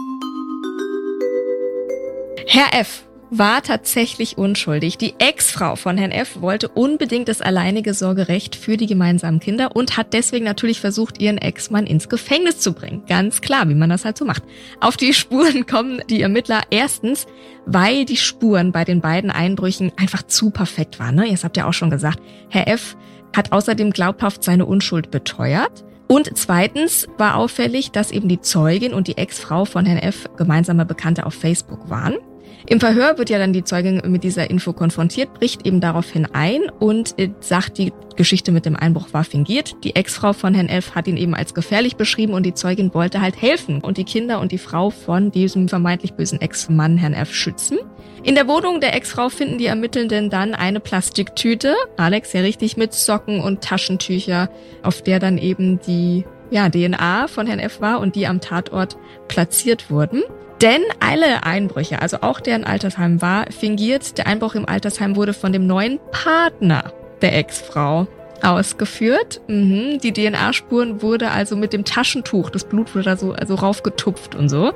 Herr 2.47 2.75
F. 2.81 3.05
war 3.35 3.63
tatsächlich 3.63 4.37
unschuldig. 4.37 4.99
Die 4.99 5.15
Ex-Frau 5.19 5.75
von 5.77 5.97
Herrn 5.97 6.11
F. 6.11 6.43
wollte 6.43 6.69
unbedingt 6.69 7.29
das 7.29 7.41
alleinige 7.41 7.95
Sorgerecht 7.95 8.55
für 8.55 8.77
die 8.77 8.87
gemeinsamen 8.87 9.41
Kinder 9.41 9.75
und 9.75 9.97
hat 9.97 10.13
deswegen 10.13 10.45
natürlich 10.45 10.81
versucht, 10.81 11.19
ihren 11.19 11.39
Ex-Mann 11.39 11.87
ins 11.87 12.11
Gefängnis 12.11 12.59
zu 12.59 12.75
bringen. 12.75 13.05
Ganz 13.09 13.41
klar, 13.41 13.71
wie 13.71 13.75
man 13.75 13.89
das 13.89 14.05
halt 14.05 14.19
so 14.19 14.27
macht. 14.27 14.43
Auf 14.81 14.99
die 14.99 15.15
Spuren 15.15 15.65
kommen 15.65 16.03
die 16.11 16.21
Ermittler 16.21 16.61
erstens, 16.71 17.27
weil 17.65 18.05
die 18.05 18.19
Spuren 18.19 18.71
bei 18.71 18.85
den 18.85 19.01
beiden 19.01 19.31
Einbrüchen 19.31 19.93
einfach 19.97 20.25
zu 20.25 20.51
perfekt 20.51 20.99
waren. 20.99 21.15
Ne? 21.15 21.27
Ihr 21.27 21.39
habt 21.43 21.57
ja 21.57 21.67
auch 21.67 21.73
schon 21.73 21.91
gesagt, 21.91 22.21
Herr 22.51 22.69
F. 22.69 22.99
hat 23.35 23.51
außerdem 23.51 23.93
glaubhaft 23.93 24.45
seine 24.45 24.67
Unschuld 24.67 25.11
beteuert. 25.11 25.85
Und 26.07 26.31
zweitens 26.37 27.09
war 27.17 27.37
auffällig, 27.37 27.93
dass 27.93 28.11
eben 28.11 28.29
die 28.29 28.43
Zeugin 28.43 28.93
und 28.93 29.09
die 29.09 29.17
Ex-Frau 29.17 29.65
von 29.65 29.87
Herrn 29.87 30.03
F. 30.03 30.29
gemeinsame 30.37 30.85
Bekannte 30.85 31.25
auf 31.25 31.33
Facebook 31.33 31.89
waren. 31.89 32.17
Im 32.73 32.81
Verhör 32.81 33.19
wird 33.19 33.29
ja 33.29 33.39
dann 33.39 33.53
die 33.53 33.65
Zeugin 33.65 34.01
mit 34.07 34.25
dieser 34.25 34.49
Info 34.49 34.73
konfrontiert, 34.73 35.35
bricht 35.35 35.67
eben 35.67 35.83
daraufhin 35.83 36.27
ein 36.33 36.71
und 36.79 37.19
äh, 37.19 37.29
sagt, 37.41 37.77
die 37.77 37.93
Geschichte 38.17 38.51
mit 38.51 38.65
dem 38.65 38.77
Einbruch 38.77 39.09
war 39.13 39.25
fingiert. 39.25 39.75
Die 39.85 39.95
Ex-Frau 39.95 40.33
von 40.33 40.55
Herrn 40.55 40.71
F. 40.71 40.95
hat 40.95 41.07
ihn 41.07 41.19
eben 41.19 41.35
als 41.35 41.53
gefährlich 41.53 41.97
beschrieben 41.97 42.33
und 42.33 42.47
die 42.47 42.55
Zeugin 42.55 42.95
wollte 42.95 43.21
halt 43.21 43.43
helfen 43.43 43.83
und 43.83 43.99
die 43.99 44.05
Kinder 44.05 44.41
und 44.41 44.53
die 44.53 44.59
Frau 44.59 44.89
von 44.89 45.31
diesem 45.31 45.69
vermeintlich 45.69 46.15
bösen 46.15 46.41
Ex-Mann 46.41 46.97
Herrn 46.97 47.13
F. 47.13 47.35
schützen. 47.35 47.77
In 48.23 48.35
der 48.35 48.49
Wohnung 48.49 48.81
der 48.81 48.97
Ex-Frau 48.97 49.29
finden 49.29 49.59
die 49.59 49.67
Ermittelnden 49.67 50.31
dann 50.31 50.55
eine 50.55 50.81
Plastiktüte, 50.81 51.75
Alex 51.99 52.33
ja 52.33 52.41
richtig 52.41 52.79
mit 52.79 52.95
Socken 52.95 53.41
und 53.41 53.61
Taschentücher, 53.61 54.49
auf 54.83 55.03
der 55.03 55.19
dann 55.19 55.37
eben 55.37 55.79
die 55.87 56.25
ja, 56.51 56.71
DNA 56.71 57.29
von 57.29 57.47
Herrn 57.47 57.59
F. 57.59 57.83
war 57.83 58.01
und 58.01 58.17
die 58.17 58.27
am 58.27 58.41
Tatort 58.41 58.97
platziert 59.29 59.91
wurden. 59.91 60.23
Denn 60.63 60.83
alle 61.01 61.43
Einbrüche, 61.43 62.01
also 62.01 62.19
auch 62.21 62.39
der 62.39 62.55
in 62.55 62.63
Altersheim 62.63 63.21
war, 63.21 63.47
fingiert. 63.51 64.17
Der 64.17 64.29
Einbruch 64.29 64.55
im 64.55 64.65
Altersheim 64.65 65.17
wurde 65.17 65.35
von 65.35 65.53
dem 65.53 65.67
neuen 65.67 65.99
Partner 66.13 66.93
der 67.21 67.37
Ex-Frau 67.37 68.07
ausgeführt. 68.43 69.41
Mhm. 69.49 69.99
Die 70.01 70.13
DNA-Spuren 70.13 71.03
wurde 71.03 71.33
also 71.33 71.57
mit 71.57 71.73
dem 71.73 71.85
Taschentuch, 71.85 72.51
das 72.51 72.65
Blut 72.65 72.95
wurde 72.95 73.05
da 73.05 73.17
so 73.17 73.33
also 73.33 73.57
raufgetupft 73.57 74.37
und 74.37 74.49
so. 74.49 74.73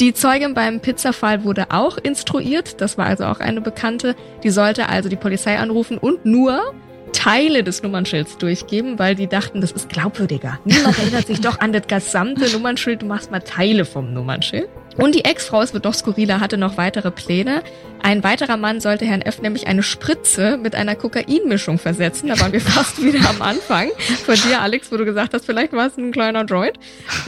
Die 0.00 0.14
Zeugin 0.14 0.54
beim 0.54 0.80
Pizzafall 0.80 1.44
wurde 1.44 1.66
auch 1.70 1.98
instruiert. 1.98 2.80
Das 2.80 2.96
war 2.96 3.06
also 3.06 3.24
auch 3.24 3.40
eine 3.40 3.60
Bekannte. 3.60 4.14
Die 4.44 4.50
sollte 4.50 4.88
also 4.88 5.10
die 5.10 5.16
Polizei 5.16 5.58
anrufen 5.58 5.98
und 5.98 6.24
nur 6.24 6.72
Teile 7.12 7.64
des 7.64 7.82
Nummernschilds 7.82 8.38
durchgeben, 8.38 8.98
weil 8.98 9.14
die 9.14 9.26
dachten, 9.26 9.60
das 9.60 9.72
ist 9.72 9.88
glaubwürdiger. 9.88 10.60
Niemand 10.64 10.98
erinnert 10.98 11.26
sich 11.26 11.40
doch 11.40 11.58
an 11.58 11.72
das 11.72 11.86
gesamte 11.86 12.50
Nummernschild. 12.50 13.02
Du 13.02 13.06
machst 13.06 13.30
mal 13.30 13.40
Teile 13.40 13.84
vom 13.84 14.14
Nummernschild. 14.14 14.68
Und 14.98 15.14
die 15.14 15.24
Ex-Frau, 15.24 15.62
es 15.62 15.72
wird 15.72 15.84
doch 15.84 15.94
skurriler, 15.94 16.40
hatte 16.40 16.58
noch 16.58 16.76
weitere 16.76 17.12
Pläne. 17.12 17.62
Ein 18.02 18.24
weiterer 18.24 18.56
Mann 18.56 18.80
sollte 18.80 19.04
Herrn 19.04 19.22
F. 19.22 19.40
nämlich 19.40 19.68
eine 19.68 19.84
Spritze 19.84 20.56
mit 20.56 20.74
einer 20.74 20.96
Kokainmischung 20.96 21.78
versetzen. 21.78 22.28
Da 22.28 22.40
waren 22.40 22.52
wir 22.52 22.60
fast 22.60 23.00
wieder 23.00 23.20
am 23.30 23.40
Anfang. 23.40 23.90
Von 24.26 24.34
dir, 24.34 24.60
Alex, 24.60 24.90
wo 24.90 24.96
du 24.96 25.04
gesagt 25.04 25.34
hast, 25.34 25.46
vielleicht 25.46 25.72
war 25.72 25.86
es 25.86 25.96
ein 25.96 26.10
kleiner 26.10 26.44
Joint. 26.44 26.80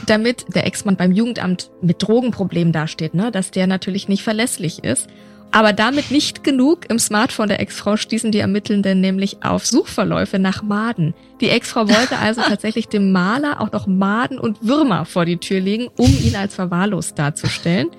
Damit 0.05 0.53
der 0.53 0.67
Ex-Mann 0.67 0.97
beim 0.97 1.13
Jugendamt 1.13 1.71
mit 1.81 2.03
Drogenproblemen 2.03 2.73
dasteht, 2.73 3.13
ne? 3.13 3.31
dass 3.31 3.51
der 3.51 3.67
natürlich 3.67 4.09
nicht 4.09 4.23
verlässlich 4.23 4.83
ist. 4.83 5.07
Aber 5.51 5.73
damit 5.73 6.11
nicht 6.11 6.43
genug. 6.43 6.89
Im 6.89 6.97
Smartphone 6.97 7.49
der 7.49 7.59
Ex-Frau 7.59 7.97
stießen 7.97 8.31
die 8.31 8.39
Ermittelnden 8.39 9.01
nämlich 9.01 9.43
auf 9.43 9.65
Suchverläufe 9.65 10.39
nach 10.39 10.63
Maden. 10.63 11.13
Die 11.41 11.49
Ex-Frau 11.49 11.89
wollte 11.89 12.17
also 12.21 12.41
tatsächlich 12.41 12.87
dem 12.87 13.11
Maler 13.11 13.59
auch 13.59 13.71
noch 13.71 13.85
Maden 13.85 14.39
und 14.39 14.65
Würmer 14.65 15.05
vor 15.05 15.25
die 15.25 15.37
Tür 15.37 15.59
legen, 15.59 15.89
um 15.97 16.09
ihn 16.23 16.35
als 16.35 16.55
verwahrlost 16.55 17.19
darzustellen. 17.19 17.89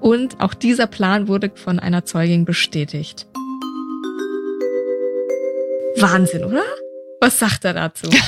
Und 0.00 0.40
auch 0.40 0.54
dieser 0.54 0.86
Plan 0.86 1.28
wurde 1.28 1.50
von 1.54 1.78
einer 1.78 2.04
Zeugin 2.04 2.44
bestätigt. 2.46 3.26
Wahnsinn, 5.98 6.44
oder? 6.44 6.62
Was 7.20 7.38
sagt 7.38 7.64
er 7.64 7.74
dazu? 7.74 8.08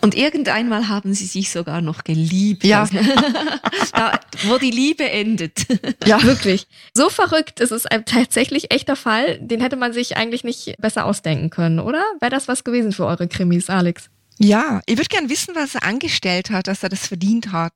Und 0.00 0.14
irgendeinmal 0.14 0.88
haben 0.88 1.14
sie 1.14 1.26
sich 1.26 1.50
sogar 1.50 1.80
noch 1.80 2.04
geliebt. 2.04 2.64
Ja. 2.64 2.82
Also, 2.82 2.96
da, 3.92 4.20
wo 4.44 4.58
die 4.58 4.70
Liebe 4.70 5.08
endet. 5.08 5.66
Ja, 6.06 6.22
wirklich. 6.22 6.66
So 6.94 7.10
verrückt 7.10 7.60
ist 7.60 7.72
es 7.72 7.86
ein 7.86 8.04
tatsächlich 8.04 8.70
echter 8.72 8.96
Fall. 8.96 9.38
Den 9.40 9.60
hätte 9.60 9.76
man 9.76 9.92
sich 9.92 10.16
eigentlich 10.16 10.44
nicht 10.44 10.76
besser 10.78 11.06
ausdenken 11.06 11.50
können, 11.50 11.78
oder? 11.78 12.02
Wäre 12.20 12.30
das 12.30 12.48
was 12.48 12.64
gewesen 12.64 12.92
für 12.92 13.06
eure 13.06 13.28
Krimis, 13.28 13.70
Alex? 13.70 14.10
Ja, 14.38 14.80
ich 14.86 14.96
würde 14.96 15.08
gern 15.08 15.28
wissen, 15.28 15.54
was 15.54 15.74
er 15.74 15.84
angestellt 15.84 16.50
hat, 16.50 16.66
dass 16.66 16.82
er 16.82 16.88
das 16.88 17.06
verdient 17.06 17.52
hat. 17.52 17.72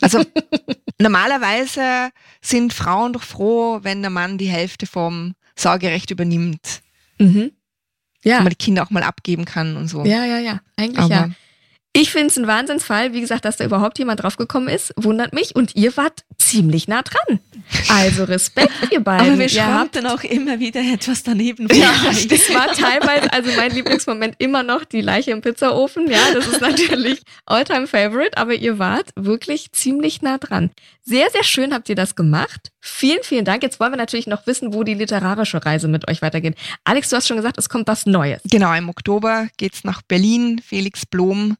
Also 0.00 0.24
normalerweise 1.00 2.10
sind 2.40 2.72
Frauen 2.72 3.12
doch 3.12 3.22
froh, 3.22 3.80
wenn 3.82 4.02
der 4.02 4.10
Mann 4.10 4.38
die 4.38 4.48
Hälfte 4.48 4.86
vom 4.86 5.34
Sorgerecht 5.56 6.10
übernimmt. 6.10 6.82
Mhm. 7.18 7.52
Ja. 8.24 8.38
Wenn 8.38 8.44
man 8.44 8.50
die 8.50 8.56
Kinder 8.56 8.82
auch 8.82 8.90
mal 8.90 9.02
abgeben 9.02 9.44
kann 9.44 9.76
und 9.76 9.88
so. 9.88 10.04
Ja, 10.04 10.24
ja, 10.24 10.38
ja. 10.38 10.60
Eigentlich 10.76 10.98
Aber 10.98 11.14
ja. 11.14 11.30
Ich 11.96 12.10
finde 12.10 12.26
es 12.26 12.36
ein 12.36 12.48
Wahnsinnsfall. 12.48 13.12
Wie 13.12 13.20
gesagt, 13.20 13.44
dass 13.44 13.56
da 13.56 13.64
überhaupt 13.64 14.00
jemand 14.00 14.20
draufgekommen 14.20 14.68
ist, 14.68 14.92
wundert 14.96 15.32
mich. 15.32 15.54
Und 15.54 15.76
ihr 15.76 15.96
wart 15.96 16.24
ziemlich 16.38 16.88
nah 16.88 17.02
dran. 17.02 17.38
Also 17.88 18.24
Respekt, 18.24 18.72
ihr 18.90 18.98
beiden. 18.98 19.28
Aber 19.28 19.38
wir 19.38 19.48
schraubten 19.48 20.04
auch 20.08 20.24
immer 20.24 20.58
wieder 20.58 20.80
etwas 20.80 21.22
daneben. 21.22 21.68
ja, 21.72 21.94
das 22.28 22.52
war 22.52 22.66
teilweise, 22.72 23.32
also 23.32 23.48
mein 23.56 23.70
Lieblingsmoment 23.70 24.34
immer 24.38 24.64
noch 24.64 24.84
die 24.84 25.02
Leiche 25.02 25.30
im 25.30 25.40
Pizzaofen. 25.40 26.10
Ja, 26.10 26.18
das 26.34 26.48
ist 26.48 26.60
natürlich 26.60 27.22
Alltime 27.46 27.86
Favorite, 27.86 28.36
aber 28.36 28.54
ihr 28.54 28.80
wart 28.80 29.10
wirklich 29.14 29.70
ziemlich 29.70 30.20
nah 30.20 30.38
dran. 30.38 30.70
Sehr, 31.02 31.30
sehr 31.30 31.44
schön 31.44 31.72
habt 31.72 31.88
ihr 31.88 31.94
das 31.94 32.16
gemacht. 32.16 32.72
Vielen, 32.80 33.22
vielen 33.22 33.44
Dank. 33.44 33.62
Jetzt 33.62 33.78
wollen 33.78 33.92
wir 33.92 33.98
natürlich 33.98 34.26
noch 34.26 34.48
wissen, 34.48 34.74
wo 34.74 34.82
die 34.82 34.94
literarische 34.94 35.64
Reise 35.64 35.86
mit 35.86 36.08
euch 36.08 36.22
weitergeht. 36.22 36.56
Alex, 36.82 37.10
du 37.10 37.16
hast 37.16 37.28
schon 37.28 37.36
gesagt, 37.36 37.56
es 37.56 37.68
kommt 37.68 37.86
was 37.86 38.04
Neues. 38.04 38.40
Genau, 38.50 38.74
im 38.74 38.88
Oktober 38.88 39.46
geht's 39.58 39.84
nach 39.84 40.02
Berlin. 40.02 40.60
Felix 40.64 41.06
Blom 41.06 41.56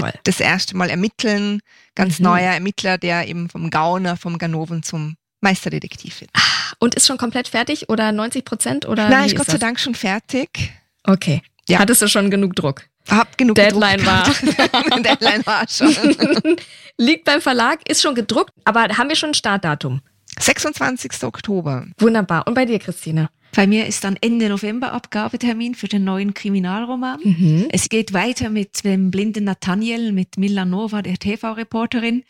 Toll. 0.00 0.12
das 0.24 0.40
erste 0.40 0.76
Mal 0.76 0.90
ermitteln. 0.90 1.60
Ganz 1.94 2.18
Mhm. 2.18 2.24
neuer 2.24 2.52
Ermittler, 2.52 2.98
der 2.98 3.28
eben 3.28 3.48
vom 3.50 3.70
Gauner, 3.70 4.16
vom 4.16 4.38
Ganoven 4.38 4.82
zum 4.82 5.16
Meisterdetektiv 5.40 6.20
wird. 6.20 6.30
Und 6.78 6.94
ist 6.94 7.06
schon 7.06 7.18
komplett 7.18 7.48
fertig 7.48 7.88
oder 7.88 8.12
90 8.12 8.44
Prozent 8.44 8.86
oder 8.86 9.08
Nein, 9.08 9.26
ist 9.26 9.36
Gott 9.36 9.46
sei? 9.46 9.58
Dank 9.58 9.78
schon 9.78 9.94
fertig. 9.94 10.72
Okay. 11.04 11.42
Ja. 11.68 11.78
Hattest 11.78 12.02
du 12.02 12.08
schon 12.08 12.30
genug 12.30 12.54
Druck? 12.56 12.82
Hab 13.08 13.36
genug 13.36 13.56
Deadline 13.56 13.98
gedruckt. 13.98 14.42
Deadline 15.04 15.44
war 15.46 15.64
schon. 15.68 15.94
Liegt 16.98 17.24
beim 17.24 17.40
Verlag, 17.40 17.80
ist 17.88 18.00
schon 18.02 18.14
gedruckt, 18.14 18.52
aber 18.64 18.82
haben 18.96 19.08
wir 19.08 19.16
schon 19.16 19.30
ein 19.30 19.34
Startdatum? 19.34 20.00
26. 20.38 21.24
Oktober. 21.24 21.86
Wunderbar. 21.98 22.46
Und 22.46 22.54
bei 22.54 22.64
dir, 22.64 22.78
Christine? 22.78 23.28
Bei 23.54 23.66
mir 23.66 23.86
ist 23.86 24.04
dann 24.04 24.16
Ende 24.20 24.48
November 24.48 24.92
Abgabetermin 24.92 25.74
für 25.74 25.88
den 25.88 26.04
neuen 26.04 26.32
Kriminalroman. 26.32 27.20
Mhm. 27.22 27.68
Es 27.70 27.90
geht 27.90 28.14
weiter 28.14 28.48
mit 28.48 28.84
dem 28.84 29.10
blinden 29.10 29.44
Nathaniel, 29.44 30.12
mit 30.12 30.38
Mila 30.38 30.64
Nova, 30.64 31.02
der 31.02 31.18
TV-Reporterin. 31.18 32.24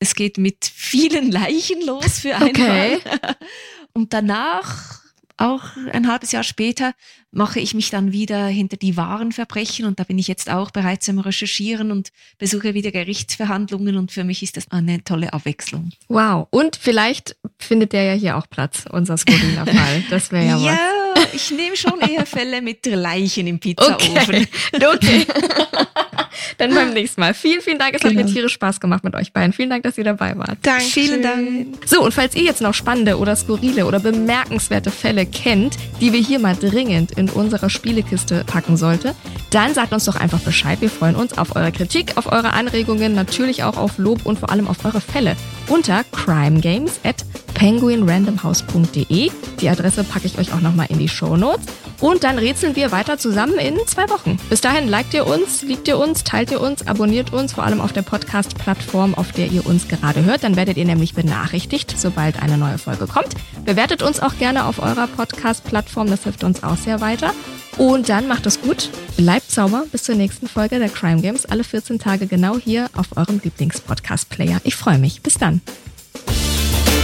Es 0.00 0.16
geht 0.16 0.36
mit 0.36 0.64
vielen 0.64 1.30
Leichen 1.30 1.80
los 1.86 2.18
für 2.18 2.34
einmal. 2.34 2.48
Okay. 2.48 2.98
Und 3.92 4.12
danach, 4.12 5.03
auch 5.36 5.62
ein 5.92 6.08
halbes 6.08 6.32
Jahr 6.32 6.44
später, 6.44 6.92
mache 7.30 7.60
ich 7.60 7.74
mich 7.74 7.90
dann 7.90 8.12
wieder 8.12 8.46
hinter 8.46 8.76
die 8.76 8.96
wahren 8.96 9.32
Verbrechen 9.32 9.84
und 9.84 9.98
da 9.98 10.04
bin 10.04 10.18
ich 10.18 10.28
jetzt 10.28 10.48
auch 10.48 10.70
bereits 10.70 11.08
am 11.08 11.18
Recherchieren 11.18 11.90
und 11.90 12.10
besuche 12.38 12.74
wieder 12.74 12.92
Gerichtsverhandlungen 12.92 13.96
und 13.96 14.12
für 14.12 14.24
mich 14.24 14.42
ist 14.42 14.56
das 14.56 14.70
eine 14.70 15.02
tolle 15.02 15.32
Abwechslung. 15.32 15.90
Wow. 16.08 16.46
Und 16.50 16.76
vielleicht 16.76 17.36
findet 17.58 17.92
der 17.92 18.04
ja 18.04 18.12
hier 18.12 18.36
auch 18.36 18.48
Platz, 18.48 18.84
unser 18.90 19.16
skurriler 19.16 19.66
Fall. 19.66 20.04
Das 20.10 20.30
wäre 20.30 20.46
ja, 20.60 20.72
was. 20.72 21.03
Ich 21.32 21.50
nehme 21.50 21.76
schon 21.76 22.00
eher 22.00 22.26
Fälle 22.26 22.62
mit 22.62 22.84
Leichen 22.86 23.46
im 23.46 23.58
Pizzaofen. 23.58 24.16
Okay. 24.16 24.46
okay. 24.94 25.26
Dann 26.58 26.74
beim 26.74 26.92
nächsten 26.92 27.20
Mal. 27.20 27.34
Vielen, 27.34 27.60
vielen 27.60 27.78
Dank. 27.78 27.94
Es 27.94 28.00
genau. 28.00 28.10
hat 28.10 28.16
mir 28.16 28.22
genau. 28.22 28.34
tierisch 28.34 28.52
Spaß 28.54 28.80
gemacht 28.80 29.04
mit 29.04 29.14
euch 29.14 29.32
beiden. 29.32 29.52
Vielen 29.52 29.70
Dank, 29.70 29.82
dass 29.82 29.98
ihr 29.98 30.04
dabei 30.04 30.36
wart. 30.36 30.58
Danke. 30.62 30.84
Vielen 30.84 31.22
Dank. 31.22 31.66
So, 31.86 32.02
und 32.02 32.12
falls 32.12 32.34
ihr 32.34 32.42
jetzt 32.42 32.60
noch 32.60 32.74
spannende 32.74 33.18
oder 33.18 33.36
skurrile 33.36 33.86
oder 33.86 34.00
bemerkenswerte 34.00 34.90
Fälle 34.90 35.26
kennt, 35.26 35.76
die 36.00 36.12
wir 36.12 36.20
hier 36.20 36.38
mal 36.38 36.56
dringend 36.56 37.12
in 37.12 37.30
unsere 37.30 37.70
Spielekiste 37.70 38.44
packen 38.46 38.76
sollte, 38.76 39.14
dann 39.50 39.74
sagt 39.74 39.92
uns 39.92 40.04
doch 40.04 40.16
einfach 40.16 40.40
Bescheid. 40.40 40.80
Wir 40.80 40.90
freuen 40.90 41.16
uns 41.16 41.36
auf 41.38 41.56
eure 41.56 41.72
Kritik, 41.72 42.16
auf 42.16 42.30
eure 42.30 42.52
Anregungen, 42.52 43.14
natürlich 43.14 43.64
auch 43.64 43.76
auf 43.76 43.98
Lob 43.98 44.26
und 44.26 44.38
vor 44.38 44.50
allem 44.50 44.68
auf 44.68 44.84
eure 44.84 45.00
Fälle 45.00 45.36
unter 45.68 46.04
crimegames 46.12 47.00
at 47.04 47.24
penguinrandomhouse.de. 47.54 49.30
Die 49.60 49.68
Adresse 49.68 50.04
packe 50.04 50.26
ich 50.26 50.38
euch 50.38 50.52
auch 50.52 50.60
nochmal 50.60 50.86
in 50.90 50.98
die 50.98 51.08
Show 51.08 51.36
Notes. 51.36 51.66
Und 52.00 52.24
dann 52.24 52.38
rätseln 52.38 52.76
wir 52.76 52.92
weiter 52.92 53.18
zusammen 53.18 53.58
in 53.58 53.78
zwei 53.86 54.10
Wochen. 54.10 54.36
Bis 54.50 54.60
dahin 54.60 54.88
liked 54.88 55.14
ihr 55.14 55.26
uns, 55.26 55.62
liebt 55.62 55.88
ihr 55.88 55.98
uns, 55.98 56.24
teilt 56.24 56.50
ihr 56.50 56.60
uns, 56.60 56.86
abonniert 56.86 57.32
uns, 57.32 57.52
vor 57.54 57.64
allem 57.64 57.80
auf 57.80 57.92
der 57.92 58.02
Podcast-Plattform, 58.02 59.14
auf 59.14 59.32
der 59.32 59.46
ihr 59.46 59.64
uns 59.64 59.88
gerade 59.88 60.24
hört. 60.24 60.44
Dann 60.44 60.56
werdet 60.56 60.76
ihr 60.76 60.84
nämlich 60.84 61.14
benachrichtigt, 61.14 61.94
sobald 61.96 62.42
eine 62.42 62.58
neue 62.58 62.78
Folge 62.78 63.06
kommt. 63.06 63.34
Bewertet 63.64 64.02
uns 64.02 64.20
auch 64.20 64.36
gerne 64.36 64.66
auf 64.66 64.80
eurer 64.80 65.06
Podcast-Plattform, 65.06 66.10
das 66.10 66.24
hilft 66.24 66.44
uns 66.44 66.62
auch 66.62 66.76
sehr 66.76 67.00
weiter. 67.00 67.32
Und 67.78 68.08
dann 68.08 68.28
macht 68.28 68.46
es 68.46 68.60
gut, 68.60 68.90
bleibt 69.16 69.50
sauber 69.50 69.84
bis 69.90 70.04
zur 70.04 70.14
nächsten 70.14 70.46
Folge 70.46 70.78
der 70.78 70.88
Crime 70.88 71.20
Games, 71.22 71.46
alle 71.46 71.64
14 71.64 71.98
Tage 71.98 72.26
genau 72.26 72.58
hier 72.58 72.88
auf 72.96 73.16
eurem 73.16 73.40
Lieblings-Podcast-Player. 73.42 74.60
Ich 74.64 74.76
freue 74.76 74.98
mich. 74.98 75.22
Bis 75.22 75.38
dann. 75.38 75.60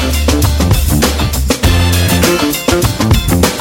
Eu 0.03 0.07
não 2.43 2.53
Música 3.31 3.60